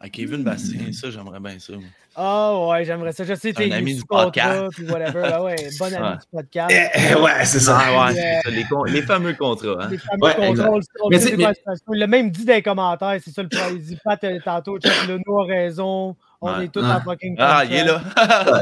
[0.00, 1.74] Ah, Kevin Bastien, ça, j'aimerais bien ça.
[2.16, 3.24] Ah oh, ouais, j'aimerais ça.
[3.24, 4.74] Je sais, t'es un ami du podcast.
[4.74, 5.22] Puis whatever.
[5.24, 6.74] Ah ouais, bon ami du podcast.
[6.74, 7.78] Eh, ouais, c'est ça.
[7.80, 8.50] Ah, ouais, ça.
[8.50, 9.84] Les, les, fameux contrats.
[9.84, 9.88] Hein?
[9.90, 10.70] Les fameux ouais, contrats.
[11.02, 11.52] On, mais mais...
[11.92, 15.18] Il l'a même dit dans les commentaires, c'est ça le dit Pat, tantôt, check le
[15.24, 16.16] nous a raison.
[16.42, 16.64] On ouais.
[16.64, 18.02] est tous en fucking Ah, il est là.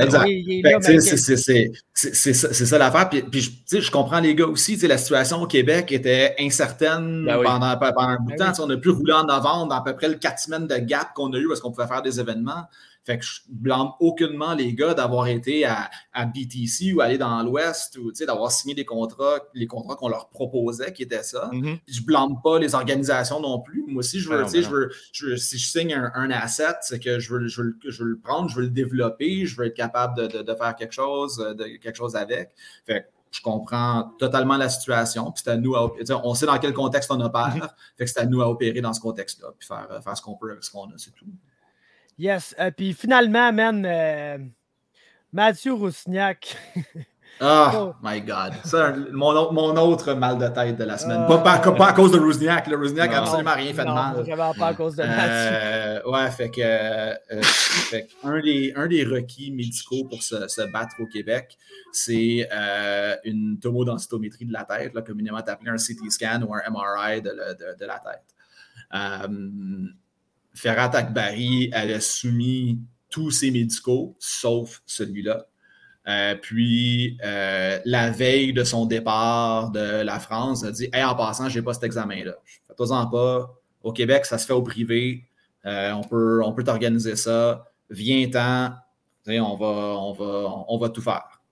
[0.01, 0.29] exact.
[1.95, 3.09] C'est ça l'affaire.
[3.09, 4.77] Puis, puis je comprends les gars aussi.
[4.89, 7.45] La situation au Québec était incertaine ben oui.
[7.47, 8.65] pendant, pendant, un bout de ben temps.
[8.65, 8.67] Oui.
[8.67, 11.15] On a pu rouler en avant dans à peu près le quatre semaines de gap
[11.15, 12.67] qu'on a eu parce qu'on pouvait faire des événements.
[13.09, 17.43] Fait que je blâme aucunement les gars d'avoir été à, à, BTC ou aller dans
[17.43, 21.49] l'Ouest ou d'avoir signé des contrats, les contrats qu'on leur proposait qui étaient ça.
[21.51, 21.79] Mm -hmm.
[21.89, 23.83] Je blâme pas les organisations non plus.
[23.89, 26.77] Moi aussi, je veux, ah, je veux, je veux, si je signe un, un asset,
[26.83, 29.57] c'est que je veux, je, veux, je veux le prendre, je veux le développer, je
[29.57, 32.51] veux être capable de, de, de faire quelque chose, de, quelque chose avec.
[32.85, 33.07] Fait que
[33.37, 35.33] je comprends totalement la situation.
[35.33, 35.91] Puis c'est à nous à,
[36.31, 37.55] on sait dans quel contexte on opère.
[37.57, 37.71] Mm -hmm.
[37.97, 40.37] Fait que c'est à nous à opérer dans ce contexte-là, puis faire, faire ce qu'on
[40.41, 41.33] peut avec ce qu'on a, c'est tout.
[42.19, 42.55] Yes.
[42.59, 44.39] Euh, puis finalement, man, euh,
[45.33, 46.57] Mathieu Roussignac.
[47.41, 48.55] oh my God.
[48.65, 51.27] Ça, mon, mon, autre mal de tête de la semaine.
[51.31, 52.67] Uh, pas, à cause de Rousniak.
[52.67, 54.17] Le Rousniak n'a absolument rien fait non, de mal.
[54.23, 55.23] Vraiment pas à cause de Mathieu.
[55.23, 60.63] Euh, ouais, fait que, euh, fait un, des, un des requis médicaux pour se, se
[60.73, 61.57] battre au Québec,
[61.93, 62.49] c'est
[63.25, 67.31] une tomodensitométrie de la tête, là, communément appelée un CT scan ou un MRI de,
[67.31, 68.25] de, de la tête.
[70.59, 72.81] Ferrat Akbari avait soumis
[73.11, 75.47] tous ses médicaux, sauf celui-là.
[76.09, 81.15] Euh, puis, euh, la veille de son départ de la France, a dit hey, en
[81.15, 82.35] passant, je n'ai pas cet examen-là.
[82.67, 83.55] Fais-toi-en pas.
[83.83, 85.25] Au Québec, ça se fait au privé.
[85.67, 87.65] Euh, on peut, on peut t'organiser ça.
[87.91, 88.75] Viens-t'en.
[89.29, 91.43] On va, on, va, on va tout faire.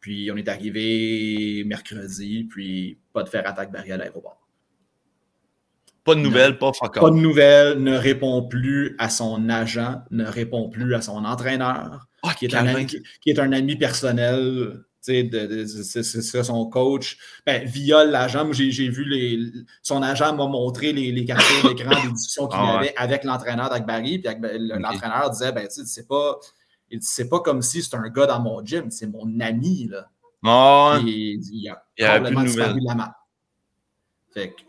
[0.00, 4.45] Puis, on est arrivé mercredi, puis pas de Ferrat Akbari à l'aéroport.
[6.06, 10.24] Pas de nouvelles, pas fuck Pas de nouvelles, ne répond plus à son agent, ne
[10.24, 13.74] répond plus à son entraîneur, oh, qui, est un ami, qui, qui, est un ami
[13.74, 14.84] personnel.
[15.08, 17.16] De, de, de c'est son coach.
[17.44, 19.52] Ben, via l'agent, j'ai vu les,
[19.82, 22.94] son agent m'a montré les, les captures d'écran des discussions qu'il ah, avait ouais.
[22.96, 24.18] avec l'entraîneur d'Akbari.
[24.18, 25.30] Puis l'entraîneur okay.
[25.30, 26.38] disait ben, c'est pas,
[27.30, 29.88] pas comme si c'était un gars dans mon gym, c'est mon ami.
[29.88, 30.08] Là.
[30.44, 33.14] Oh, il, il, a il probablement disparu de la map.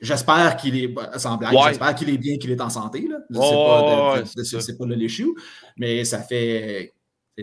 [0.02, 1.62] J'espère qu'il est, sans blague, ouais.
[1.70, 3.08] j'espère qu'il est bien, qu'il est en santé.
[3.08, 3.18] Là.
[3.30, 5.36] Je oh, sais pas, ouais, pas l'échou,
[5.78, 6.94] mais ça fait,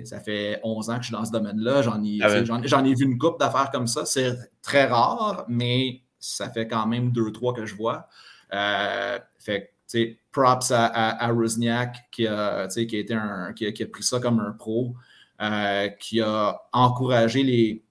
[0.05, 1.83] ça fait 11 ans que je suis dans ce domaine-là.
[1.83, 2.91] J'en ai, ah ouais.
[2.91, 4.07] ai, vu une coupe d'affaires comme ça.
[4.07, 8.09] C'est très rare, mais ça fait quand même deux, trois que je vois.
[8.53, 9.75] Euh, fait
[10.33, 13.87] props à, à, à Rusniak qui a, qui, a été un, qui, a, qui a
[13.87, 14.95] pris ça comme un pro,
[15.41, 17.84] euh, qui a encouragé les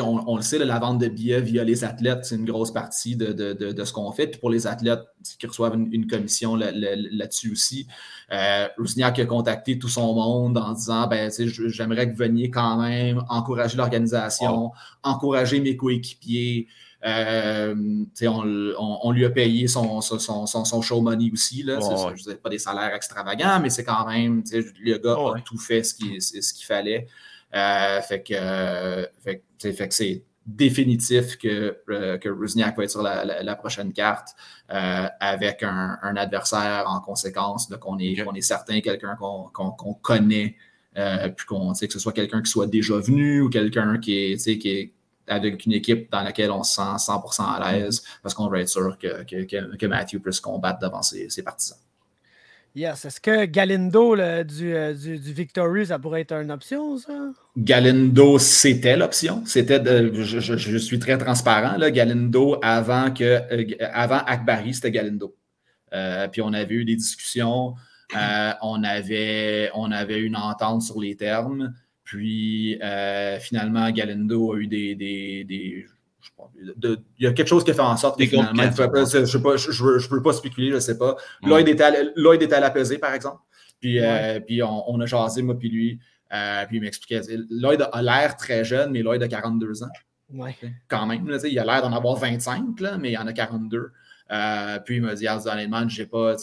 [0.00, 3.16] on, on, le sait, la vente de billets via les athlètes, c'est une grosse partie
[3.16, 4.28] de, de, de, de ce qu'on fait.
[4.28, 5.02] Puis pour les athlètes
[5.38, 7.86] qui reçoivent une, une commission là-dessus là, aussi,
[8.32, 12.80] euh, Rusniak a contacté tout son monde en disant ben, j'aimerais que vous veniez quand
[12.80, 14.72] même encourager l'organisation, oh.
[15.02, 16.68] encourager mes coéquipiers.
[17.06, 17.74] Euh,
[18.22, 21.62] on, on, on, lui a payé son, son, son, son show money aussi.
[21.62, 21.78] Là.
[21.82, 24.42] Oh, je ne pas des salaires extravagants, mais c'est quand même,
[24.80, 27.06] le gars oh, a tout fait ce qu'il ce qu'il fallait.
[27.54, 32.90] Euh, fait que, euh, fait, fait que c'est définitif que, euh, que Rusniak va être
[32.90, 34.34] sur la, la, prochaine carte
[34.70, 38.38] euh, avec un, un, adversaire en conséquence, qu'on est, okay.
[38.38, 40.56] est certain, quelqu'un qu'on qu connaît,
[40.98, 44.58] euh, puis qu'on que ce soit quelqu'un qui soit déjà venu ou quelqu'un qui est,
[44.58, 44.92] qui est
[45.26, 48.68] avec une équipe dans laquelle on se sent 100% à l'aise parce qu'on va être
[48.68, 51.78] sûr que, que, que, Matthew puisse combattre devant ses, ses partisans.
[52.74, 53.04] Yes.
[53.04, 57.30] Est-ce que Galindo du, euh, du, du, Victory, ça pourrait être une option, ça?
[57.56, 59.44] Galindo, c'était l'option.
[59.46, 59.80] C'était
[60.12, 61.76] je, je, je, suis très transparent.
[61.76, 61.92] Là.
[61.92, 65.36] Galindo, avant, que, euh, avant Akbari, c'était Galindo.
[65.92, 67.74] Euh, puis on avait eu des discussions.
[68.12, 71.72] On, avait, on avait une entente sur les termes.
[72.02, 72.78] Puis
[73.40, 75.93] finalement, Galindo a eu des, des, des de,
[76.60, 80.22] il y a quelque chose qui a fait en sorte que finalement, je ne peux
[80.22, 81.16] pas spéculer, je ne sais pas.
[81.42, 81.48] Mm.
[81.48, 83.40] Lloyd, était à, Lloyd était à la pesée, par exemple.
[83.80, 86.00] Puis, euh, puis on, on, a jasé, moi puis lui.
[86.32, 87.20] Euh, puis il m'expliquait.
[87.50, 89.88] Lloyd a l'air très jeune, mais Lloyd a 42 ans.
[90.32, 90.56] Ouais.
[90.88, 91.28] Quand même.
[91.28, 93.92] Là, il a l'air d'en avoir 25, là, mais il en a 42.
[94.30, 96.36] Euh, puis il m'a dit, honnêtement, j'ai pas.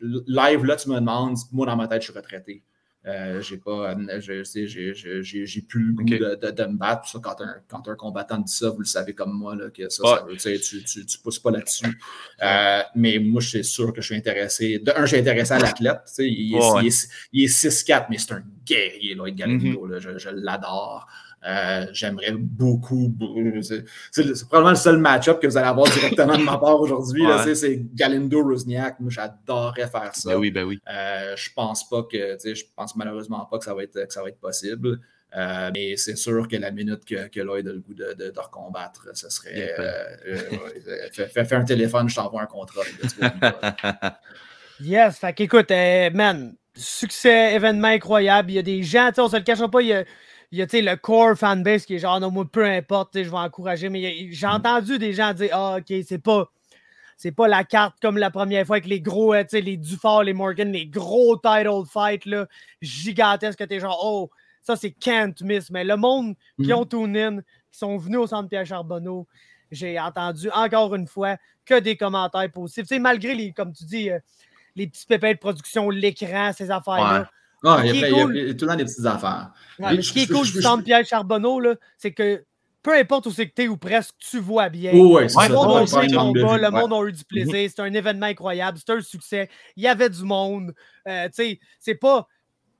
[0.00, 2.62] Live, là, tu me demandes, moi, dans ma tête, je suis retraité.
[3.06, 6.18] Euh, j'ai pas, j'ai plus le goût okay.
[6.18, 7.08] de, de, de, me battre.
[7.08, 9.88] Ça, quand, un, quand un combattant dit ça, vous le savez comme moi, là, que
[9.88, 10.18] ça, ah.
[10.18, 11.98] ça veut, tu, tu, tu pousses pas là-dessus.
[12.42, 14.80] Euh, mais moi, je suis sûr que je suis intéressé.
[14.80, 16.02] De un, je suis intéressé à l'athlète.
[16.18, 16.82] Il, oh, ouais.
[17.32, 19.86] il, est, est 6-4, mais c'est un guerrier, Lloyd Galindo.
[19.86, 19.98] Mm -hmm.
[19.98, 21.06] je, je l'adore.
[21.46, 23.14] Euh, J'aimerais beaucoup.
[23.62, 23.84] C'est
[24.42, 27.26] probablement le seul match-up que vous allez avoir directement de ma part aujourd'hui.
[27.26, 27.54] Ouais.
[27.54, 29.00] C'est Galindo-Rosniak.
[29.00, 30.30] Moi, j'adorerais faire ça.
[30.30, 30.80] Ben oui, ben oui.
[30.88, 34.22] Euh, je pense pas que, je pense malheureusement pas que ça va être, que ça
[34.22, 35.00] va être possible.
[35.36, 38.30] Euh, mais c'est sûr que la minute que, que Lloyd a le goût de, de,
[38.30, 39.72] de recombattre, ce serait.
[41.12, 42.82] fais, un téléphone, je t'envoie un contrat.
[44.80, 48.50] yes, fait qu'écoute, man, succès, événement incroyable.
[48.50, 50.04] Il y a des gens, on se le cachera pas, il y a
[50.52, 53.36] il y a le core fanbase qui est genre, non, moi, peu importe, je vais
[53.36, 53.88] encourager.
[53.88, 54.50] Mais j'ai mm.
[54.50, 56.50] entendu des gens dire, ah, OK, c'est pas.
[57.16, 60.72] C'est pas la carte comme la première fois avec les gros, les Dufort, les Morgan,
[60.72, 62.46] les gros title fights là,
[62.80, 64.30] gigantesques que t'es genre, oh,
[64.62, 65.70] ça c'est can't miss.
[65.70, 66.64] Mais le monde mm.
[66.64, 67.40] qui ont tune in,
[67.70, 69.26] qui sont venus au centre Pierre Charbonneau,
[69.70, 71.36] j'ai entendu encore une fois
[71.66, 72.86] que des commentaires positifs.
[72.86, 74.18] sais malgré les, comme tu dis, euh,
[74.74, 77.20] les petits pépins de production, l'écran, ces affaires-là.
[77.20, 77.26] Ouais.
[77.64, 78.84] Ah, il, y a, il, y a, cool, il, y a, tout le temps des
[78.84, 79.50] petites affaires.
[79.78, 81.60] Ouais, ce qui est cool du centre Pierre Charbonneau,
[81.98, 82.44] c'est que
[82.82, 84.92] peu importe où c'est que tu es ou presque, tu vois bien.
[84.94, 87.70] Oh, ouais, le monde a eu combat, le monde a eu du plaisir.
[87.74, 88.78] C'est un événement incroyable.
[88.78, 89.48] C'est un succès.
[89.76, 90.72] Il y avait du monde.
[91.06, 92.26] Euh, tu sais, c'est pas.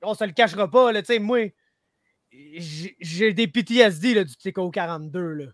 [0.01, 0.93] On se le cachera pas.
[0.93, 1.51] Tu sais, moi,
[2.31, 5.33] j'ai des PTSD là, du TKO 42.
[5.33, 5.45] Là.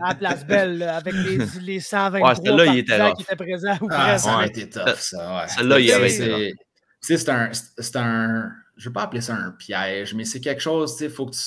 [0.00, 3.36] à la place belle, là, avec les, les 123 ouais, là, il était qui étaient
[3.36, 3.78] présents.
[3.90, 5.36] Ah, ça a été tough, ça.
[5.36, 5.48] Ouais.
[5.48, 6.54] Celle-là, il y avait été
[7.02, 10.40] sais, c'est un, c'est un, je ne vais pas appeler ça un piège, mais c'est
[10.40, 11.38] quelque chose, tu sais, il faut, que tu,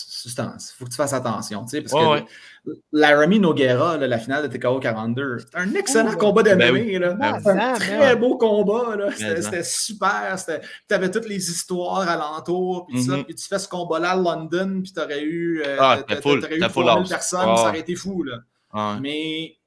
[0.78, 2.76] faut que tu fasses attention, tu sais, parce oh, que ouais.
[2.92, 6.72] Laramie Noguera, là, la finale de TKO 42, c'était un excellent oh, combat de ben
[6.72, 6.98] oui.
[7.00, 7.14] là.
[7.14, 9.10] Ben c'était un très beau combat, là.
[9.12, 10.36] C'était super,
[10.88, 13.18] tu avais toutes les histoires alentour, puis mm -hmm.
[13.18, 16.16] ça, puis tu fais ce combat-là à London, puis tu aurais eu, euh, ah, eu
[16.16, 17.58] 3000 personnes, oh.
[17.58, 18.38] ça aurait été fou, là.
[19.02, 19.58] Mais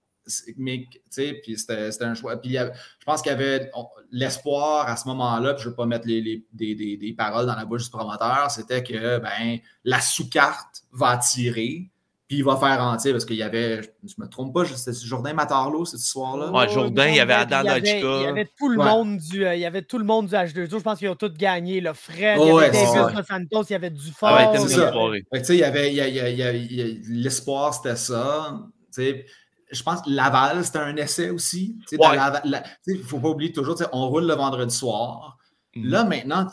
[0.56, 2.36] mais tu sais, puis c'était un choix.
[2.36, 3.70] Puis je pense qu'il y avait
[4.10, 7.12] l'espoir à ce moment-là, puis je ne veux pas mettre les, les, des, des, des,
[7.12, 11.90] paroles dans la bouche du promoteur, c'était que ben, la sous-carte va attirer,
[12.28, 14.94] puis il va faire entier, parce qu'il y avait, je ne me trompe pas, c'était
[15.02, 16.50] Jourdain Matarlo cette soir-là.
[16.50, 17.96] Ouais, Jourdain, il y avait Adam Lodjka.
[17.96, 18.84] Il y avait tout le ouais.
[18.84, 20.78] monde du, euh, il y avait tout le monde du H2O.
[20.78, 21.80] Je pense qu'ils ont tous gagné.
[21.80, 23.26] Le Fred, oh, il y avait Davis.
[23.26, 24.28] Santos, il y avait Dufort.
[24.28, 24.92] Ah ouais, c'est ça.
[24.92, 28.60] Tu sais, il y avait, il y, il y, il y, l'espoir, c'était ça.
[28.94, 29.26] Tu sais,
[29.70, 31.78] je pense que Laval, c'était un essai aussi.
[31.92, 35.38] Il ne faut pas oublier toujours, on roule le vendredi soir.
[35.74, 35.90] Mm -hmm.
[35.90, 36.46] Là, maintenant,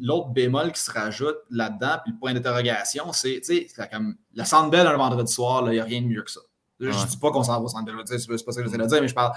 [0.00, 3.40] l'autre bémol qui se rajoute là-dedans, puis le point d'interrogation, c'est
[3.90, 6.40] comme le Centre un vendredi soir, il n'y a rien de mieux que ça.
[6.80, 8.86] Je ne dis pas qu'on s'en va au Centre c'est pas ça que j'essaie de
[8.86, 9.34] dire, mais je parle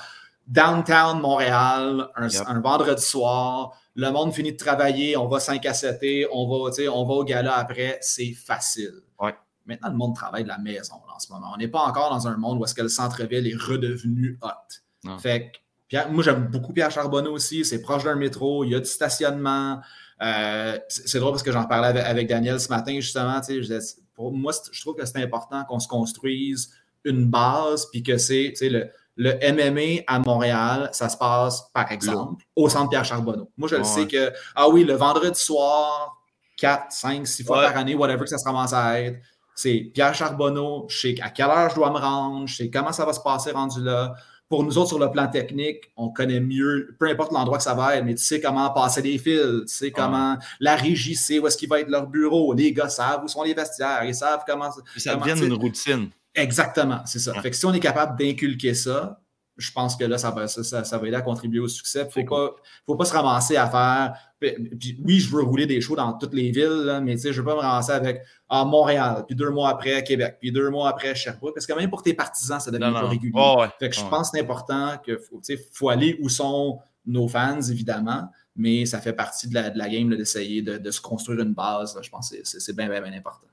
[0.47, 2.43] downtown Montréal, un, yep.
[2.47, 6.72] un, vendredi soir, le monde finit de travailler, on va 5 à 7, on va,
[6.91, 9.01] on va au gala après, c'est facile.
[9.19, 9.35] Ouais.
[9.65, 11.51] Maintenant, le monde travaille de la maison là, en ce moment.
[11.53, 15.17] On n'est pas encore dans un monde où est-ce que le centre-ville est redevenu hot.
[15.19, 17.63] Fait que, Pierre, moi, j'aime beaucoup Pierre Charbonneau aussi.
[17.63, 19.79] C'est proche d'un métro, il y a du stationnement.
[20.21, 23.39] Euh, c'est drôle parce que j'en parlais avec, avec, Daniel ce matin, justement.
[23.47, 23.79] Je
[24.15, 26.71] pour moi, je trouve que c'est important qu'on se construise
[27.03, 32.43] une base, puis que c'est le, le MMA à Montréal, ça se passe, par exemple,
[32.55, 33.51] au centre Pierre Charbonneau.
[33.57, 33.79] Moi, je ouais.
[33.79, 36.21] le sais que, ah oui, le vendredi soir,
[36.57, 37.65] 4, 5, 6 fois ouais.
[37.65, 39.19] par année, whatever que ça se commence à être,
[39.56, 42.91] c'est Pierre Charbonneau, je sais à quelle heure je dois me rendre, je sais comment
[42.91, 44.14] ça va se passer rendu là.
[44.49, 47.73] pour nous autres, sur le plan technique, on connaît mieux, peu importe l'endroit que ça
[47.73, 51.40] va être, mais tu sais comment passer des fils, tu sais comment la régie sait
[51.40, 54.14] où est-ce qu'il va être leur bureau, les gars savent où sont les vestiaires, ils
[54.14, 54.69] savent comment.
[54.98, 56.10] Ça devient une routine.
[56.36, 57.34] Exactement, c'est ça.
[57.41, 59.22] Fait que si on est capable d'inculquer ça,
[59.57, 62.07] je pense que là, ça va, ça, ça, va aider à contribuer au succès.
[62.15, 62.49] Il ne
[62.86, 64.14] faut, pas se ramasser à faire.
[64.40, 67.44] Puis, oui, je veux rouler des shows dans toutes les villes, mais je ne veux
[67.44, 71.16] pas me ramasser avec ah, Montréal, puis deux mois après Québec, puis deux mois après
[71.16, 71.53] Sherbrooke.
[71.56, 73.34] Parce que même pour tes partisans, ça devient pas régulier.
[73.80, 75.41] fait que je pense que c'est important qu'il faut,
[75.72, 79.90] faut aller où sont nos fans, évidemment, mais ça fait partie de la, de la
[79.90, 81.98] game d'essayer de, se construire une base.
[82.02, 83.48] Je pense que c'est bien, bien, bien important.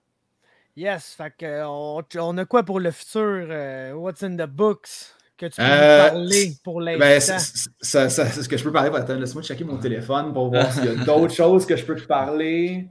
[0.75, 3.47] Yes, fait que, on, a quoi pour le futur?
[3.51, 5.15] Euh, what's in the books?
[5.43, 7.35] Que tu peux euh, parler pour ben, l'instant?
[7.35, 11.05] Ben, ce que je peux parler, laisse-moi checker mon téléphone pour voir s'il y a
[11.05, 12.89] d'autres choses que je peux te parler.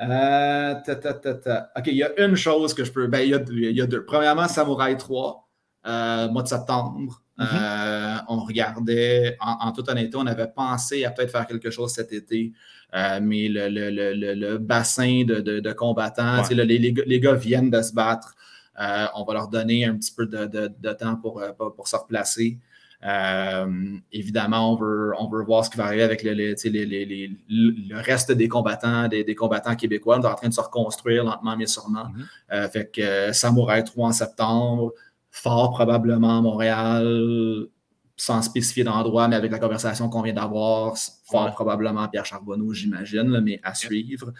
[0.00, 0.74] Euh,
[1.76, 3.06] OK, il y a une chose que je peux.
[3.06, 4.04] Ben, il, y a, il y a deux.
[4.04, 5.48] Premièrement, Samurai 3,
[5.86, 7.20] euh, mois de septembre.
[7.38, 8.24] Mm-hmm.
[8.28, 12.52] on regardait, en, toute honnêteté, on avait pensé à peut-être faire quelque chose cet été,
[12.92, 18.34] mais le, le, le, bassin de, de, combattants, les, les, gars viennent de se battre.
[18.80, 22.58] Euh, on va leur donner un petit peu de, temps pour, euh, pour, se replacer.
[23.04, 28.32] Euh, évidemment, on veut, on veut voir ce qui va arriver avec le, le reste
[28.32, 30.18] des combattants, des, combattants québécois.
[30.18, 32.06] On est en train de se reconstruire lentement, mais sûrement.
[32.50, 32.70] Mm-hmm.
[32.70, 34.92] fait que Samouraï 3 en septembre,
[35.30, 37.66] fort probablement à Montréal,
[38.16, 43.40] sans spécifier d'endroit, mais avec la conversation qu'on vient d'avoir, fort probablement Pierre Charbonneau, j'imagine,
[43.40, 44.32] mais à suivre.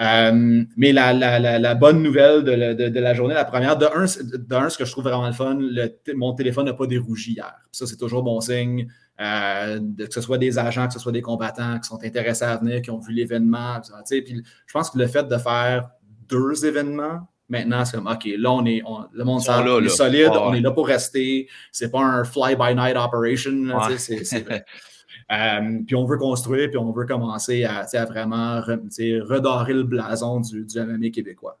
[0.00, 4.90] Euh, mais la, bonne nouvelle de, la journée, la première, de un, ce que je
[4.92, 5.58] trouve vraiment le fun,
[6.14, 7.54] mon téléphone n'a pas dérougi hier.
[7.72, 8.88] Ça, c'est toujours bon signe.
[9.20, 12.56] Euh, que ce soit des agents, que ce soit des combattants qui sont intéressés à
[12.56, 13.78] venir, qui ont vu l'événement.
[14.08, 15.90] Puis, je pense que le fait de faire
[16.26, 20.60] deux événements, maintenant, c'est comme, OK, là, on est, le monde est solide, on est
[20.60, 21.48] là pour rester.
[21.70, 23.78] C'est pas un fly-by-night operation.
[23.98, 24.46] C'est
[25.30, 30.64] euh, puis on veut construire, puis on veut commencer à, vraiment redorer le blason du,
[30.64, 31.58] du MMA québécois.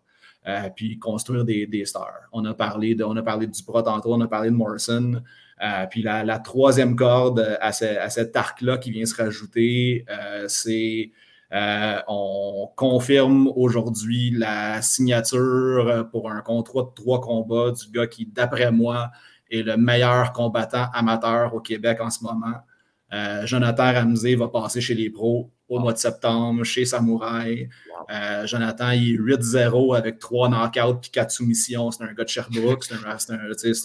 [0.48, 2.28] Euh, puis construire des, stars.
[2.32, 5.22] On a parlé de, on a parlé tantôt, on a parlé de Morrison.
[5.62, 10.06] Euh, puis la, troisième corde à, cet arc-là qui vient se rajouter,
[10.48, 11.10] c'est
[11.52, 18.72] on confirme aujourd'hui la signature pour un contrat de trois combats du gars qui, d'après
[18.72, 19.10] moi,
[19.50, 22.62] est le meilleur combattant amateur au Québec en ce moment.
[23.12, 27.68] Euh, Jonathan Ramsey va passer chez les pros au mois de septembre, chez Samouraï.
[28.10, 31.90] Euh, Jonathan, il est 8-0 avec 3 knockouts et 4 soumissions.
[31.90, 32.84] C'est un gars de Sherbrooke.
[32.84, 33.32] C'est un, c'est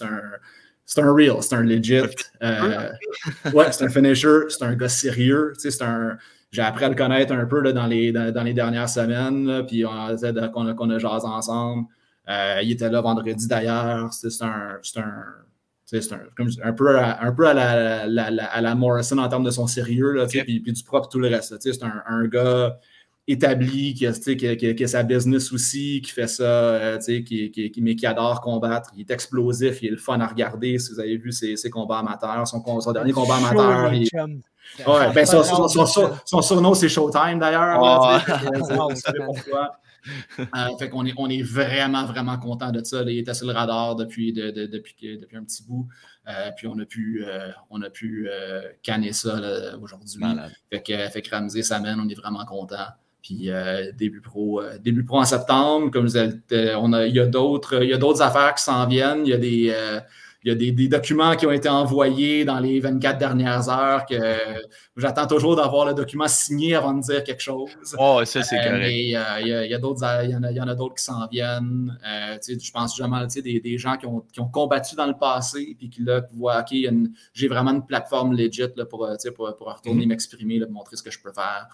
[0.04, 0.20] un,
[0.84, 2.00] c'est un, real, c'est un legit.
[2.42, 2.90] Euh,
[3.52, 4.48] ouais, c'est un finisher.
[4.48, 5.52] C'est un gars sérieux.
[5.58, 6.16] C'est un,
[6.52, 9.64] j'ai appris à le connaître un peu là, dans, les, dans, les dernières semaines.
[9.66, 10.16] puis on,
[10.52, 11.86] qu'on a, qu'on a jasé ensemble.
[12.28, 14.12] il était là vendredi d'ailleurs.
[14.12, 15.24] C'est un, un
[15.86, 16.20] c'est un,
[16.64, 20.12] un, peu, à, un peu à, la, à, la, Morrison en termes de son sérieux,
[20.12, 21.54] là, puis, puis, du propre tout le reste.
[21.60, 22.76] C'est un, un, gars
[23.28, 27.80] établi qui a, qui, qui a, sa business aussi, qui fait ça, euh, qui, qui,
[27.80, 28.90] mais qui adore combattre.
[28.96, 30.78] Il est explosif, il est le fun à regarder.
[30.80, 33.92] Si vous avez vu ses, ses combats amateurs, son, son dernier combat amateur.
[33.94, 34.08] Il,
[34.86, 35.86] ouais, ben, son, son,
[36.24, 37.78] son, surnom, c'est Showtime d'ailleurs.
[37.80, 38.18] Oh.
[40.38, 43.02] Euh, fait qu'on est, on est vraiment, vraiment content de ça.
[43.02, 45.88] il était sur le radar depuis, de, depuis, depuis un petit bout.
[46.28, 48.28] Euh, puis on a pu, euh, on a pu
[48.82, 49.40] canner ça
[49.80, 50.18] aujourd'hui.
[50.70, 52.86] Fait que, fait que Ramsey s'amène, on est vraiment content.
[53.22, 53.50] Puis
[53.96, 56.30] début pro, début pro en septembre, comme disais,
[56.76, 59.26] on a, il y a d'autres affaires qui s'en viennent.
[59.26, 60.00] Il y a des
[60.46, 64.16] il y a des, documents qui ont été envoyés dans les 24 dernières heures que
[64.96, 67.70] j'attends toujours d'avoir le document signé avant de dire quelque chose.
[67.98, 70.94] Oh, ça, c'est euh, Mais euh, il, y a, d'autres, il y en a, d'autres
[70.94, 71.98] qui s'en viennent.
[72.06, 76.02] Euh, je pense justement des, des gens qui ont, combattu dans le passé puis qui
[76.04, 76.78] là, voient, OK,
[77.34, 80.08] j'ai vraiment une plateforme legit pour, pour, pour, retourner mm-hmm.
[80.08, 81.66] m'exprimer, montrer ce que je peux faire.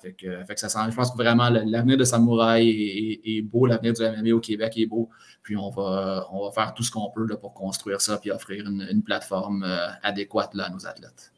[0.00, 4.02] Fait, que, ça je pense que vraiment l'avenir de Samouraï est, est beau, l'avenir du
[4.02, 5.10] MMA au Québec est beau.
[5.42, 8.30] Puis on va, on va faire tout ce qu'on peut là, pour construire ça puis
[8.30, 11.32] offrir une, plateforme euh, adéquate là, à nos athlètes.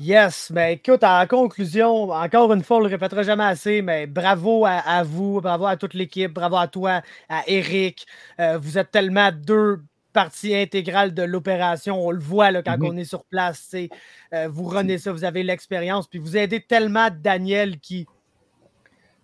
[0.00, 4.08] Yes, mais écoute, en conclusion, encore une fois, on ne le répétera jamais assez, mais
[4.08, 8.04] bravo à, vous, bravo à toute l'équipe, bravo à toi, à Eric.
[8.40, 9.84] Euh, vous êtes tellement deux
[10.14, 12.06] parties intégrales de l'opération.
[12.06, 12.90] On le voit là, quand mm-hmm.
[12.90, 13.74] on est sur place.
[14.32, 18.06] Euh, vous renez ça, vous avez l'expérience, puis vous aidez tellement Daniel qui,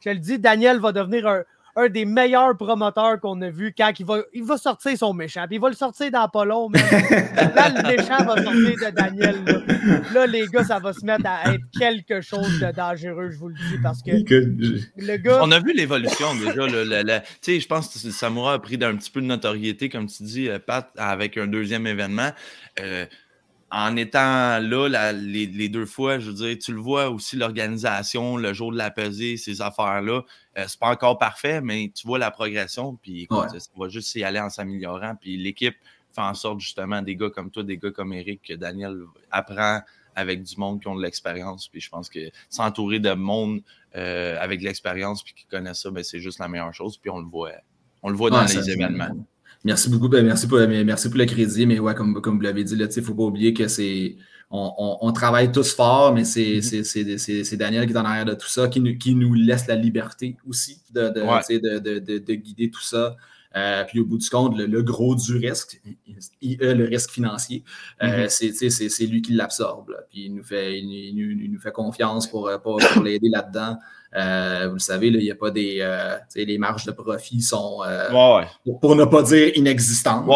[0.05, 1.45] je le dis, Daniel va devenir un,
[1.77, 5.45] un des meilleurs promoteurs qu'on a vu quand il va, il va sortir son méchant.
[5.47, 6.69] Puis il va le sortir dans pas long.
[6.73, 9.37] Là, le méchant va sortir de Daniel.
[10.13, 10.27] Là.
[10.27, 13.55] les gars, ça va se mettre à être quelque chose de dangereux, je vous le
[13.55, 13.79] dis.
[13.83, 15.41] Parce que le gars.
[15.43, 16.67] On a vu l'évolution déjà.
[16.67, 20.23] Tu sais, je pense que Samoura a pris un petit peu de notoriété, comme tu
[20.23, 22.31] dis, euh, Pat, avec un deuxième événement.
[22.81, 23.07] Euh,
[23.71, 28.53] en étant là les, deux fois, je veux dire, tu le vois aussi, l'organisation, le
[28.53, 30.23] jour de la pesée, ces affaires-là,
[30.59, 34.25] euh, c'est pas encore parfait, mais tu vois la progression, puis écoute, va juste y
[34.25, 35.77] aller en s'améliorant, puis l'équipe
[36.13, 38.97] fait en sorte justement des gars comme toi, des gars comme Eric, que Daniel
[39.31, 39.81] apprend
[40.17, 43.63] avec du monde qui ont de l'expérience, puis je pense que s'entourer de monde
[43.95, 47.11] euh, avec de l'expérience puis qui connaissent ça, ben, c'est juste la meilleure chose, puis
[47.11, 47.53] on le voit,
[48.03, 49.15] on le voit dans les événements.
[49.65, 50.09] Merci beaucoup.
[50.09, 51.67] Ben, merci, pour, merci pour le crédit.
[51.67, 54.17] Mais ouais, comme, comme vous l'avez dit, il ne faut pas oublier que c'est.
[54.53, 57.47] On, travaille tous fort, mais mm-hmm.
[57.47, 59.77] c'est Daniel qui est en arrière de tout ça, qui nous, qui nous laisse la
[59.77, 63.17] liberté aussi de, de, guider tout ça.
[63.57, 65.81] Euh, puis au bout du compte, le, gros du risque,
[66.43, 67.63] IE, le risque financier,
[68.03, 68.89] euh, mm-hmm.
[68.89, 69.95] c'est lui qui l'absorbe.
[70.11, 73.77] Puis il nous, fait, il, nous fait confiance pour, pour l'aider là-dedans.
[74.17, 75.79] Euh, vous le savez, il n'y a pas des.
[75.81, 78.43] Euh, les marges de profit sont, euh,
[78.81, 80.27] pour, ne pas dire inexistantes,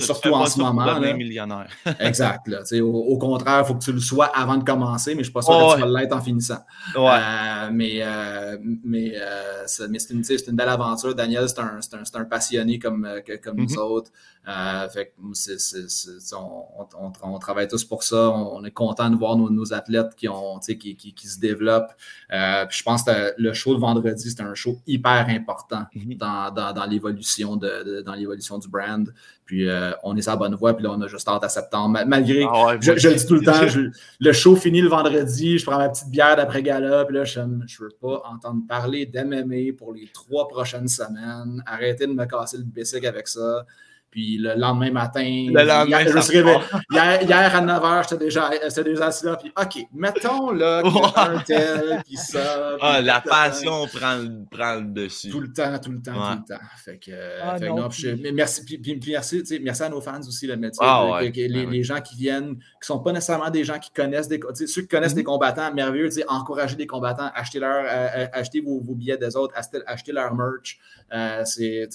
[0.00, 1.00] surtout, en ce moment.
[1.00, 1.68] millionnaire.
[2.00, 2.46] exact.
[2.82, 5.32] au, contraire, il faut que tu le sois avant de commencer, mais je ne suis
[5.32, 6.60] pas sûr que tu vas l'être en finissant.
[7.72, 8.02] mais
[8.84, 9.14] mais,
[9.66, 11.14] c'est une, une, belle aventure.
[11.14, 13.08] Daniel, c'est un, un, un, passionné comme,
[13.42, 14.04] comme nous mm-hmm.
[14.92, 15.14] Fait,
[17.22, 18.30] on, travaille tous pour ça.
[18.30, 21.92] On, est content de voir nos, athlètes qui, ont, qui, qui, qui, se développent.
[22.30, 26.16] je pense que le show de vendredi, c'était un show hyper important mhm.
[26.16, 29.12] dans, l'évolution de, dans l'évolution du brand.
[29.44, 31.48] Puis euh, on est sur la bonne voie, puis là, on a juste hâte à
[31.48, 32.00] septembre.
[32.06, 33.60] Malgré, ah je, le dis tout le temps,
[34.20, 37.60] le show finit le vendredi, je prends ma petite bière d'après-gala, puis là, je ne
[37.80, 41.62] veux pas entendre parler d'MMA pour les trois prochaines semaines.
[41.66, 43.66] Arrêtez de me casser le bicycle avec ça.
[44.14, 48.48] Puis le lendemain matin, hier, à 9h, j'étais déjà,
[48.84, 49.34] déjà assis là.
[49.34, 50.82] Puis OK, mettons là
[51.16, 52.76] un tel, puis ça.
[52.80, 54.20] Ah, la passion prend,
[54.52, 55.30] prend, le dessus.
[55.30, 56.62] Tout le temps, tout le temps, tout le temps.
[56.76, 57.10] Fait que,
[57.42, 57.88] ah, non,
[58.32, 60.86] merci, puis, merci, merci à nos fans aussi, le métier.
[60.88, 64.38] Ah, les, gens qui viennent, qui ne sont pas nécessairement des gens qui connaissent des
[64.54, 65.24] ceux qui connaissent des mm-hmm.
[65.24, 69.54] combattants, merveilleux, encourager des combattants, acheter, leur, euh, euh, acheter vos, vos, billets des autres,
[69.56, 70.78] acheter, acheter leur merch.
[71.12, 71.88] Euh, c'est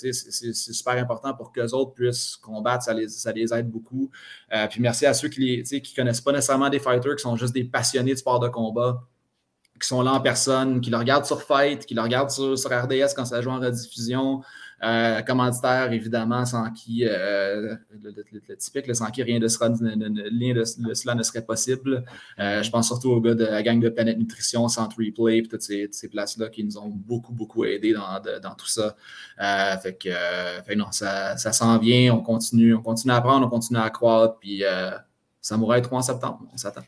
[0.53, 2.08] super important pour qu'eux autres puissent
[2.41, 4.09] combattre, ça les, ça les aide beaucoup.
[4.53, 7.53] Euh, puis merci à ceux qui ne connaissent pas nécessairement des fighters, qui sont juste
[7.53, 9.03] des passionnés de sport de combat,
[9.79, 12.69] qui sont là en personne, qui le regardent sur Fight, qui le regardent sur, sur
[12.69, 14.41] RDS quand ça joue en rediffusion,
[14.83, 21.45] euh, commanditaire, évidemment, sans qui, euh, le, typique, sans qui rien de, cela, ne serait
[21.45, 22.05] possible.
[22.39, 25.61] Euh, je pense surtout aux gars de la gang de Planète Nutrition, Centre Replay, toutes
[25.61, 28.95] ces, ces places-là qui nous ont beaucoup, beaucoup aidés dans, dans tout ça.
[29.81, 33.89] fait que, non, ça, s'en vient, on continue, on continue à apprendre, on continue à
[33.89, 34.63] croître, puis
[35.41, 36.83] ça être 3 en septembre, on s'attend.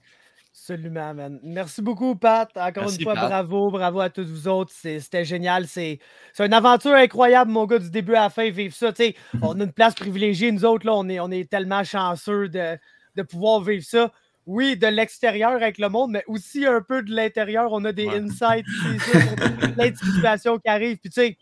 [0.62, 1.40] Absolument, man.
[1.42, 2.48] Merci beaucoup, Pat.
[2.56, 4.72] Encore une fois, bravo, bravo à tous vous autres.
[4.72, 5.68] C'était génial.
[5.68, 5.98] C'est
[6.38, 8.94] une aventure incroyable, mon gars, du début à la fin, vivre ça.
[9.42, 12.78] on a une place privilégiée, nous autres, là, on est, on est tellement chanceux de,
[13.16, 14.12] de pouvoir vivre ça.
[14.46, 17.72] Oui, de l'extérieur avec le monde, mais aussi un peu de l'intérieur.
[17.72, 18.66] On a des insights,
[19.74, 21.00] plein de situations qui arrivent.
[21.00, 21.38] Puis, tu sais,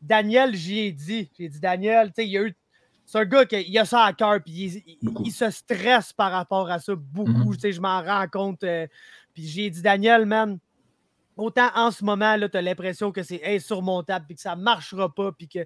[0.00, 1.30] Daniel, j'y ai dit.
[1.38, 2.56] J'ai dit, Daniel, tu sais, il y a eu
[3.06, 4.84] c'est un gars qui a ça à cœur, puis
[5.24, 7.54] il, se stresse par rapport à ça beaucoup.
[7.54, 7.72] Mm-hmm.
[7.72, 8.64] Je m'en rends compte.
[8.64, 8.88] Euh,
[9.32, 10.58] puis j'ai dit, Daniel, man,
[11.36, 15.14] autant en ce moment, tu as l'impression que c'est insurmontable, puis que ça ne marchera
[15.14, 15.60] pas, puis que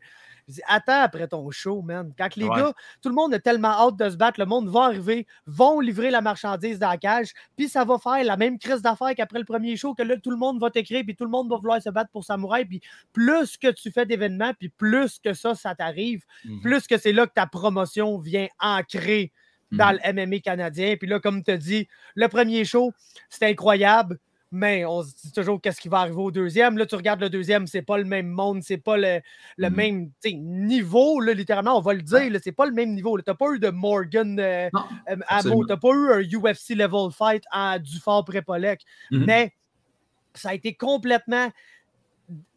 [0.67, 2.13] attends après ton show, man.
[2.17, 2.73] Quand les gars,
[3.03, 6.11] tout le monde a tellement hâte de se battre, le monde va arriver, vont livrer
[6.11, 9.45] la marchandise dans la cage, puis ça va faire la même crise d'affaires qu'après le
[9.45, 11.81] premier show, que là, tout le monde va t'écrire, puis tout le monde va vouloir
[11.83, 12.81] se battre pour Samouraï, puis
[13.13, 16.61] plus que tu fais d'événements, puis plus que ça, ça t'arrive, mhm.
[16.61, 19.33] plus que c'est là que ta promotion vient ancrer
[19.73, 19.99] dans mhm.
[20.03, 20.97] le MMA canadien.
[20.99, 22.93] Puis là, comme tu as dit, le premier show,
[23.29, 24.19] c'était incroyable
[24.53, 26.77] mais on se dit toujours qu'est-ce qui va arriver au deuxième.
[26.77, 29.21] Là, tu regardes le deuxième, c'est pas le même monde, c'est pas le,
[29.57, 33.17] le mmh même niveau, là, littéralement, on va le dire, c'est pas le même niveau.
[33.19, 34.69] Tu n'as pas eu de Morgan euh,
[35.09, 39.53] euh tu n'as pas eu un UFC level fight à du fort Prépolec, mmh mais
[40.35, 41.51] ça a été complètement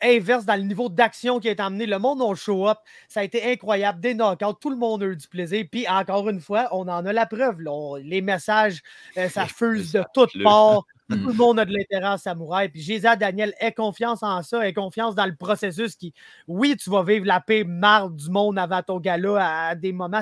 [0.01, 1.85] inverse dans le niveau d'action qui a été amené.
[1.85, 2.77] Le monde a show up.
[3.07, 3.99] Ça a été incroyable.
[3.99, 4.53] Des knockouts.
[4.53, 5.65] Tout le monde a eu du plaisir.
[5.71, 7.57] Puis encore une fois, on en a la preuve.
[8.03, 8.81] les messages,
[9.17, 10.85] euh, ça fuse de toutes parts.
[11.09, 12.69] Tout le monde a de l'intérêt à Samouraï.
[12.69, 16.13] Puis Géza Daniel, aie confiance en ça, aie confiance dans le processus qui,
[16.47, 20.21] oui, tu vas vivre la paix marde du monde avant ton gala à, des moments.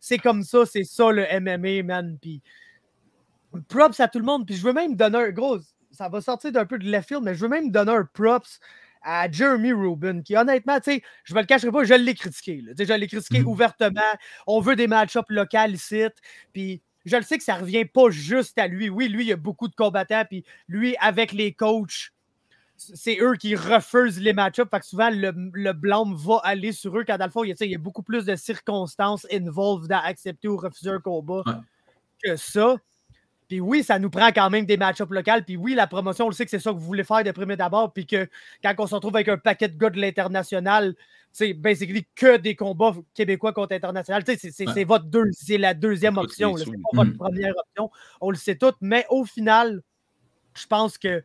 [0.00, 2.18] C'est comme ça, c'est ça le MMA, man.
[2.20, 2.40] Puis
[3.68, 4.46] props à tout le monde.
[4.46, 5.58] Puis je veux même donner un gros,
[5.90, 8.58] ça va sortir d'un peu de left field, mais je veux même donner un props
[9.02, 12.62] à Jeremy Rubin, qui honnêtement, tu sais, je me le cacherai pas, je l'ai critiqué.
[12.62, 12.72] là.
[12.78, 13.48] Je l'ai critiqué Mhm.
[13.48, 14.00] ouvertement.
[14.46, 16.04] On veut des match-ups locales ici.
[16.54, 18.88] Puis je le sais que ça revient pas juste à lui.
[18.88, 20.24] Oui, lui, il y a beaucoup de combattants.
[20.28, 22.10] Puis lui, avec les coachs,
[22.76, 24.68] c'est eux qui refusent les match-ups.
[24.70, 27.48] Fait que souvent, le, le blâme va aller sur eux quand dans le fond, il
[27.48, 30.56] y a, tu sais, il y a beaucoup plus de circonstances involved à accepter ou
[30.56, 31.52] refuser un combat Ouais.
[32.22, 32.76] que ça.
[33.48, 35.44] Puis oui, ça nous prend quand même des match-ups locales.
[35.44, 37.30] Puis oui, la promotion, on le sait que c'est ça que vous voulez faire de
[37.30, 37.92] premier d'abord.
[37.92, 38.28] Puis que
[38.62, 40.94] quand on se retrouve avec un paquet de gars de l'international,
[41.36, 44.22] c'est basically que des combats québécois contre international.
[44.24, 44.72] C'est c'est- Ouais.
[44.72, 46.56] c'est votre deux, c'est la deuxième option.
[46.56, 47.16] C'est pas votre Mhm.
[47.16, 47.90] première option.
[48.20, 48.70] On le sait tout.
[48.80, 49.82] Mais au final,
[50.56, 51.24] je pense que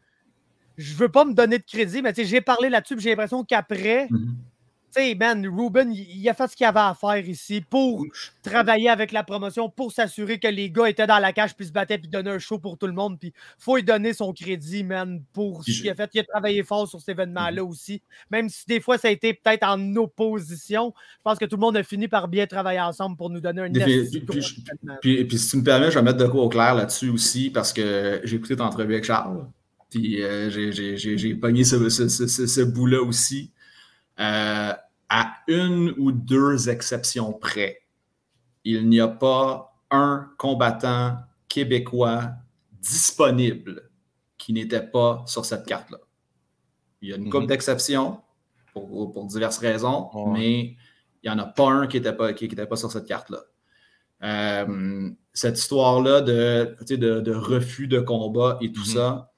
[0.78, 4.36] je veux pas me donner de crédit, mais j'ai parlé là-dessus, j'ai l'impression qu'après, Mhm.
[4.59, 4.59] tu
[4.92, 8.06] sais, man, Ruben, il, a fait ce qu'il avait à faire ici pour
[8.44, 11.72] travailler avec la promotion, pour s'assurer que les gars étaient dans la cage, puis se
[11.72, 13.20] battaient, puis donner un show pour tout le monde.
[13.20, 16.10] Puis faut lui donner son crédit, man, pour ce qu'il a fait.
[16.14, 18.02] Il a travaillé fort sur cet événement-là aussi.
[18.32, 21.62] Même si des fois, ça a été peut-être en opposition, je pense que tout le
[21.62, 24.64] monde a fini par bien travailler ensemble pour nous donner un puis- puis-.
[25.02, 27.50] Puis, puis si tu me permets, je vais mettre de quoi au clair là-dessus aussi,
[27.50, 29.46] parce que j'ai écouté ton entrevue avec Charles,
[29.90, 33.52] puis euh, j'ai- pogné ce- ce- ce bout-là aussi.
[34.20, 34.74] Euh,
[35.10, 37.82] à une ou deux exceptions près,
[38.64, 41.18] il n'y a pas un combattant
[41.48, 42.32] québécois
[42.82, 43.90] disponible
[44.38, 45.98] qui n'était pas sur cette carte-là.
[47.02, 47.48] Il y a une couple Mhm.
[47.48, 48.22] d'exceptions
[48.74, 50.76] pour, pour diverses raisons, mais
[51.24, 53.08] il n'y en a pas un qui n'était pas, qui, qui était pas sur cette
[53.08, 53.40] carte-là.
[54.22, 58.86] Euh, cette histoire-là de, refus de combat et tout Mhm.
[58.86, 59.29] ça,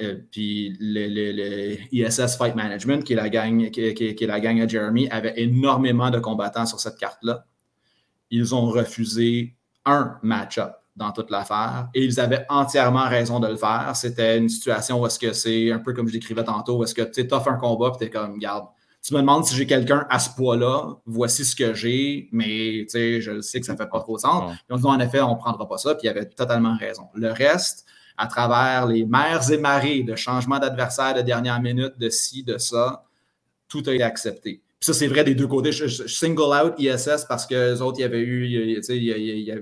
[0.00, 4.24] euh, puis le, le- le ISS Fight Management, qui est, la gang, qui, qui- qui
[4.24, 7.44] est la gang à Jeremy, avait énormément de combattants sur cette carte-là.
[8.30, 13.56] Ils ont refusé un match-up dans toute l'affaire et ils avaient entièrement raison de le
[13.56, 13.92] faire.
[13.94, 16.94] C'était une situation où est-ce que c'est un peu comme je décrivais tantôt, où est-ce
[16.94, 18.66] que tu offres un combat et tu es comme, garde,
[19.02, 22.86] tu me demandes si j'ai quelqu'un à ce poids-là, voici ce que j'ai, mais tu
[22.88, 24.50] sais, je sais que ça fait pas trop sens.
[24.50, 24.56] Ouais.
[24.56, 27.04] Puis on dit, en effet, on ne prendra pas ça, puis il avait totalement raison.
[27.14, 27.86] Le reste,
[28.16, 32.58] à travers les mers et marées de changement d'adversaire de dernière minute, de ci, de
[32.58, 33.04] ça,
[33.68, 34.62] tout a été accepté.
[34.78, 35.72] Puis ça, c'est vrai des deux côtés.
[35.72, 38.80] Je, je- je single out ISS parce que les autres, il y avait eu, il,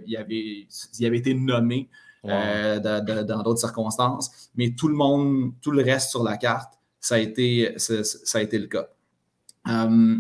[0.06, 0.66] il, avait,
[1.06, 1.88] avait été nommé
[2.26, 7.16] euh, dans- d'autres circonstances, mais tout le monde, tout le reste sur la carte, ça
[7.16, 8.88] a été, ça, ça a été le cas.
[9.68, 10.16] Euh,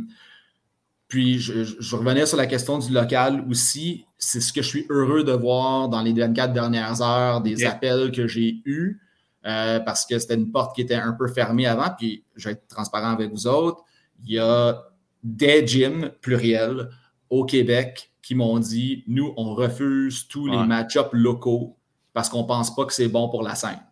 [1.14, 4.04] puis, je, revenais sur la question du local aussi.
[4.18, 8.10] C'est ce que je suis heureux de voir dans les 24 dernières heures, des appels
[8.10, 9.00] que j'ai eus,
[9.46, 11.90] euh, parce que c'était une porte qui était un peu fermée avant.
[11.96, 13.84] Puis, je vais être transparent avec vous autres.
[14.24, 14.76] Il y a
[15.22, 16.90] des gyms, pluriels,
[17.30, 21.76] au Québec qui m'ont dit nous, on refuse tous les match-ups locaux
[22.12, 23.82] parce qu'on ne pense pas que c'est bon pour la scène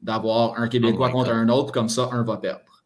[0.00, 1.38] d'avoir un Québécois Oh contre God.
[1.38, 2.84] un autre, comme ça, un va perdre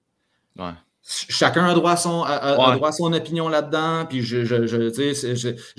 [0.59, 0.73] Ouais.
[1.07, 2.77] Chacun a droit à son, a- a- a Ouais.
[2.77, 4.07] droit à son opinion là-dedans.
[4.09, 4.89] Puis je, je,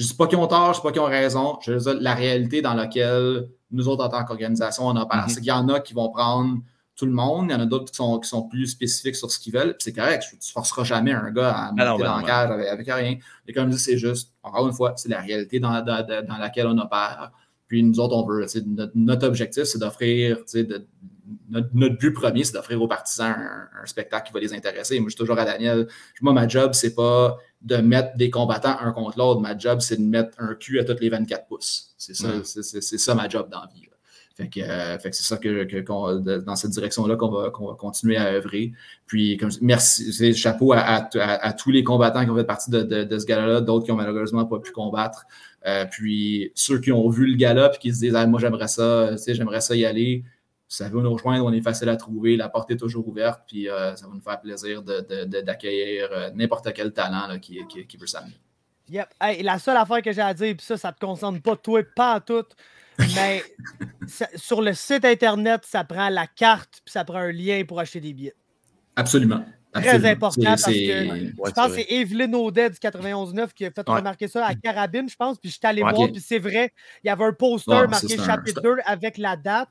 [0.01, 1.57] dis pas qu'ils ont tort, je dis pas qu'ils ont raison.
[1.61, 5.23] Je la réalité dans laquelle nous autres, en tant qu'organisation, on opère.
[5.23, 5.29] Mhm.
[5.29, 6.59] C'est qu'il y en a qui vont prendre
[6.95, 9.29] tout le monde, il y en a d'autres qui sont, qui sont plus spécifiques sur
[9.29, 9.75] ce qu'ils veulent.
[9.77, 12.21] C'est correct, tu ne forceras jamais un gars à monter Ah non, ben dans non,
[12.21, 13.17] la cage avec, avec rien.
[13.47, 16.65] Et comme je dis, c'est juste, encore une fois, c'est la réalité dans, dans, laquelle
[16.65, 17.31] on opère.
[17.67, 20.87] Puis nous autres, on veut, notre, notre objectif, c'est d'offrir, de-
[21.49, 24.99] notre, notre but premier, c'est d'offrir aux partisans un, un spectacle qui va les intéresser.
[24.99, 25.87] Moi, je suis toujours à Daniel.
[26.21, 29.41] Moi, ma job, c'est pas de mettre des combattants un contre l'autre.
[29.41, 31.93] Ma job, c'est de mettre un cul à toutes les 24 pouces.
[31.97, 32.41] C'est ça, Ouais.
[32.43, 33.81] c'est, ça ma job dans la vie.
[33.81, 33.87] là.
[34.35, 37.73] Fait que, euh, fait que c'est ça que, dans cette direction-là qu'on va, qu'on va
[37.73, 38.71] continuer à œuvrer.
[39.07, 42.69] Puis, comme je- merci, c'est chapeau à, à- tous les combattants qui ont fait partie
[42.69, 45.25] de, de- de ce gala-là, d'autres qui ont malheureusement pas pu combattre.
[45.65, 48.67] Euh, puis, ceux qui ont vu le gala et qui se disent ah, Moi, j'aimerais
[48.67, 50.23] ça, j'aimerais ça y aller.
[50.69, 53.69] Vous savez, nous rejoindre, on est facile à trouver, la porte est toujours ouverte, puis
[53.69, 57.39] euh, ça va nous faire plaisir de- de- de- d'accueillir euh, n'importe quel talent là,
[57.39, 58.35] qui, qui, qui veut s'amener.
[58.89, 59.07] Yep.
[59.22, 61.81] Hey, la seule affaire que j'ai à dire, puis ça, ça te concerne pas toi,
[61.95, 62.44] pas en tout,
[63.15, 63.44] mais
[64.07, 67.80] ça- sur le site internet, ça prend la carte, puis ça prend un lien pour
[67.80, 68.35] acheter des billets.
[68.95, 69.45] Absolument.
[69.73, 70.69] Très important parce que-
[71.10, 73.95] Ouais, je pense que c'est c'est Evelyn Audet du 91.9 qui a fait Ouais.
[73.98, 75.38] remarquer ça à Carabine, je pense.
[75.38, 75.94] Puis je suis allé Ouais.
[75.94, 76.73] voir, puis c'est vrai,
[77.03, 79.69] il y avait un poster Ouais, marqué un- chapitre 2 avec la date,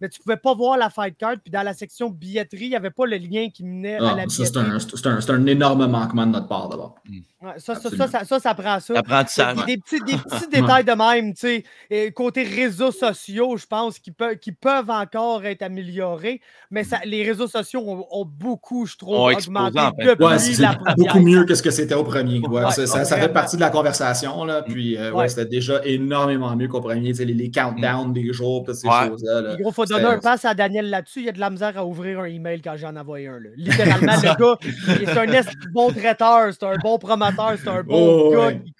[0.00, 1.36] mais tu pouvais pas voir la fight card.
[1.42, 4.14] Puis dans la section billetterie, il n'y avait pas le lien qui menait à Ah,
[4.16, 4.70] la c'est billetterie.
[4.70, 6.94] un, c'est un- c'est un énorme manquement de notre part d'abord.
[7.40, 8.94] Ouais, ça, ça, ça, ça, ça, ça prend ça.
[8.94, 9.56] L'apprentissage.
[9.64, 13.64] Des, des petits, des petits détails de même, tu sais, et côté réseaux sociaux, je
[13.66, 18.24] pense, qui, peuvent qui peuvent encore être améliorés, mais ça, les réseaux sociaux ont, ont
[18.24, 20.04] beaucoup, je trouve, augmenté en fait.
[20.04, 20.96] depuis Ouais, la première.
[20.96, 22.40] beaucoup mieux que ce que c'était au premier.
[22.40, 24.44] Ouais, Ouais, ça, fait partie de la conversation.
[24.44, 25.28] Là, puis, euh, ouais, Ouais.
[25.28, 27.12] c'était déjà énormément mieux qu'au premier.
[27.12, 29.08] Les, les countdowns des jours, toutes ces Ouais.
[29.08, 29.40] choses-là.
[29.42, 29.56] là.
[29.88, 31.20] Il donner un pass à Daniel là-dessus.
[31.20, 33.40] Il y a de la misère à ouvrir un email quand j'en envoie un.
[33.40, 33.50] là.
[33.56, 34.56] Littéralement, le gars,
[35.00, 37.94] il- c'est un bon traiteur, c'est un bon promoteur, c'est un bon
[38.28, 38.38] Oh, gars.
[38.46, 38.60] ouais.
[38.64, 38.74] qui-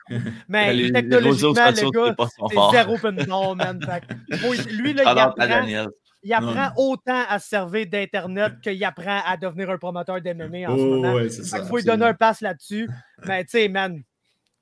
[0.48, 3.80] Mais les, technologiquement, le gars, c'est zéro open door, man.
[3.82, 4.02] Fait
[4.72, 5.88] lui, là, il Alors, apprend,
[6.22, 10.76] il apprend autant à se servir d'Internet qu'il apprend à devenir un promoteur d'MMA en
[10.76, 11.14] ce Oh, moment.
[11.14, 12.88] ouais, qu'il faut lui donner un pass là-dessus.
[13.24, 14.00] Mais tu sais, man,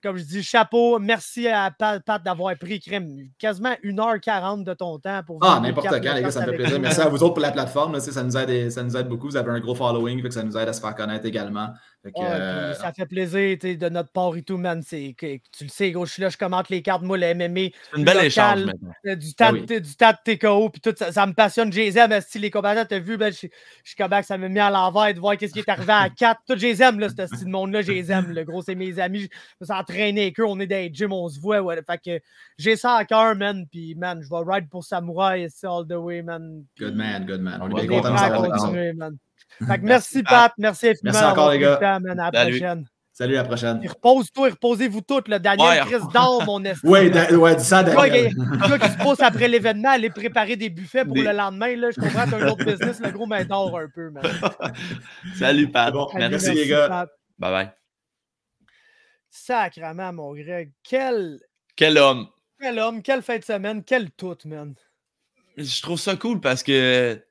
[0.07, 4.99] comme je dis, chapeau, merci à Pat, Pat d'avoir pris crème, quasiment 1h40 de ton
[5.01, 6.78] temps pour Ah, n'importe quand, le les gars, ça me fait plaisir.
[6.81, 7.95] Merci à vous autres pour la plateforme.
[7.95, 9.28] là, ça, nous aide, ça nous aide beaucoup.
[9.28, 11.70] Vous avez un gros following, fait que ça nous aide à se faire connaître également.
[12.07, 14.81] Fait que, Ouais, euh, puis ça fait plaisir de notre part et tout, man.
[14.81, 17.35] C'est que tu le sais, gros, je suis là, je commente les cartes, moi, le
[17.35, 18.93] MMA, C'est une belle local, échange maintenant.
[19.07, 19.66] euh, du tas oui.
[19.66, 21.73] de du tas de TKO, puis tout ça, ça me passionne.
[21.73, 23.49] J'ai les aime, si les combattants, t'as vu, ben, je
[23.85, 26.09] je suis comme ça me met à l'envers de voir qu'est-ce qui est arrivé à
[26.16, 26.41] 4.
[26.47, 28.31] Tout, je les aime, là, ce style de monde-là, je les aime.
[28.31, 29.23] Le gros, c'est mes amis.
[29.23, 29.27] Je
[29.61, 31.61] me suis entraîné avec eux, on est dans les gyms, on se voit.
[31.61, 32.24] Ouais, fait que
[32.59, 33.66] j'ai ça à cœur, man.
[33.70, 36.65] Puis, man, je vais ride pour Samouraï, c'est all the way, man.
[36.78, 37.61] Good man, good man.
[37.62, 39.16] On On est bien content de continuer, man.
[39.59, 40.53] Fait que merci, Merci, Pat.
[40.59, 41.13] Merci infiniment.
[41.13, 41.77] Merci encore, les gars.
[41.77, 42.21] temps, man.
[42.21, 42.59] À la Salut.
[42.61, 42.85] prochaine.
[43.13, 43.81] Salut, à la prochaine.
[43.89, 45.39] Repose-toi et reposez-vous toutes, là.
[45.39, 45.91] Daniel Ouais.
[45.91, 46.91] Chris dort, mon estime.
[46.91, 48.31] Ouais, da- ouais, dis ça, Daniel.
[48.37, 51.75] le gars qui se pose après l'événement, aller préparer des buffets pour Des- le lendemain.
[51.77, 54.23] Là, je comprends, t'as un autre business, le gros, mais dort un peu, man.
[55.39, 55.95] Salut, Pat.
[55.95, 56.89] Bon, merci, les gars.
[56.89, 57.11] Pat.
[57.39, 57.71] Bye bye.
[59.31, 60.73] Sacrement, mon Greg.
[60.83, 61.39] Quel,
[61.77, 62.29] Quel homme.
[62.61, 64.75] quel homme, quelle fin de semaine, quelle toute, man.
[65.57, 67.23] Je trouve ça cool parce que.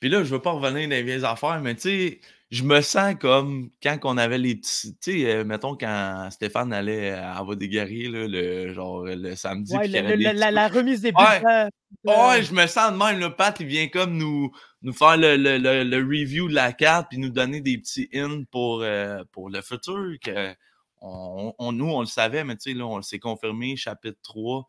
[0.00, 2.20] Puis là, je veux pas revenir dans les vieilles affaires, mais tu sais,
[2.50, 4.96] je me sens comme quand on avait les petits.
[5.00, 9.72] Tu sais, euh, mettons quand Stéphane allait à des guerriers, là, le, genre le samedi.
[9.76, 11.12] Ouais, le- le- la, petits la- la remise des.
[11.12, 11.42] Ouais.
[11.46, 11.68] euh,
[12.04, 13.18] Ouais, je me sens de même.
[13.20, 14.50] Le Pat, il vient comme nous,
[14.82, 18.08] nous faire le, le, le, le review de la carte puis nous donner des petits
[18.14, 20.14] hints pour, euh, pour le futur.
[20.24, 20.54] Que
[21.02, 24.66] on, on- nous, on le savait, mais tu sais, là, on s'est confirmé, chapitre 3.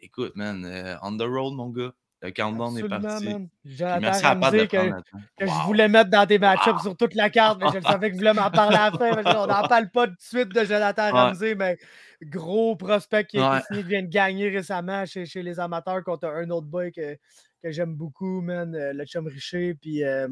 [0.00, 1.92] Écoute, man, euh, on the road, mon gars.
[2.20, 3.48] Le countdown est absolument, parti.
[3.64, 5.02] Puis Jonathan merci à Pat de Ramsey, que, prendre
[5.40, 6.80] je voulais mettre dans des match-ups Wow.
[6.82, 8.98] sur toute la carte, mais je le savais que je voulais m'en parler à la
[8.98, 9.22] fin.
[9.36, 11.10] on n'en parle pas tout de suite de Jonathan Ouais.
[11.12, 11.78] Ramsey, mais
[12.22, 13.60] gros prospect qui, Ouais.
[13.70, 17.14] vient de gagner récemment chez, chez les amateurs contre un autre boy que,
[17.62, 19.74] que j'aime beaucoup, man, euh, le chum Richer.
[19.80, 20.26] Puis, euh,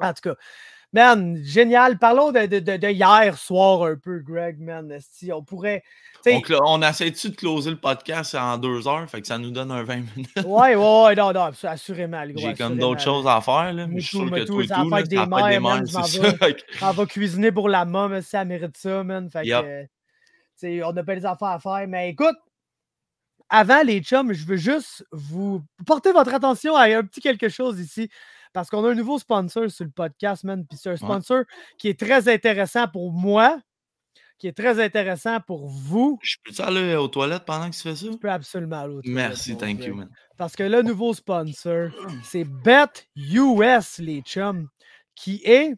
[0.00, 0.34] en tout cas,
[0.92, 1.98] man, génial.
[1.98, 4.96] Parlons de, de- de- de hier soir un peu, Greg, man.
[5.12, 5.82] Si on pourrait.
[6.54, 9.08] là, on essaie-tu de closer le podcast en deux heures?
[9.08, 10.30] Fait que ça nous donne un 20 minutes.
[10.44, 12.42] Ouais, ouais, ouais, non, non, assurément, le gros.
[12.42, 13.72] J'ai comme d'autres choses à faire.
[13.72, 13.86] Là.
[13.86, 14.76] Me Je suis sûr que tout, là,
[15.08, 16.38] des mères, mères.
[16.38, 19.30] Fait que- On va cuisiner pour la mom, ça mérite ça, man.
[19.30, 19.48] Fait que,
[20.64, 21.86] euh, on n'a pas des affaires à faire.
[21.86, 22.36] Mais écoute,
[23.48, 27.80] avant les chums, je veux juste vous porter votre attention à un petit quelque chose
[27.80, 28.10] ici.
[28.52, 30.66] Parce qu'on a un nouveau sponsor sur le podcast, man.
[30.66, 31.44] Puis c'est un sponsor
[31.78, 33.60] qui est très intéressant pour moi,
[34.38, 36.18] qui est très intéressant pour vous.
[36.22, 38.06] Je peux-tu aller aux toilettes pendant que tu fais ça?
[38.10, 39.08] Je peux absolument l'autre.
[39.10, 40.08] Merci, thank you, man.
[40.36, 41.90] Parce que le nouveau sponsor,
[42.22, 44.68] c'est BetUS, les chums,
[45.14, 45.74] qui est,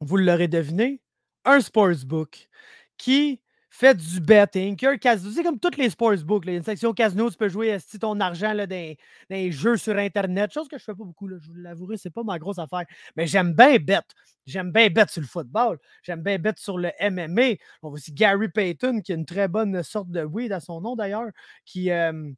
[0.00, 1.02] vous l'aurez deviné,
[1.44, 2.48] un sportsbook
[2.96, 3.40] qui
[3.78, 4.76] fait du betting.
[4.76, 6.44] C'est comme tous les sportsbooks.
[6.44, 6.50] là.
[6.50, 8.94] Il y a une section casino, tu peux jouer esti, ton argent là, dans,
[9.30, 11.96] dans les jeux sur Internet, chose que je fais pas beaucoup, là, je vous l'avouerai,
[11.96, 12.84] c'est pas ma grosse affaire.
[13.16, 14.00] Mais j'aime bien bet.
[14.46, 15.78] J'aime bien bet sur le football.
[16.02, 17.56] J'aime bien bet sur le MMA.
[17.82, 20.80] On voit aussi Gary Payton, qui a une très bonne sorte de weed à son
[20.80, 21.28] nom d'ailleurs,
[21.64, 22.32] qui, euh,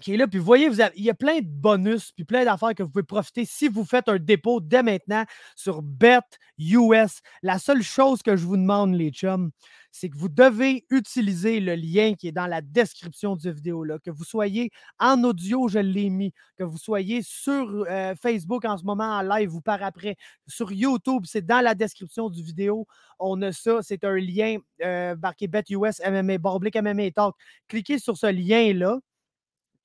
[0.00, 0.26] qui est là.
[0.26, 2.90] Puis voyez, vous avez- il y a plein de bonus, puis plein d'affaires que vous
[2.90, 5.24] pouvez profiter si vous faites un dépôt dès maintenant
[5.56, 7.20] sur BetUS.
[7.42, 9.50] La seule chose que je vous demande, les chums,
[9.92, 13.98] c'est que vous devez utiliser le lien qui est dans la description de vidéo là,
[13.98, 18.76] que vous soyez en audio, je l'ai mis, que vous soyez sur euh, Facebook en
[18.76, 20.16] ce moment en live ou par après,
[20.46, 22.86] sur YouTube, c'est dans la description du vidéo.
[23.18, 27.34] On a ça, c'est un lien euh, marqué BetUS MMA, Barblick MMA Talk.
[27.68, 28.98] Cliquez sur ce lien-là,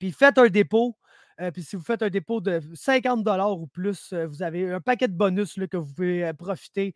[0.02, 0.96] puis faites un dépôt.
[1.40, 3.24] Euh, puis si vous faites un dépôt de 50
[3.56, 6.92] ou plus, euh, vous avez un paquet de bonus que vous pouvez euh, profiter.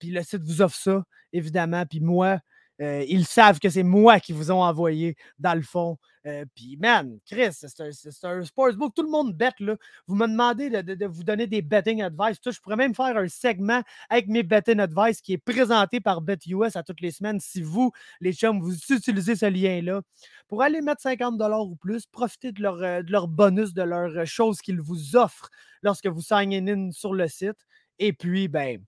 [0.00, 1.86] Puis le site vous offre ça, évidemment.
[1.86, 2.40] Puis moi,
[2.80, 5.96] ils savent que c'est moi qui vous ont envoyé, dans le fond.
[6.26, 8.94] Euh, puis, man, Chris, c'est un, sportsbook.
[8.94, 9.76] Tout le monde bête, là.
[10.06, 12.40] Vous me demandez de, vous donner des betting advice.
[12.40, 16.22] Tout, je pourrais même faire un segment avec mes betting advice qui est présenté par
[16.22, 17.40] BetUS à toutes les semaines.
[17.40, 20.00] Si vous, les chums, vous utilisez ce lien-là
[20.48, 22.08] pour aller mettre 50 ou plus,
[22.58, 25.50] leur, euh, de leur bonus, de leurs euh, choses qu'ils vous offrent
[25.82, 27.66] lorsque vous signez in sur le site.
[27.98, 28.82] Et puis, ben,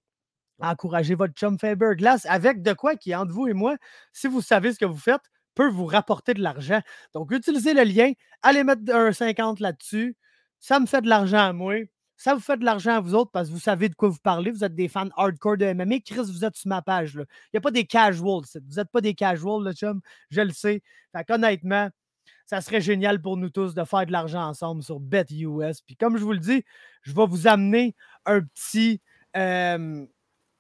[0.61, 3.77] encouragez votre chum Faber Glass avec de quoi qui, entre vous et moi,
[4.13, 5.23] si vous savez ce que vous faites,
[5.57, 6.81] peut vous rapporter de l'argent.
[7.15, 8.13] Donc, utilisez le lien,
[8.43, 10.17] allez mettre un 50 là-dessus.
[10.61, 11.75] Ça me fait de l'argent à moi.
[12.17, 14.19] Ça vous fait de l'argent à vous autres parce que vous savez de quoi vous
[14.23, 14.51] parlez.
[14.51, 16.01] Vous êtes des fans hardcore de MMA.
[16.01, 17.15] Chris, vous êtes sur ma page.
[17.15, 18.43] Il n'y a pas des casuals.
[18.55, 20.01] Vous n'êtes pas des casuals, le chum.
[20.31, 20.83] Je le sais.
[21.15, 21.91] Fait qu'honnêtement,
[22.47, 25.83] ça serait génial pour nous tous de faire de l'argent ensemble sur BetUS.
[25.85, 26.65] Puis comme je vous le dis,
[27.03, 29.01] je vais vous amener un petit.
[29.37, 30.07] euh,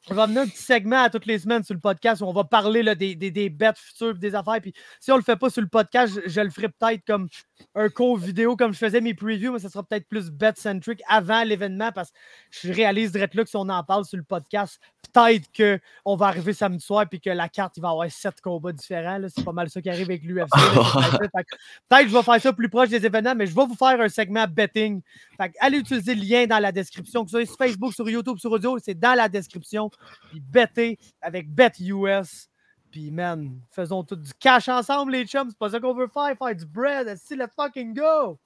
[0.08, 2.32] on va amener un petit segment à toutes les semaines sur le podcast où on
[2.32, 4.60] va parler des, des, des bets futures, des affaires.
[4.60, 7.28] Puis si on le fait pas sur le podcast, je, le ferai peut-être comme
[7.74, 11.42] un cours vidéo, comme je faisais mes previews, mais ça sera peut-être plus bet-centric avant
[11.42, 12.16] l'événement parce que
[12.50, 14.80] je réalise direct là que si on en parle sur le podcast,
[15.12, 18.72] peut-être qu'on va arriver samedi soir puis que la carte, il va avoir sept combats
[18.72, 19.18] différents.
[19.34, 20.48] C'est pas mal ça qui arrive avec l'UFC.
[20.48, 24.00] Peut-être que je vais faire ça plus proche des événements, mais je vais vous faire
[24.00, 25.02] un segment betting.
[25.36, 28.38] Fait allez utiliser le lien dans la description, que ce soit sur Facebook, sur YouTube,
[28.38, 29.90] sur audio, c'est dans la description.
[30.30, 32.48] Puis bettez avec BetUS.
[32.90, 35.48] Puis man, faisons tout du cash ensemble, les chums.
[35.50, 37.14] C'est pas ça qu'on veut faire, faire du bread.
[37.22, 38.38] C'est let's fucking go.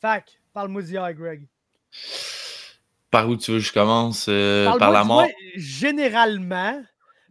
[0.00, 0.18] Que,
[0.52, 1.46] parle-moi d'hier, Greg.
[3.10, 4.26] Par où tu veux que je commence?
[4.28, 5.26] Euh, Par la mort?
[5.56, 6.82] généralement.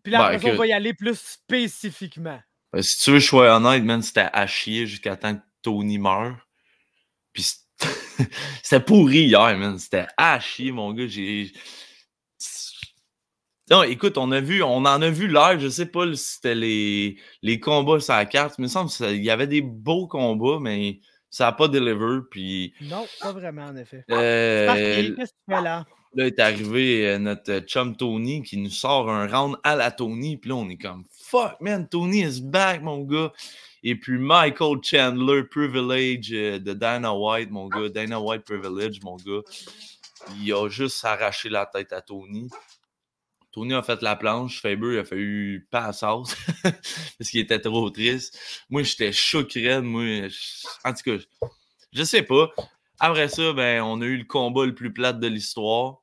[0.03, 2.39] Puis là, Ben, après on va y aller plus spécifiquement.
[2.75, 5.41] Euh, Si tu veux que je sois honnête, man, c'était à chier jusqu'à temps que
[5.61, 6.35] Tony meure.
[7.33, 7.45] Puis
[8.63, 9.77] c'était pourri hier, man.
[9.77, 11.07] C'était à chier, mon gars.
[11.07, 11.51] J'ai.
[13.69, 16.55] Non, écoute, on a vu, on en a vu live, je sais pas si c'était
[16.55, 18.55] les, les combats sur la carte.
[18.57, 20.99] Il me semble qu'il y avait des beaux combats, mais
[21.29, 22.21] ça n'a pas deliver.
[22.31, 24.05] Puis Non, pas vraiment, en effet.
[24.09, 25.85] euh, Qu'est-ce que tu fais là?
[26.15, 29.91] Là est arrivé euh, notre euh, chum Tony qui nous sort un round à la
[29.91, 30.37] Tony.
[30.37, 33.33] Puis là, on est comme fuck, man, Tony is back, mon gars.
[33.83, 37.89] Et puis Michael Chandler, Privilege de Dana White, mon gars.
[37.89, 39.41] Dana White Privilege, mon gars.
[40.41, 42.49] Il a juste arraché la tête à Tony.
[43.57, 44.61] Tony a fait la planche.
[44.61, 46.27] Faber il a fallu pass out
[46.61, 48.37] parce qu'il était trop triste.
[48.69, 49.81] Moi, j'étais choqué.
[49.81, 50.27] Moi,
[50.85, 51.23] en tout cas,
[51.91, 52.49] je sais pas.
[52.99, 55.97] Après ça, ben, on a eu le combat le plus plate de l'histoire.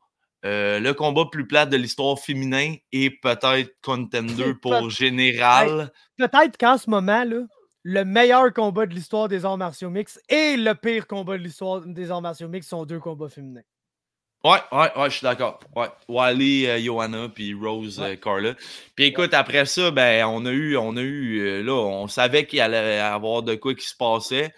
[0.45, 5.93] Euh, le combat plus plate de l'histoire féminin et peut-être contender pour général.
[6.17, 7.47] Peut-être qu'en ce moment, là,
[7.85, 11.83] le meilleur combat de l'histoire des arts martiaux mixtes et le pire combat de l'histoire
[11.87, 13.63] des arts martiaux mixtes sont deux combats féminins.
[14.45, 15.59] Ouais, ouais, ouais, je suis d'accord.
[15.75, 15.89] Ouais.
[16.11, 18.55] Euh, Johanna, puis Rose, euh, Carla.
[18.95, 22.45] Puis écoute, après ça, ben, on a eu, on a eu, euh, là, on savait
[22.47, 24.53] qu'il allait y avoir de quoi qui se passait.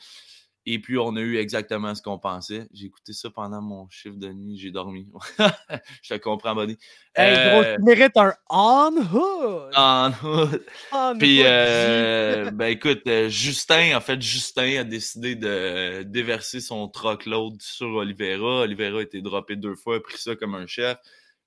[0.68, 2.66] Et puis, on a eu exactement ce qu'on pensait.
[2.74, 4.58] J'ai écouté ça pendant mon chiffre de nuit.
[4.58, 5.06] J'ai dormi.
[6.02, 6.76] je te comprends, Bonnie.
[7.14, 9.72] Hey, gros, Euh, tu mérites un on hood.
[9.76, 16.60] On Puis, hood, euh, ben écoute, euh, Justin, en fait, Justin a décidé de déverser
[16.60, 18.62] son truckload sur Oliveira.
[18.62, 20.98] Oliveira a été droppé deux fois, a pris ça comme un chef.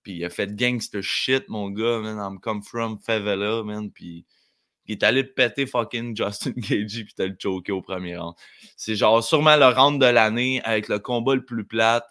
[0.01, 2.17] Puis il a fait gangster shit, mon gars, man.
[2.17, 3.91] I'm come from favela, man.
[3.91, 4.25] Puis
[4.89, 8.33] il est allé péter fucking Justin Gagey, puis t'as le choqué au premier round.
[8.75, 12.05] C'est genre sûrement le round de l'année avec le combat le plus plate.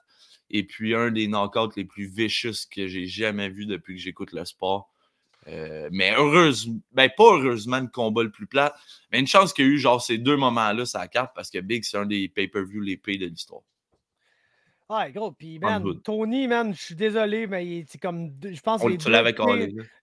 [0.48, 4.32] Et puis un des knockouts les plus vicious que j'ai jamais vu depuis que j'écoute
[4.32, 4.90] le sport.
[5.48, 8.74] Euh, mais heureusement, ben pas heureusement le combat le plus plat,
[9.10, 11.59] mais une chance qu'il y a eu genre ces deux moments-là la carte parce que
[11.59, 13.62] Big, c'est un des pay-per-view les payés de l'histoire.
[14.90, 15.32] Ouais, gros.
[15.32, 15.82] Puis, man.
[16.02, 18.31] Tony, man, je suis désolé, mais il- c'est comme.
[18.43, 18.97] Je pense On les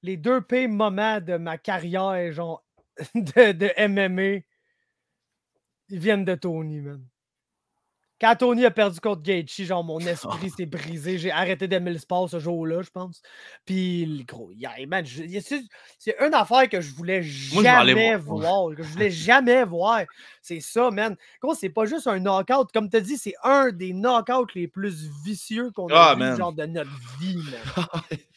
[0.03, 2.63] les deux pires moments de ma carrière, genre,
[3.15, 4.41] de, de MMA,
[5.89, 7.03] ils viennent de Tony, man.
[8.25, 11.19] Quand Tony a perdu contre Gaethje, genre, mon esprit s'est brisé.
[11.19, 13.21] J'ai arrêté d'aimer le sport ce jour-là, je pense.
[13.65, 18.65] Puis, le gros, hier, man, c'est une affaire que je voulais Moi, je jamais voir.
[18.65, 20.01] voir, que je voulais jamais voir.
[20.41, 21.15] C'est ça, man.
[21.39, 22.71] Gros, c'est pas juste un knockout.
[22.73, 26.35] Comme tu as dit, c'est un des knockouts les plus vicieux qu'on a Ah, vu,
[26.35, 26.89] genre, de notre
[27.19, 27.85] vie, man.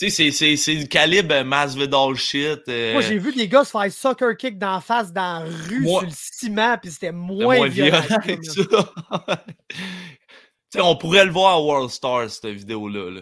[0.00, 2.60] Tu sais, c'est- du calibre euh, Masvidal shit.
[2.68, 5.50] euh, Moi, j'ai vu des gars se faire soccer kick dans la face, dans la
[5.68, 8.00] rue, Moi- sur le ciment, puis c'était moins, moins violent.
[8.00, 8.40] violent
[10.72, 13.10] ça, on pourrait le voir à World Star, cette vidéo-là.
[13.10, 13.20] là.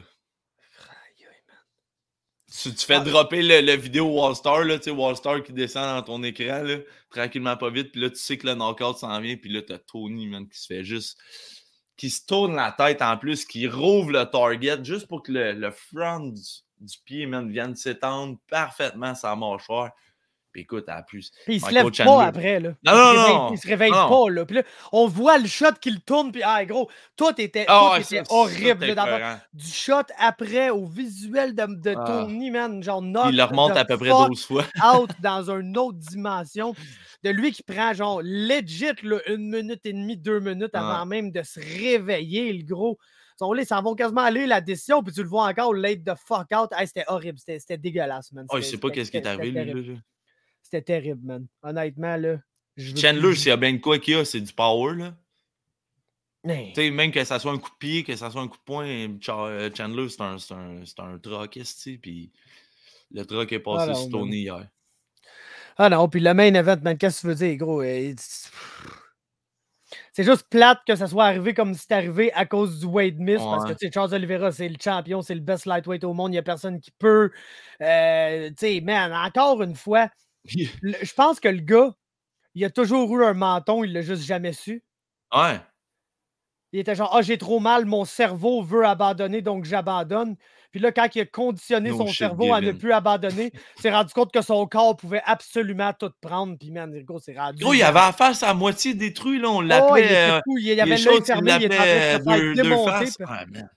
[2.63, 3.01] Tu, tu fais Ah.
[3.01, 6.23] dropper le, le vidéo Wall Star, là, tu sais, Wall Star qui descend dans ton
[6.25, 6.79] écran, là,
[7.11, 9.79] tranquillement pas vite, puis là, tu sais que le knockout s'en vient, puis là, t'as
[9.79, 11.19] Tony, man, qui se fait juste.
[11.97, 15.53] qui se tourne la tête en plus, qui rouvre le target juste pour que le,
[15.53, 16.33] le front
[16.81, 19.91] du, pied, man, vienne s'étendre parfaitement sa mâchoire.
[20.51, 21.31] Puis écoute, à plus.
[21.45, 22.05] Puis il se lève Chandler.
[22.05, 22.71] pas après, là.
[22.83, 23.51] Non, il, non, se réveille, non.
[23.53, 24.09] il se réveille Non.
[24.09, 24.47] pas, là.
[24.47, 27.89] Puis là, on voit le shot qui le tourne, puis ah, gros, tout était, Ah
[27.91, 28.87] tout ouais, était ça- ça, horrible.
[28.87, 32.05] là, du shot après au visuel de, de Ah.
[32.07, 34.65] Tony, man, genre Il knock le remonte à peu près fuck 12 fois.
[34.97, 36.75] out dans une autre dimension.
[37.25, 41.31] De lui qui prend genre legit là, une minute et demie, deux minutes avant même
[41.31, 42.99] de se réveiller, le gros.
[43.39, 46.02] Sont là, ils s'en vont quasiment aller la décision, puis tu le vois encore, late
[46.05, 46.70] the fuck out.
[46.77, 48.47] Hey, c'était horrible, c'était c'était dégueulasse, man.
[48.51, 49.98] Oh, C'était- sait pas qu'est-ce qui est arrivé, lui.
[50.62, 51.47] C'était terrible, man.
[51.62, 52.39] Honnêtement, là.
[52.77, 55.15] je Chandler, s'il y a bien de quoi qu'il y a, c'est du power, là.
[56.44, 56.73] Hey.
[56.73, 58.56] Tu sais, même que ça soit un coup de pied, que ça soit un coup
[58.59, 62.32] de poing, euh, Chandler, c'est un, c'est un, c'est un truck, sais, puis
[63.12, 64.10] le truck est passé Ah sur.
[64.10, 64.69] Tony hier.
[65.77, 67.82] Ah non, puis le main event, man, qu'est-ce que tu veux dire, gros?
[70.19, 73.36] C'est juste plate que ça soit arrivé comme c'est arrivé à cause du Wade Miss,
[73.36, 73.77] parce que Ouais.
[73.77, 76.39] tu sais, Charles Oliveira, c'est le champion, c'est le best lightweight au monde, il n'y
[76.39, 77.31] a personne qui peut.
[77.81, 80.09] Euh, tu sais, man, encore une fois,
[80.45, 81.95] je pense que le gars,
[82.57, 84.82] il a toujours eu un menton, il l'a juste jamais su.
[85.32, 85.61] Ouais.
[86.73, 90.35] Il était genre, ah, j'ai trop mal, mon cerveau veut abandonner, donc j'abandonne.
[90.70, 93.90] Puis là, quand il a conditionné No son cerveau à ne plus abandonner, il s'est
[93.90, 96.59] rendu compte que son corps pouvait absolument tout prendre.
[96.59, 97.62] Puis, man, gros, c'est rendu.
[97.62, 99.51] Gros, il avait la face à moitié détruite, là.
[99.51, 100.31] On Oh, il l'appelait.
[100.31, 103.11] euh, il y les avait l'œil choses, il fermé, il était en train de démonter.
[103.20, 103.70] man.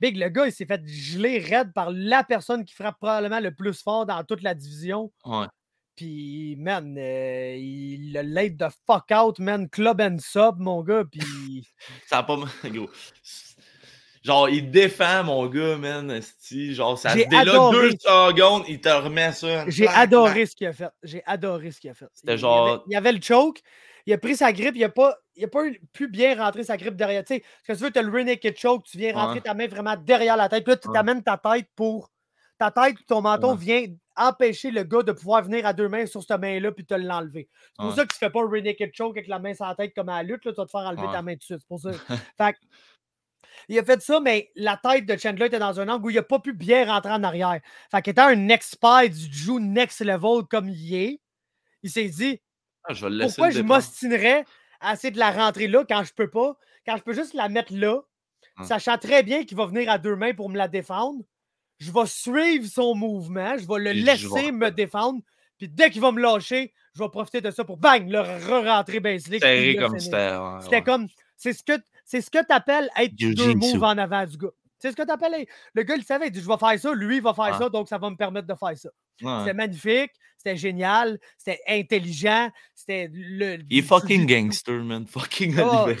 [0.00, 3.54] Big, le gars, il s'est fait geler raide par la personne qui frappe probablement le
[3.54, 5.12] plus fort dans toute la division.
[5.24, 5.46] Ouais.
[5.94, 11.04] Puis, man, euh, il a l'aide de fuck out, man, club and sub, mon gars.
[11.10, 11.66] Puis,
[12.08, 12.36] Ça a pas.
[12.64, 12.90] Gros.
[14.22, 16.10] Genre, il défend mon gars, man.
[16.10, 16.74] esti.
[16.74, 19.64] Genre, ça se déloque deux secondes, il te remet ça.
[19.68, 20.90] j'ai adoré ce qu'il a fait.
[21.02, 22.06] J'ai adoré ce qu'il a fait.
[22.14, 23.60] C'était Il- genre- Il y, avait, il avait le choke,
[24.06, 25.62] il a pris sa grippe, il a pas, il a pas
[25.92, 27.24] pu bien rentrer sa grippe derrière.
[27.24, 29.40] Tu sais, ce que tu veux, tu as le rear naked choke, tu viens rentrer
[29.40, 32.08] ta main vraiment derrière la tête, puis là, tu t'amènes ta tête pour.
[32.58, 36.22] Ta tête, ton menton vient empêcher le gars de pouvoir venir à deux mains sur
[36.22, 37.48] cette main-là puis te l'enlever.
[37.50, 37.96] C'est pour Ouais.
[37.96, 40.10] ça que tu fais pas un naked choke avec la main sur la tête comme
[40.10, 41.12] à la lutte, là, tu vas te faire enlever Ouais.
[41.12, 41.58] ta main tout de suite.
[41.60, 41.90] C'est pour ça.
[42.38, 42.58] fait que,
[43.68, 46.16] il a fait ça, mais la tête de Chandler était dans un angle où il
[46.16, 47.60] n'a pas pu bien rentrer en arrière.
[47.90, 51.20] Fait qu'étant un expert du Jiu next level comme il est,
[51.82, 52.40] il s'est dit
[52.84, 54.44] Ah, je vais pourquoi je m'ostinerais
[54.80, 56.56] à essayer de la rentrer là quand je peux pas,
[56.86, 58.00] quand je peux juste la mettre là,
[58.58, 58.66] Hum.
[58.66, 61.24] sachant très bien qu'il va venir à deux mains pour me la défendre.
[61.78, 65.20] Je vais suivre son mouvement, je vais le laisser me défendre,
[65.56, 69.00] puis dès qu'il va me lâcher, je vais profiter de ça pour bang, le re-rentrer
[69.00, 70.16] le comme c'était.
[70.36, 70.82] ouais, C'était ouais.
[70.82, 71.08] comme.
[71.36, 71.72] C'est ce que
[72.12, 73.56] c'est ce que tu appelles être deux Jiu-jitsu.
[73.56, 74.50] moves en avant du gars.
[74.78, 75.46] C'est ce que tu appelles.
[75.72, 77.58] Le gars, il savait, il dit Je vais faire ça, lui, il va faire Ouais.
[77.58, 78.90] ça, donc ça va me permettre de faire ça.
[79.22, 79.38] Ouais.
[79.40, 83.58] C'était magnifique, c'était génial, c'était intelligent, c'était le.
[83.70, 85.06] Il est fucking gangster, man.
[85.06, 86.00] Fucking Ah, Oliver.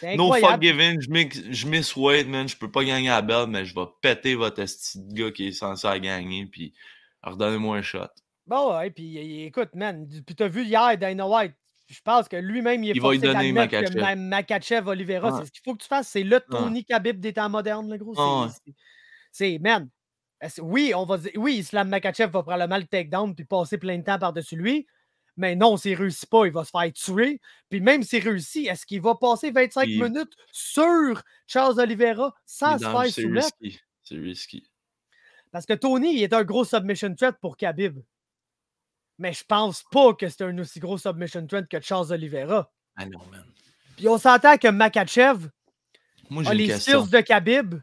[0.00, 2.48] c'était No fuck given, je mix, je miss weight, man.
[2.48, 5.46] Je peux pas gagner la belle, mais je vais péter votre esti de gars qui
[5.48, 6.72] est censé gagner, puis
[7.22, 8.08] redonnez-moi un shot.
[8.46, 11.54] Bon, ouais, puis écoute, man, puis t'as vu hier Dana White.
[11.86, 14.16] Je pense que lui-même, il est Il va lui donner Makachev.
[14.16, 16.08] Makachev, Oliveira, c'est ce qu'il faut que tu fasses.
[16.08, 18.14] C'est le Tony Khabib des temps modernes, le gros.
[19.32, 19.88] C'est, Ah man.
[20.60, 24.04] Oui, on va dire, oui, Islam Makachev va probablement le takedown puis passer plein de
[24.04, 24.86] temps par-dessus lui.
[25.38, 27.40] Mais non, s'il réussit pas, il va se faire tuer.
[27.68, 32.78] Puis même s'il réussit, est-ce qu'il va passer 25 Il- minutes sur Charles Oliveira sans
[32.78, 33.50] se faire C'est soumettre?
[33.60, 33.80] risky.
[34.02, 34.70] C'est risky.
[35.52, 37.98] Parce que Tony, il est un gros submission threat pour Khabib.
[39.18, 42.70] Mais je pense pas que c'est un aussi gros submission threat que Charles Oliveira.
[42.96, 43.44] Ah non, man.
[43.96, 45.48] Puis on s'entend que Makachev
[46.28, 47.76] Moi, a les skills de Khabib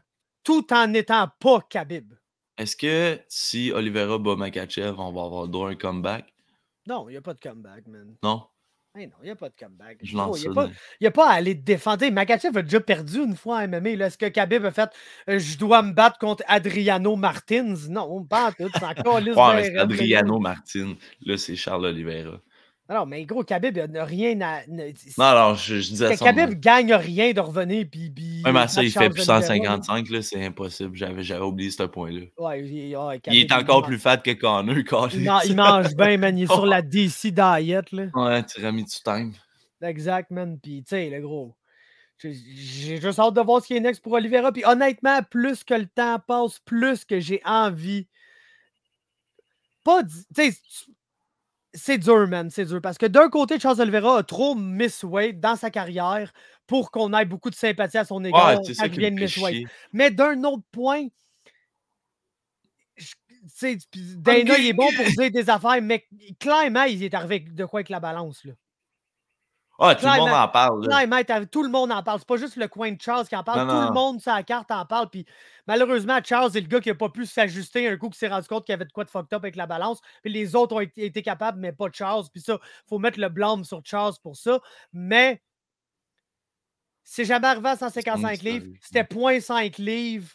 [0.44, 2.14] tout en n'étant pas Khabib.
[2.56, 6.32] Est-ce que si Oliveira bat Makachev, on va avoir droit à un comeback?
[6.86, 8.16] Non, il n'y a pas de comeback, man.
[8.22, 8.46] Non?
[8.96, 9.98] Hey, non, il n'y a pas de comeback.
[10.02, 10.14] Je Il
[11.00, 12.08] n'y a, pas- a à aller te défendre.
[12.10, 13.90] Makachev a déjà perdu une fois en MMA.
[13.90, 14.88] Est-ce que Khabib a fait
[15.28, 17.74] euh, je dois me battre contre Adriano Martins?
[17.90, 18.70] Non, pas en tout.
[18.72, 20.94] C'est encore Ouais, Adriano Martin.
[21.26, 22.40] Là, c'est Charles Oliveira.
[22.90, 24.60] Non, mais gros, Khabib n'a rien à.
[24.68, 26.24] ne- Non, alors, je, je disais ça.
[26.26, 27.86] Khabib gagne rien de revenir.
[27.90, 29.76] Puis, puis Même à ça, il fait plus Oliveira, là.
[29.82, 30.94] 155, là, c'est impossible.
[30.94, 32.26] J'avais, j'avais oublié ce point-là.
[32.36, 34.76] Ouais, il, ouais, Il est encore plus fat que Connor,
[35.14, 36.36] Il, man- il mange bien, man.
[36.36, 38.04] Il est sur la DC diet, là.
[38.14, 39.32] Ouais, tiramisu time.
[39.80, 40.58] Exact, man.
[40.62, 41.56] Puis, tu sais, le gros.
[42.22, 44.52] J'ai juste hâte de voir ce qui est next pour Oliveira.
[44.52, 48.06] Puis, honnêtement, plus que le temps passe, plus que j'ai envie.
[49.82, 50.02] Pas.
[50.04, 50.10] Tu
[50.52, 50.56] sais,
[51.74, 52.50] c'est dur, man.
[52.50, 52.80] C'est dur.
[52.80, 56.32] Parce que d'un côté, Charles Oliveira a trop miss weight dans sa carrière
[56.66, 59.36] pour qu'on ait beaucoup de sympathie à son égard Ouais, quand il vient de miss
[59.42, 59.68] weight.
[59.92, 61.06] Mais d'un autre point,
[62.96, 63.12] je-
[64.16, 66.06] Dana, il est bon pour dire des affaires, mais
[66.38, 68.44] clairement, il est arrivé avec de quoi avec la balance.
[68.44, 68.52] Là.
[69.78, 70.86] Ah, tout le monde en parle.
[70.86, 70.96] là.
[70.98, 72.20] Arrivé- tout le monde en parle.
[72.20, 73.66] C'est pas juste le coin de Charles qui en parle.
[73.66, 73.92] Non, tout le non.
[73.92, 75.10] monde sur la carte en parle.
[75.10, 75.26] Puis
[75.66, 78.46] malheureusement, Charles est le gars qui n'a pas pu s'ajuster un coup qui s'est rendu
[78.46, 80.00] compte qu'il y avait de quoi de fucked up avec la balance.
[80.22, 82.24] Puis les autres ont été, été capables, mais pas Charles.
[82.32, 84.60] Puis ça, il faut mettre le blâme sur Charles pour ça.
[84.92, 85.42] Mais
[87.02, 88.76] c'est jamais arrivé à 155 C'est une livres.
[88.80, 90.30] C'était 0.5 livres.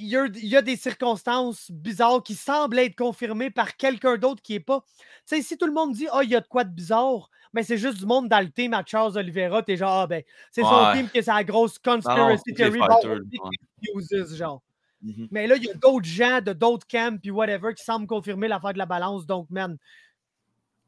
[0.00, 4.16] Il y, a, il y a des circonstances bizarres qui semblent être confirmées par quelqu'un
[4.16, 4.84] d'autre qui n'est pas.
[5.26, 7.30] Tu sais, si tout le monde dit Ah, il y a de quoi de bizarre,
[7.52, 10.22] mais c'est juste du monde dans le team à Charles Oliveira, t'es genre, ah, ben,
[10.50, 12.78] c'est son team qui est sa grosse non, conspiracy theory.
[12.78, 14.02] fighters, ouais.
[14.12, 14.62] uses, genre.
[15.02, 15.28] Mhm.
[15.30, 18.48] Mais là, il y a d'autres gens de d'autres camps, puis whatever, qui semblent confirmer
[18.48, 19.26] l'affaire de la balance.
[19.26, 19.76] Donc, man,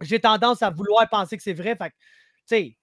[0.00, 1.76] j'ai tendance à vouloir penser que c'est vrai.
[1.76, 1.94] Fait tu
[2.46, 2.76] sais,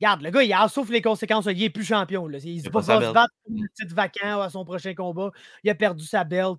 [0.00, 1.46] Regarde, le gars, il a souffle les conséquences.
[1.46, 2.26] Il n'est plus champion.
[2.28, 2.38] Là.
[2.44, 5.30] Il ne pas se battre pour une petite vacant à son prochain combat.
[5.64, 6.58] Il a perdu sa belt.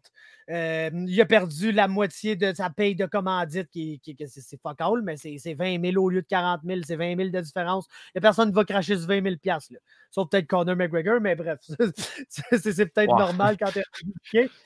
[0.50, 4.60] Euh, il a perdu la moitié de sa paye de commandite, qui, qui- qui- c'est
[4.62, 6.80] fuck all, mais c'est c'est 20 000 au lieu de 40 000.
[6.88, 7.86] C'est 20 000 de différence.
[8.20, 9.80] Personne qui va cracher ce 20 000 piastres, là.
[10.10, 11.60] Sauf peut-être Conor McGregor, mais bref.
[12.30, 13.84] c'est peut-être normal quand tu es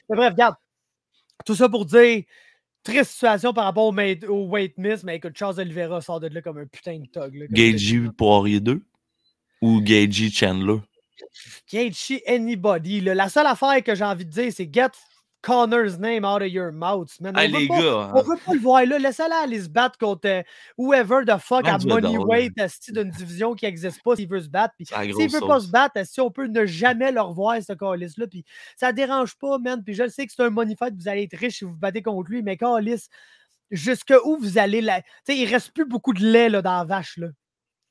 [0.09, 0.55] Mais bref, regarde.
[1.45, 2.23] Tout ça pour dire,
[2.83, 3.95] triste situation par rapport au,
[4.27, 7.47] au weight miss, mais écoute, Charles Oliveira sort de là comme un putain de tog.
[7.51, 8.81] Gagey Poirier 2
[9.61, 10.79] ou Gagey Chandler?
[11.71, 13.01] Gaethje anybody.
[13.01, 13.13] là.
[13.15, 14.89] La seule affaire que j'ai envie de dire, c'est get
[15.41, 17.09] Connor's name out of your mouth.
[17.19, 17.33] Man.
[17.35, 18.99] On, Hey, veut les pas, gars, on veut pas le voir là.
[18.99, 20.43] Laissez-le aller se battre contre euh,
[20.77, 22.25] whoever the fuck à Rendu money dedans, là.
[22.25, 24.75] weight esti, d'une division qui n'existe pas s'il veut se battre.
[24.77, 28.27] Puis S'il veut pas se battre, si on peut ne jamais le revoir, ce calice-là.
[28.27, 28.45] Puis
[28.77, 29.83] ça dérange pas, man.
[29.83, 31.71] Puis je le sais que c'est un money fight, vous allez être riche si vous
[31.71, 33.09] vous battez contre lui, mais calice,
[33.71, 35.01] jusque où vous allez la.
[35.01, 37.27] Tu sais, il reste plus beaucoup de lait là, dans la vache, là.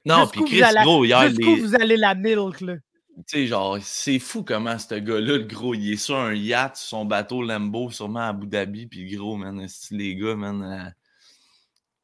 [0.07, 2.75] Non, Jusqu'où puis Chris, allez- gros, hier, Jusqu'où les- vous allez la milk, là.
[3.27, 6.89] Sais, genre, c'est fou comment ce gars-là, le gros, il est sur un yacht, sur
[6.89, 10.91] son bateau Lambo, sûrement à Abu Dhabi, puis gros, man, les gars, man, euh,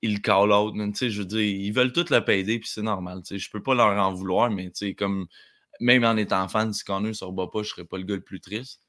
[0.02, 2.68] ils le call out, tu sais, je veux dire, ils veulent tout le payer, puis
[2.68, 5.26] c'est normal, tu sais, je peux pas leur en vouloir, mais tu sais, comme,
[5.80, 8.40] même en étant fan, si Connor rebat pas, je serais pas le gars le plus
[8.40, 8.80] triste.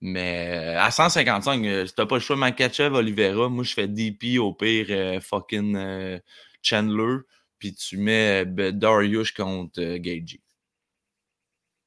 [0.00, 4.38] Mais euh, à 155, euh, t'as pas le choix, Makachev, Oliveira, moi, je fais DP
[4.38, 6.18] au pire, euh, fucking euh,
[6.62, 7.18] Chandler,
[7.58, 10.40] puis tu mets Darius contre Gagey.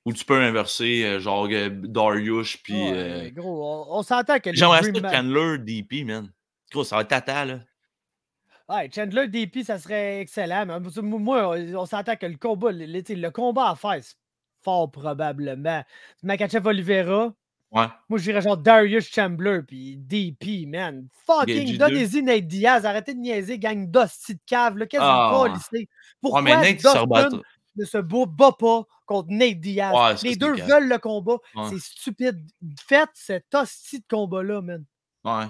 [0.08, 2.74] Ou tu peux inverser, euh, genre euh, Darius, puis.
[2.74, 6.32] Ouais, euh, gros, on, on s'entend que le J'aimerais ça dream Chandler, DP, man.
[6.72, 7.60] Gros, ça va être tata, là.
[8.70, 10.66] Ouais, Chandler DP, ça serait excellent.
[10.66, 14.16] Mais moi- on, s'entend que le combat, le, combat à faire, c'est
[14.64, 15.84] fort probablement.
[16.24, 17.34] Makachev Oliveira,
[17.70, 17.88] Ouais.
[18.08, 21.06] moi j'irais genre Darius Chambler, puis DP, man.
[21.26, 24.86] Fucking, donnez-y Nate Diaz, arrêtez de niaiser, gang d'hostie de cave, là.
[24.86, 25.50] Qu'est-ce que Ah, vous ouais.
[25.50, 25.70] calissez?
[25.74, 25.88] Ouais,
[26.22, 26.82] Pourquoi mais Nate,
[27.78, 29.94] ne se bat, bat pas contre Nate Diaz?
[29.94, 31.38] Ouais, Les deux veulent le combat.
[31.56, 31.64] Ouais.
[31.70, 32.40] C'est stupide.
[32.88, 34.84] Faites cet hostie de combat-là, man.
[35.24, 35.46] Ouais.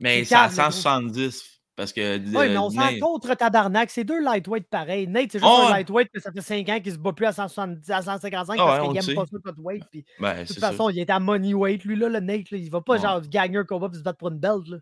[0.00, 0.70] Mais C'est à cave, le gros.
[0.70, 1.54] 170.
[1.76, 2.18] Parce que.
[2.18, 3.88] Oui, mais euh, on s'en Nate- contre tabarnak.
[3.90, 5.06] C'est deux lightweight pareils.
[5.06, 5.70] Nate, c'est juste Ah un ouais.
[5.70, 8.64] lightweight que ça fait 5 ans qu'il se bat plus à, 170, à 155 Ah
[8.64, 9.14] ouais, parce on qu'il le aime sait.
[9.14, 9.84] pas ça notre weight.
[9.90, 12.50] Puis, Ben, de toute façon, il est à money weight, lui, là, le Nate.
[12.50, 13.00] Là, il va pas Ouais.
[13.00, 14.66] genre gagner un combat puis se battre pour une belt.
[14.66, 14.78] Là.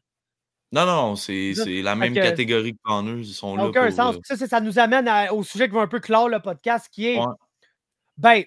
[0.72, 1.52] Non, non, c'est
[1.82, 3.18] la même que- catégorie que Connor.
[3.18, 3.66] Ils sont là.
[3.66, 4.16] aucun sens.
[4.30, 7.06] euh, Ça, nous amène à- au sujet qui va un peu clore le podcast, qui
[7.06, 7.18] est.
[7.20, 7.32] Ouais.
[8.16, 8.44] Ben.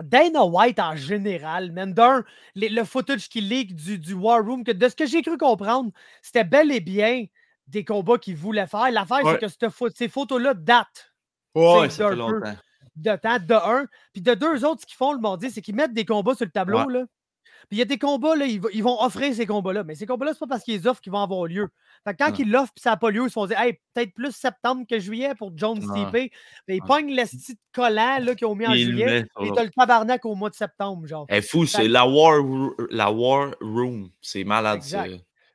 [0.00, 2.22] Dana White en général, man, d'un,
[2.54, 5.90] le footage qui leak du, du War Room, que de ce que j'ai cru comprendre,
[6.22, 7.24] c'était bel et bien
[7.66, 8.90] des combats qu'il voulait faire.
[8.92, 9.32] L'affaire, Ouais.
[9.40, 11.12] c'est que cette ces photos-là datent.
[11.56, 12.54] Ouais, ça fait longtemps.
[12.94, 13.86] de temps, de un.
[14.12, 16.44] Puis de deux autres, ce qu'ils font le mardi, c'est qu'ils mettent des combats sur
[16.44, 16.78] le tableau.
[16.84, 16.92] Ouais.
[17.00, 17.04] Là.
[17.68, 19.84] Puis il y a des combats, là, ils, vont offrir ces combats-là.
[19.84, 21.68] Mais ces combats-là, c'est pas parce qu'ils les offrent qu'ils vont avoir lieu.
[22.04, 23.74] Fait que quand ils l'offrent puis ça n'a pas lieu, ils se font dire hey,
[23.92, 26.10] peut-être plus septembre que juillet pour Jones Non.
[26.10, 26.32] TP.
[26.68, 26.80] Ils Ouais.
[26.86, 29.26] pognent le style collant là, qu'ils ont mis en juillet.
[29.40, 31.26] Et le- t'as le tabarnak au mois de septembre, genre.
[31.28, 34.10] Elle fou, c'est la war, Ro- la war Room.
[34.22, 35.04] C'est malade, ça.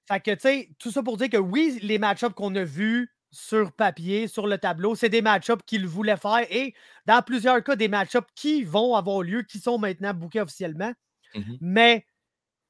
[0.07, 3.10] Fait que, tu sais, tout ça pour dire que oui, les match-ups qu'on a vus
[3.31, 6.76] sur papier, sur le tableau, c'est des match-ups qu'il voulait faire et
[7.07, 10.91] dans plusieurs cas, des match-ups qui vont avoir lieu, qui sont maintenant bookés officiellement.
[11.35, 11.57] Mhm.
[11.61, 12.05] Mais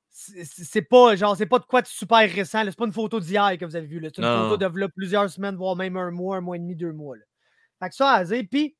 [0.10, 2.64] c'est c'est pas genre c'est pas de quoi de super récent.
[2.64, 2.72] là.
[2.72, 4.00] C'est pas une photo d'hier que vous avez vu.
[4.00, 4.10] là.
[4.14, 6.76] C'est une Non, photo de plusieurs semaines, voire même un mois, un mois et demi,
[6.76, 7.16] deux mois.
[7.18, 7.24] là.
[7.82, 8.44] Fait que ça à dire.
[8.50, 8.76] Puis,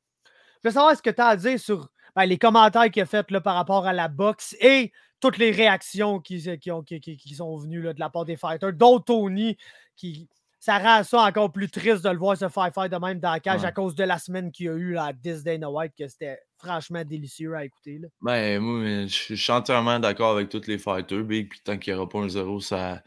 [0.62, 3.06] je veux savoir ce que tu as à dire sur ben, les commentaires qu'il a
[3.06, 7.00] fait là, par rapport à la boxe et toutes les réactions qui, qui, ont, qui,
[7.00, 9.56] qui- sont venues de la part des fighters, dont Tony,
[9.96, 10.28] qui
[10.60, 13.32] ça rend ça encore plus triste de le voir se faire faire de même dans
[13.32, 13.66] la cage Ouais.
[13.66, 16.40] à cause de la semaine qu'il y a eu à This Dana White, que c'était
[16.64, 18.00] franchement délicieux à écouter.
[18.22, 21.48] Ben, moi, je suis entièrement d'accord avec tous les fighters, Big.
[21.48, 23.02] Puis tant qu'il n'y aura pas un zéro, ça.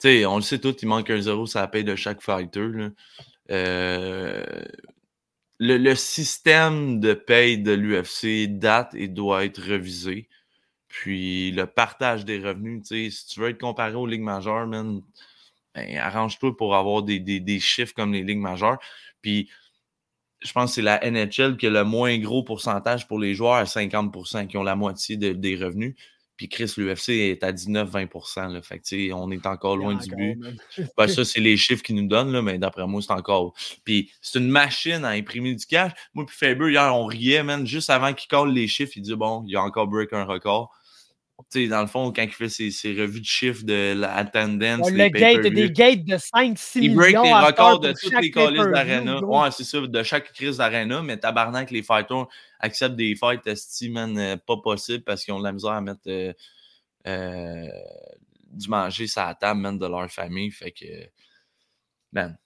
[0.00, 2.68] Tu sais, on le sait tous, il manque un zéro, ça paye de chaque fighter.
[3.50, 4.44] Euh,
[5.58, 10.28] Le, système de paye de l'UFC date et doit être revisé.
[10.88, 14.66] Puis le partage des revenus, tu sais, si tu veux être comparé aux ligues majeures,
[14.66, 15.02] ben,
[15.98, 18.78] arrange-toi pour avoir des, des- des chiffres comme les ligues majeures.
[19.22, 19.50] Puis
[20.42, 23.54] je pense que c'est la NHL qui a le moins gros pourcentage pour les joueurs
[23.54, 25.94] à 50% qui ont la moitié de- des revenus.
[26.36, 28.62] Puis Chris, l'UFC est à 19-20 là.
[28.62, 30.38] Fait que, on est encore loin du but.
[30.96, 33.52] Ben, ça, c'est les chiffres qu'ils nous donnent, là, mais d'après moi, c'est encore.
[33.84, 35.92] Puis c'est une machine à imprimer du cash.
[36.14, 37.66] Moi, puis Faber, hier, on riait, man.
[37.66, 40.70] Juste avant qu'il colle les chiffres, il dit bon, il a encore break un record.
[41.50, 44.90] Tu sais, dans le fond, quand il fait ses, ses revues de chiffres de l'attendance,
[44.90, 46.96] Ouais, le gate, il des gates de 5-6 il millions.
[46.96, 49.24] break les records de toutes les pay-per-view, d'arena.
[49.24, 52.26] Ouais, c'est ça, de chaque crise d'arena, mais tabarnak, les fighters
[52.58, 53.46] acceptent des fights
[53.90, 56.32] man, euh, pas possible parce qu'ils ont de la misère à mettre euh,
[57.06, 57.68] euh,
[58.52, 60.50] du manger sur la table, man, de leur famille.
[60.50, 60.84] Fait que,
[62.12, 62.36] man,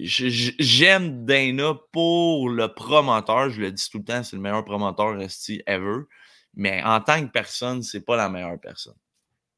[0.00, 3.50] J'aime Dana pour le promoteur.
[3.50, 6.04] Je le dis tout le temps, c'est le meilleur promoteur esti ever.
[6.58, 8.96] Mais en tant que personne, c'est pas la meilleure personne.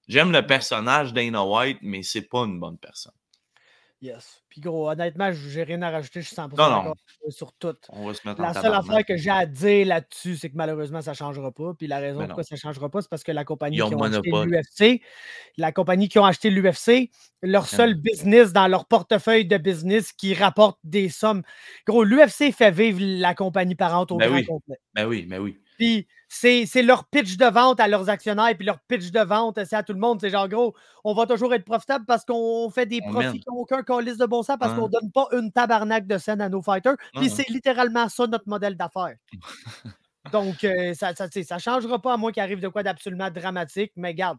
[0.06, 3.14] J'aime le personnage Dana White, mais c'est pas une bonne personne.
[4.02, 4.42] Yes.
[4.48, 6.76] Puis gros, honnêtement, j'ai rien à rajouter, je suis 100% Non, non.
[6.78, 6.96] d'accord
[7.28, 7.76] sur tout.
[7.90, 11.02] On va se mettre La seule affaire que j'ai à dire là-dessus, c'est que malheureusement,
[11.02, 11.74] ça ne changera pas.
[11.74, 13.94] Puis la raison pourquoi ça ne changera pas, c'est parce que la compagnie Ils qui
[13.94, 15.02] ont acheté l'UFC,
[15.58, 17.10] la compagnie qui ont acheté l'UFC,
[17.42, 21.42] leur Ben seul business dans leur portefeuille de business qui rapporte des sommes.
[21.86, 24.44] Gros, l'UFC fait vivre la compagnie parente au Ben grand oui.
[24.46, 24.76] complet.
[24.94, 25.58] Ben oui, ben oui.
[25.78, 29.58] Puis c'est c'est leur pitch de vente à leurs actionnaires, puis leur pitch de vente,
[29.64, 30.20] c'est à tout le monde.
[30.20, 33.56] C'est genre, gros, on va toujours être profitable parce qu'on fait des profits qui n'ont
[33.56, 34.76] aucun calice de bon sens parce Hein?
[34.76, 36.94] qu'on donne pas une tabarnak de scène à nos fighters.
[37.14, 37.34] Puis Hein?
[37.34, 39.16] c'est littéralement ça notre modèle d'affaires.
[40.32, 44.14] Donc, euh, ça ne changera pas à moins qu'il arrive de quoi d'absolument dramatique, mais
[44.14, 44.38] garde.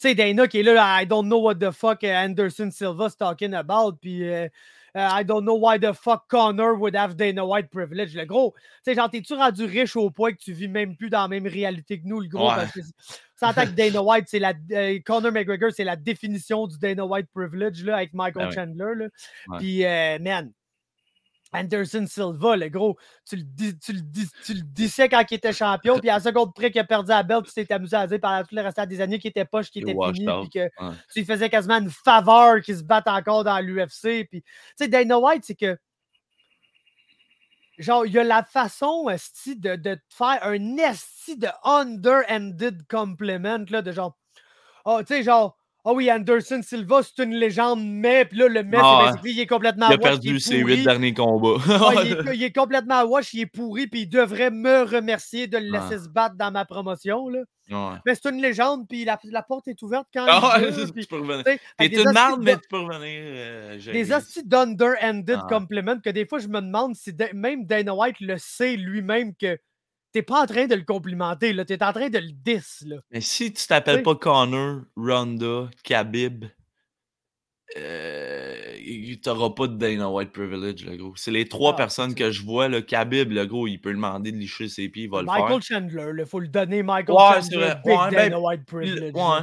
[0.00, 3.54] Tu sais, Dana qui est là, I don't know what the fuck Anderson Silva's talking
[3.54, 4.48] about, puis euh,
[4.94, 8.14] I don't know why the fuck Connor would have Dana White privilege.
[8.14, 11.10] Le gros, tu sais, genre, t'es-tu rendu riche au point que tu vis même plus
[11.10, 12.48] dans la même réalité que nous, le gros?
[12.48, 12.56] Ouais.
[12.56, 12.80] Parce que
[13.36, 14.52] sans que Dana White, c'est la.
[14.72, 18.52] euh, Conor McGregor, c'est la définition du Dana White privilege, là, avec Michael Ben.
[18.52, 19.06] Chandler, là.
[19.48, 19.58] Ouais.
[19.58, 20.52] Puis, euh, man.
[21.52, 22.96] Anderson Silva, le gros,
[23.28, 26.14] tu le, dis, tu, le dis, tu le disais quand il était champion, puis à
[26.14, 28.54] la seconde près qu'il a perdu la belle, tu t'es amusé à dire pendant tout
[28.54, 30.94] le restant des années qu'il était poche, qu'il était fini, puis que Ouais.
[31.12, 34.26] tu lui faisais quasiment une faveur qu'il se batte encore dans l'UFC.
[34.28, 35.76] Puis, tu sais, Dana White, c'est que.
[37.78, 42.86] Genre, il y a la façon, esti, de, de te faire un esti de underhanded
[42.88, 44.16] compliment, là, de genre.
[44.84, 45.56] Oh, tu sais, genre.
[45.84, 48.24] Ah oui, Anderson Silva, c'est une légende, mais.
[48.26, 50.82] Puis là, le mais, Ah il est complètement Il a wash, il perdu ses huit
[50.84, 51.56] derniers combats.
[51.56, 55.46] Ouais, il, est, il est complètement wash, il est pourri, puis il devrait me remercier
[55.46, 57.28] de le laisser se battre dans ma promotion.
[57.28, 57.40] Là.
[57.70, 57.98] Ouais.
[58.04, 60.92] Mais c'est une légende, puis la, la porte est ouverte quand Ah il veut, tu
[60.92, 61.44] puis, peux revenir.
[61.44, 63.20] tu T'es une marde, de- mais tu peux revenir.
[63.22, 64.12] euh, des gérer.
[64.12, 65.46] hosties d'underhanded Ah.
[65.48, 69.56] compliments que des fois, je me demande si même Dana White le sait lui-même que
[70.12, 72.84] t'es pas en train de le complimenter, là, t'es en train de le diss.
[72.86, 72.96] Là.
[73.10, 74.02] Mais si tu t'appelles Oui.
[74.02, 76.46] pas Connor, Ronda, Khabib,
[77.76, 78.76] euh,
[79.22, 81.12] t'auras pas de Dana White privilege, le gros.
[81.16, 84.32] C'est les trois Ah, personnes que je vois, le Khabib, le gros, il peut demander
[84.32, 85.78] de licher ses pieds, il va le Michael faire.
[85.80, 89.14] Chandler, il faut le donner, Michael Ouais, Chandler, big Ouais, Dana ben, White Le- privilege.
[89.14, 89.40] ouais.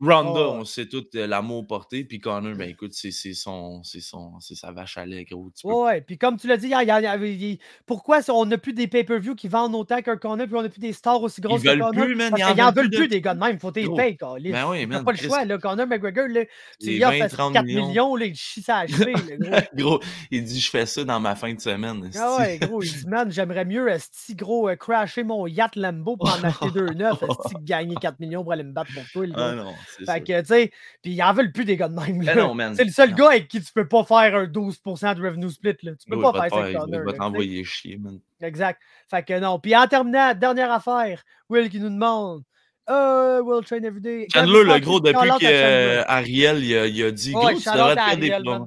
[0.00, 0.58] Ronda, Oh, ouais.
[0.60, 4.96] on sait tout euh, l'amour porté, puis Connor, ben écoute, c'est son, son, sa vache
[4.96, 5.50] à lait, gros.
[5.64, 9.34] Ouais, puis comme tu l'as dit, il il il pourquoi on n'a plus des pay-per-view
[9.34, 11.92] qui vendent autant qu'un Connor, puis on n'a plus des stars aussi grosses que Connor?
[12.06, 13.40] plus, man, Parce ils en qu'ils en veulent veulent plus plus de- des gars de
[13.40, 14.52] même, faut tes payes, câlisse.
[14.52, 15.58] Ben oui, man, pas le choix, là.
[15.58, 16.44] Connor McGregor, là,
[16.80, 17.88] tu Les y offres 20, à 30 4 millions.
[17.88, 19.56] millions, là, il chie sa cheville, le gros.
[19.74, 20.00] Gros,
[20.30, 22.10] il dit, je fais ça dans ma fin de semaine.
[22.16, 26.16] Ah ouais, gros, il dit, man, j'aimerais mieux, esti, gros, euh, crasher mon yacht Lambo
[26.16, 29.26] pour en acheter deux neufs, esti, gagner 4 millions pour aller me battre pour toi,
[29.36, 29.74] Ah non,
[30.06, 30.70] Fait que, tu sais,
[31.02, 32.34] puis ils en veulent plus des gars de même, là.
[32.34, 32.74] Ben non, man.
[32.74, 33.16] C'est le seul Non.
[33.16, 35.92] gars avec qui tu peux pas faire un 12% de revenue split, là.
[35.94, 38.18] Tu peux pas il faire ça avec Connor, Il va t'envoyer chier, man.
[38.40, 38.80] Exact.
[39.08, 39.58] Fait que non.
[39.58, 42.42] Puis en terminant, dernière affaire, Will qui nous demande
[42.88, 44.26] euh, Will train every day.
[44.32, 47.76] Chandler, le gros, depuis qu'Ariel il a, il a dit, Ouais, gros, tu shout out
[47.76, 48.60] devrais à te faire des Ariel.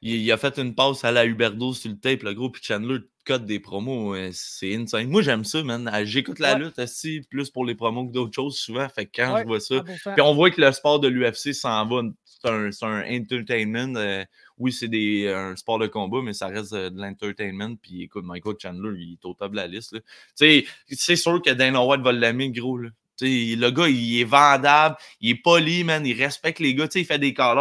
[0.00, 2.62] Il, il a fait une passe à la Huberdo sur le tape, le gros, puis
[2.64, 2.98] Chandler
[3.36, 4.12] des promos.
[4.12, 5.08] ouais, C'est insane.
[5.08, 5.88] Moi, j'aime ça, man.
[5.92, 6.60] Ah, J'écoute la Ouais.
[6.60, 8.88] lutte aussi, plus pour les promos que d'autres choses, souvent.
[8.88, 10.12] Fait que quand Ouais, je vois ça, 100%.
[10.14, 12.02] Puis on voit que le sport de l'UFC s'en va.
[12.40, 12.48] C'est
[12.84, 13.96] un, entertainment.
[13.96, 14.24] euh,
[14.58, 14.88] oui, c'est
[15.32, 17.74] un sport de combat, mais ça reste euh, de l'entertainment.
[17.82, 19.92] Puis écoute, Michael Chandler, il est au top de la liste.
[19.92, 20.00] là.
[20.00, 20.06] Tu
[20.36, 22.78] sais, c'est sûr que Dana White va l'aimer, gros.
[22.78, 22.90] Là.
[23.18, 26.86] Tu sais, le gars, il est vendable, il est poli, man, il respecte les gars,
[26.86, 27.58] tu sais, il fait des call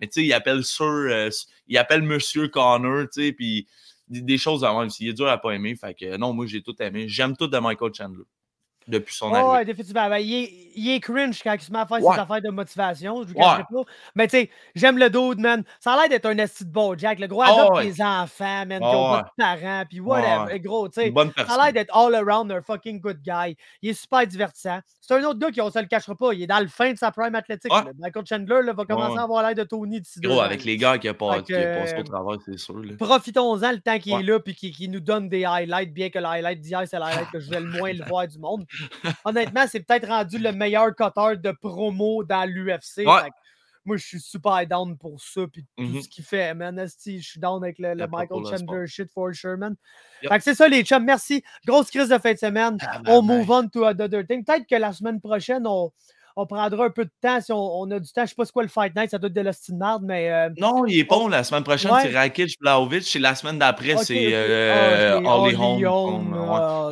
[0.00, 1.30] mais tu sais, il appelle euh,
[1.66, 3.66] il appelle Monsieur Connor, tu sais, puis
[4.10, 4.90] des, choses à même.
[5.00, 5.74] Il est dur à pas aimer.
[5.76, 7.08] Fait que non, moi, j'ai tout aimé.
[7.08, 8.24] J'aime tout de Michael Chandler
[8.90, 9.52] depuis son Ouais, arrivée.
[9.52, 10.08] ouais, définitivement.
[10.08, 12.14] Ben, il, est, il est cringe quand il se met à faire Ouais.
[12.14, 13.22] ses affaires de motivation.
[13.22, 13.40] Je vous Ouais.
[13.40, 13.82] cacherai pas.
[14.14, 15.62] Mais tu sais, j'aime le dude, man.
[15.80, 17.18] Ça a l'air d'être un esti de beau Jack.
[17.20, 17.86] Le gros Ah adopte ouais.
[17.86, 19.20] des enfants, man, qui Ah ont ouais.
[19.20, 20.52] pas de parents, puis whatever.
[20.52, 20.60] Ouais.
[20.60, 21.12] Gros, tu sais.
[21.46, 23.56] Ça a l'air d'être all around un fucking good guy.
[23.82, 24.80] Il est super divertissant.
[25.00, 26.92] C'est un autre gars qui, on se le cachera pas, il est dans le fin
[26.92, 27.72] de sa prime athlétique.
[27.72, 27.80] Ouais.
[27.98, 29.18] Michael Chandler là, va commencer ouais.
[29.18, 31.54] à avoir l'air de Tony d'ici Gros, avec les gars qui a, pas, Fait qui
[31.54, 32.74] a passé que, au travers, c'est sûr.
[32.98, 34.20] Profitons-en le temps qu'il Ouais.
[34.20, 37.02] est là puis qu'il nous donne des highlights, bien que le highlight d'hier, c'est le
[37.04, 38.64] highlight que je vais le moins le voir du monde.
[38.68, 38.79] Puis,
[39.24, 43.06] honnêtement, c'est peut-être rendu le meilleur cutter de promo dans l'UFC.
[43.06, 43.30] Ouais.
[43.84, 45.42] Moi, je suis super down pour ça.
[45.50, 46.02] Puis tout Mhm.
[46.02, 46.78] ce qu'il fait, man.
[46.86, 49.74] Je suis down avec le, Michael Chandler shit for sure, man.
[50.22, 50.32] Yep.
[50.32, 51.04] Fait que c'est ça, les chums.
[51.04, 51.42] Merci.
[51.66, 52.76] Grosse crise de fin de semaine.
[52.82, 54.44] Ah, on ben, move on to another thing.
[54.44, 55.90] Peut-être que la semaine prochaine, on,
[56.36, 58.22] on prendra un peu de temps si on, on a du temps.
[58.24, 60.30] Je sais pas c'est quoi le Fight Night, ça doit être de la marde, mais.
[60.30, 61.24] euh, Non, il est bon.
[61.24, 61.28] Oh.
[61.28, 62.02] La semaine prochaine, Ouais.
[62.02, 63.14] c'est Rakic, Blaovic.
[63.16, 66.32] Et la semaine d'après, c'est euh, Ah, Holly Holly Holm.
[66.32, 66.48] Ouais.
[66.48, 66.88] a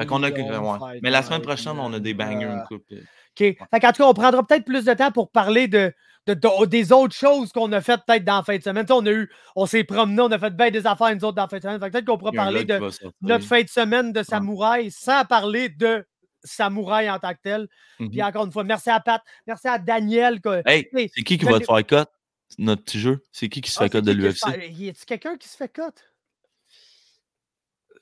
[0.60, 1.01] ouais.
[1.02, 2.85] Mais la semaine prochaine, on a des bangers, euh, une coupe.
[2.90, 3.36] OK.
[3.39, 5.93] Fait qu'en tout cas, on prendra peut-être plus de temps pour parler de,
[6.27, 8.85] de- de- des autres choses qu'on a faites peut-être dans la fin de semaine.
[8.90, 11.43] On a eu, on s'est promené, on a fait bien des affaires nous autres dans
[11.43, 11.78] la fin de semaine.
[11.78, 12.78] Peut-être qu'on pourra parler de
[13.23, 16.05] notre fin de semaine de samouraï sans parler de
[16.49, 17.69] samouraï en tant que tel.
[17.99, 18.23] Puis Mhm.
[18.23, 20.41] encore une fois, merci à Pat, merci à Daniel.
[20.41, 22.11] que- Hey, Hey, c'est qui qui va te faire cut?
[22.59, 23.25] Notre petit jeu?
[23.31, 24.47] C'est qui qui se Ah, fait cut de l'UFC?
[24.70, 25.83] Y a-tu quelqu'un qui se fait cut?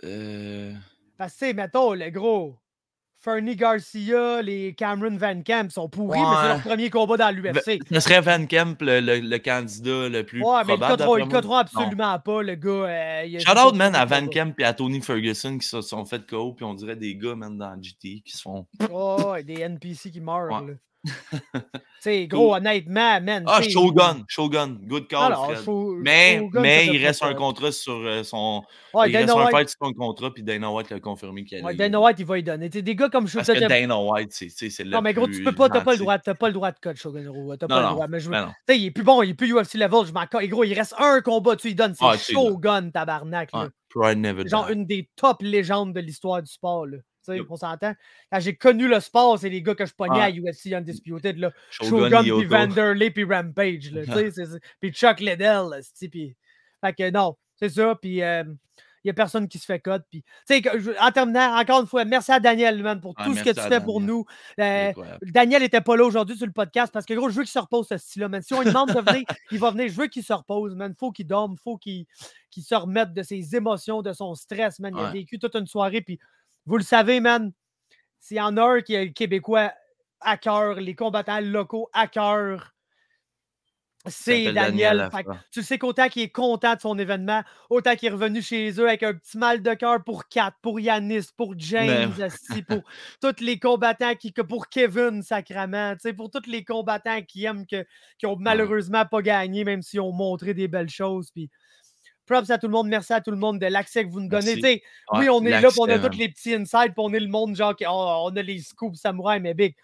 [0.05, 0.73] Euh,
[1.19, 2.59] Parce que, mettons, le gros,
[3.19, 7.81] Fernie Garcia, les Cameron Van Camp sont pourris, mais c'est leur premier combat dans l'UFC.
[7.91, 10.97] Ce serait Van Kemp le, le- le candidat le plus Ouais, mais le probable.
[10.99, 11.29] d'après moi.
[11.29, 12.71] coteront absolument pas, le gars.
[12.71, 14.29] euh, il Shout out, man, à Van.
[14.29, 17.35] Kemp et à Tony Ferguson qui se sont fait KO, puis on dirait des gars,
[17.35, 18.67] man, dans GT qui se font.
[18.93, 20.51] Oh, des NPC qui meurent.
[20.63, 20.69] Ouais.
[20.69, 20.75] là.
[21.07, 21.61] Tu
[22.01, 23.45] sais, gros, honnêtement, man.
[23.47, 25.33] Ah, Shogun, Shogun, good call.
[25.33, 25.65] Alors, Fred.
[25.65, 28.63] Show- mais mais il reste un contrat sur euh, son.
[28.95, 31.45] Ouais, il reste Dana un White, fight sur son contrat, puis Dana White l'a confirmé
[31.45, 31.67] qu'il allait.
[31.67, 32.71] ouais, Dana White, il va y donner.
[32.71, 33.69] Tu sais, des gars comme Parce que Shogun.
[33.69, 34.91] Dana White, c'est le.
[34.91, 36.79] Non, mais gros, tu peux pas, t'as pas le droit, t'as pas le droit de
[36.81, 37.57] cut Shogun Ro.
[37.57, 38.07] T'as Non, pas le non, droit.
[38.09, 40.41] Mais je ben sais, il est plus bon, il est plus UFC level, je m'en
[40.41, 41.95] Et gros, il reste un combat, tu lui donnes.
[41.95, 42.17] C'est Ah.
[42.17, 43.51] Shogun, tabarnak.
[43.53, 43.69] là.
[44.47, 46.87] Genre une des top légendes de l'histoire du sport.
[46.87, 46.99] Là.
[47.35, 47.47] Yup.
[47.51, 47.95] On s'entend.
[48.31, 50.23] Quand j'ai connu le sport, c'est les gars que je pognais Ouais.
[50.23, 51.39] à UFC Undisputed.
[51.39, 51.51] Là.
[51.71, 52.49] Shogun, Shogun, puis Lyoto.
[52.49, 53.91] Vanderlei, puis Rampage.
[53.93, 54.03] Là,
[54.81, 55.69] puis Chuck Liddell.
[55.71, 55.79] là,
[56.11, 56.37] Puis...
[56.81, 57.95] Fait que non, c'est ça.
[58.01, 58.21] Puis
[59.05, 59.81] il n'y a personne qui se fait.
[60.11, 63.45] Puis, je- en terminant, encore une fois, merci à Daniel, man, pour Ouais, tout ce
[63.45, 64.25] que tu fais pour nous.
[64.59, 64.93] Euh.
[65.23, 67.59] Daniel était pas là aujourd'hui sur le podcast parce que gros, je veux qu'il se
[67.61, 68.43] repose ce style-là, man.
[68.43, 69.23] Si on lui demande de venir,
[69.53, 69.89] il va venir.
[69.89, 70.93] Je veux qu'il se repose, man.
[70.99, 72.05] Faut qu'il dorme, faut qu'il
[72.51, 74.93] se remette de ses émotions, de son stress, man.
[74.97, 76.19] Il a vécu toute une soirée, puis
[76.67, 77.53] vous le savez, man.
[78.19, 79.73] S'il y en a un qui est le Québécois
[80.21, 82.77] à cœur, les combattants locaux à cœur,
[84.09, 85.09] c'est Daniel.
[85.51, 88.89] Tu sais qu'autant qu'il est content de son événement, autant qu'il est revenu chez eux
[88.89, 92.15] avec un petit mal de cœur pour Kat, pour Yanis, pour James,
[92.69, 92.83] pour
[93.21, 97.85] tous les combattants qui, pour Kevin, sacrament, pour tous les combattants qui aiment, que,
[98.19, 101.31] qui ont malheureusement pas gagné, même s'ils ont montré des belles choses.
[101.31, 101.51] Puis,
[102.27, 104.29] props à tout le monde, merci à tout le monde de l'accès que vous nous
[104.29, 104.55] donnez.
[105.13, 107.55] Oui, on est là, on a tous les petits insides, puis on est le monde,
[107.57, 109.75] genre, oh, on a les scoops samouraïs, mais big.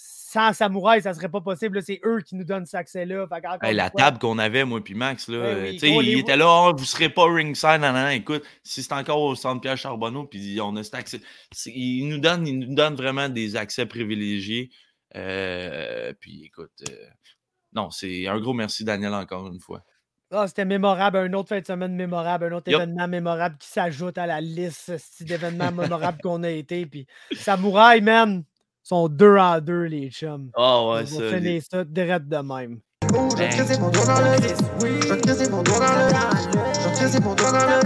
[0.00, 1.82] Sans samouraï, ça serait pas possible.
[1.82, 3.26] C'est eux qui nous donnent cet accès-là.
[3.62, 6.36] Hey, la table qu'on avait, moi puis Max, là, Ben oui, gros, il les- était
[6.36, 8.12] là, Ah, vous serez pas ringside, nan, nan, nan.
[8.12, 11.20] écoute, si c'est encore au centre Pierre Charbonneau, puis on a cet accès,
[11.50, 14.70] c'est- il nous donne, il nous donne vraiment des accès privilégiés.
[15.16, 17.06] Euh, puis écoute, euh,
[17.72, 19.82] non, c'est un gros merci Daniel encore une fois.
[20.30, 24.18] Ah, c'était mémorable, un autre fin de semaine mémorable, un autre événement mémorable qui s'ajoute
[24.18, 24.92] à la liste
[25.24, 26.84] d'événements mémorables qu'on a été.
[26.84, 28.44] Puis Samouraï, man,
[28.82, 30.50] sont deux en deux, les chums.
[30.54, 31.20] Ah On ouais, va ça.
[31.22, 32.80] les- finir ça direct de même.
[33.10, 36.08] Je vais te mon doigt dans le Je vais te mon doigt dans le
[36.74, 37.80] Je vais te mon doigt dans le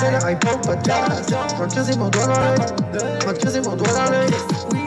[0.00, 2.56] C'est le iPod podcast Je vais te mon doigt dans le
[3.20, 4.26] Je vais te mon doigt dans le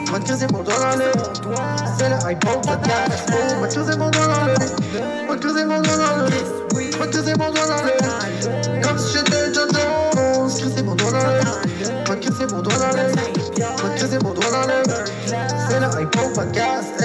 [0.06, 1.12] Je vais te mon doigt dans le
[1.98, 4.54] C'est le iPod podcast Je vais te mon doigt dans le
[5.40, 6.30] Je vais mon doigt dans le
[7.12, 10.94] Je vais mon doigt dans le Comme si j'étais John Jones Je vais te mon
[10.94, 14.82] doigt dans le Je vais mon doigt dans le Je vais mon doigt dans le
[15.68, 17.04] C'est le iPod podcast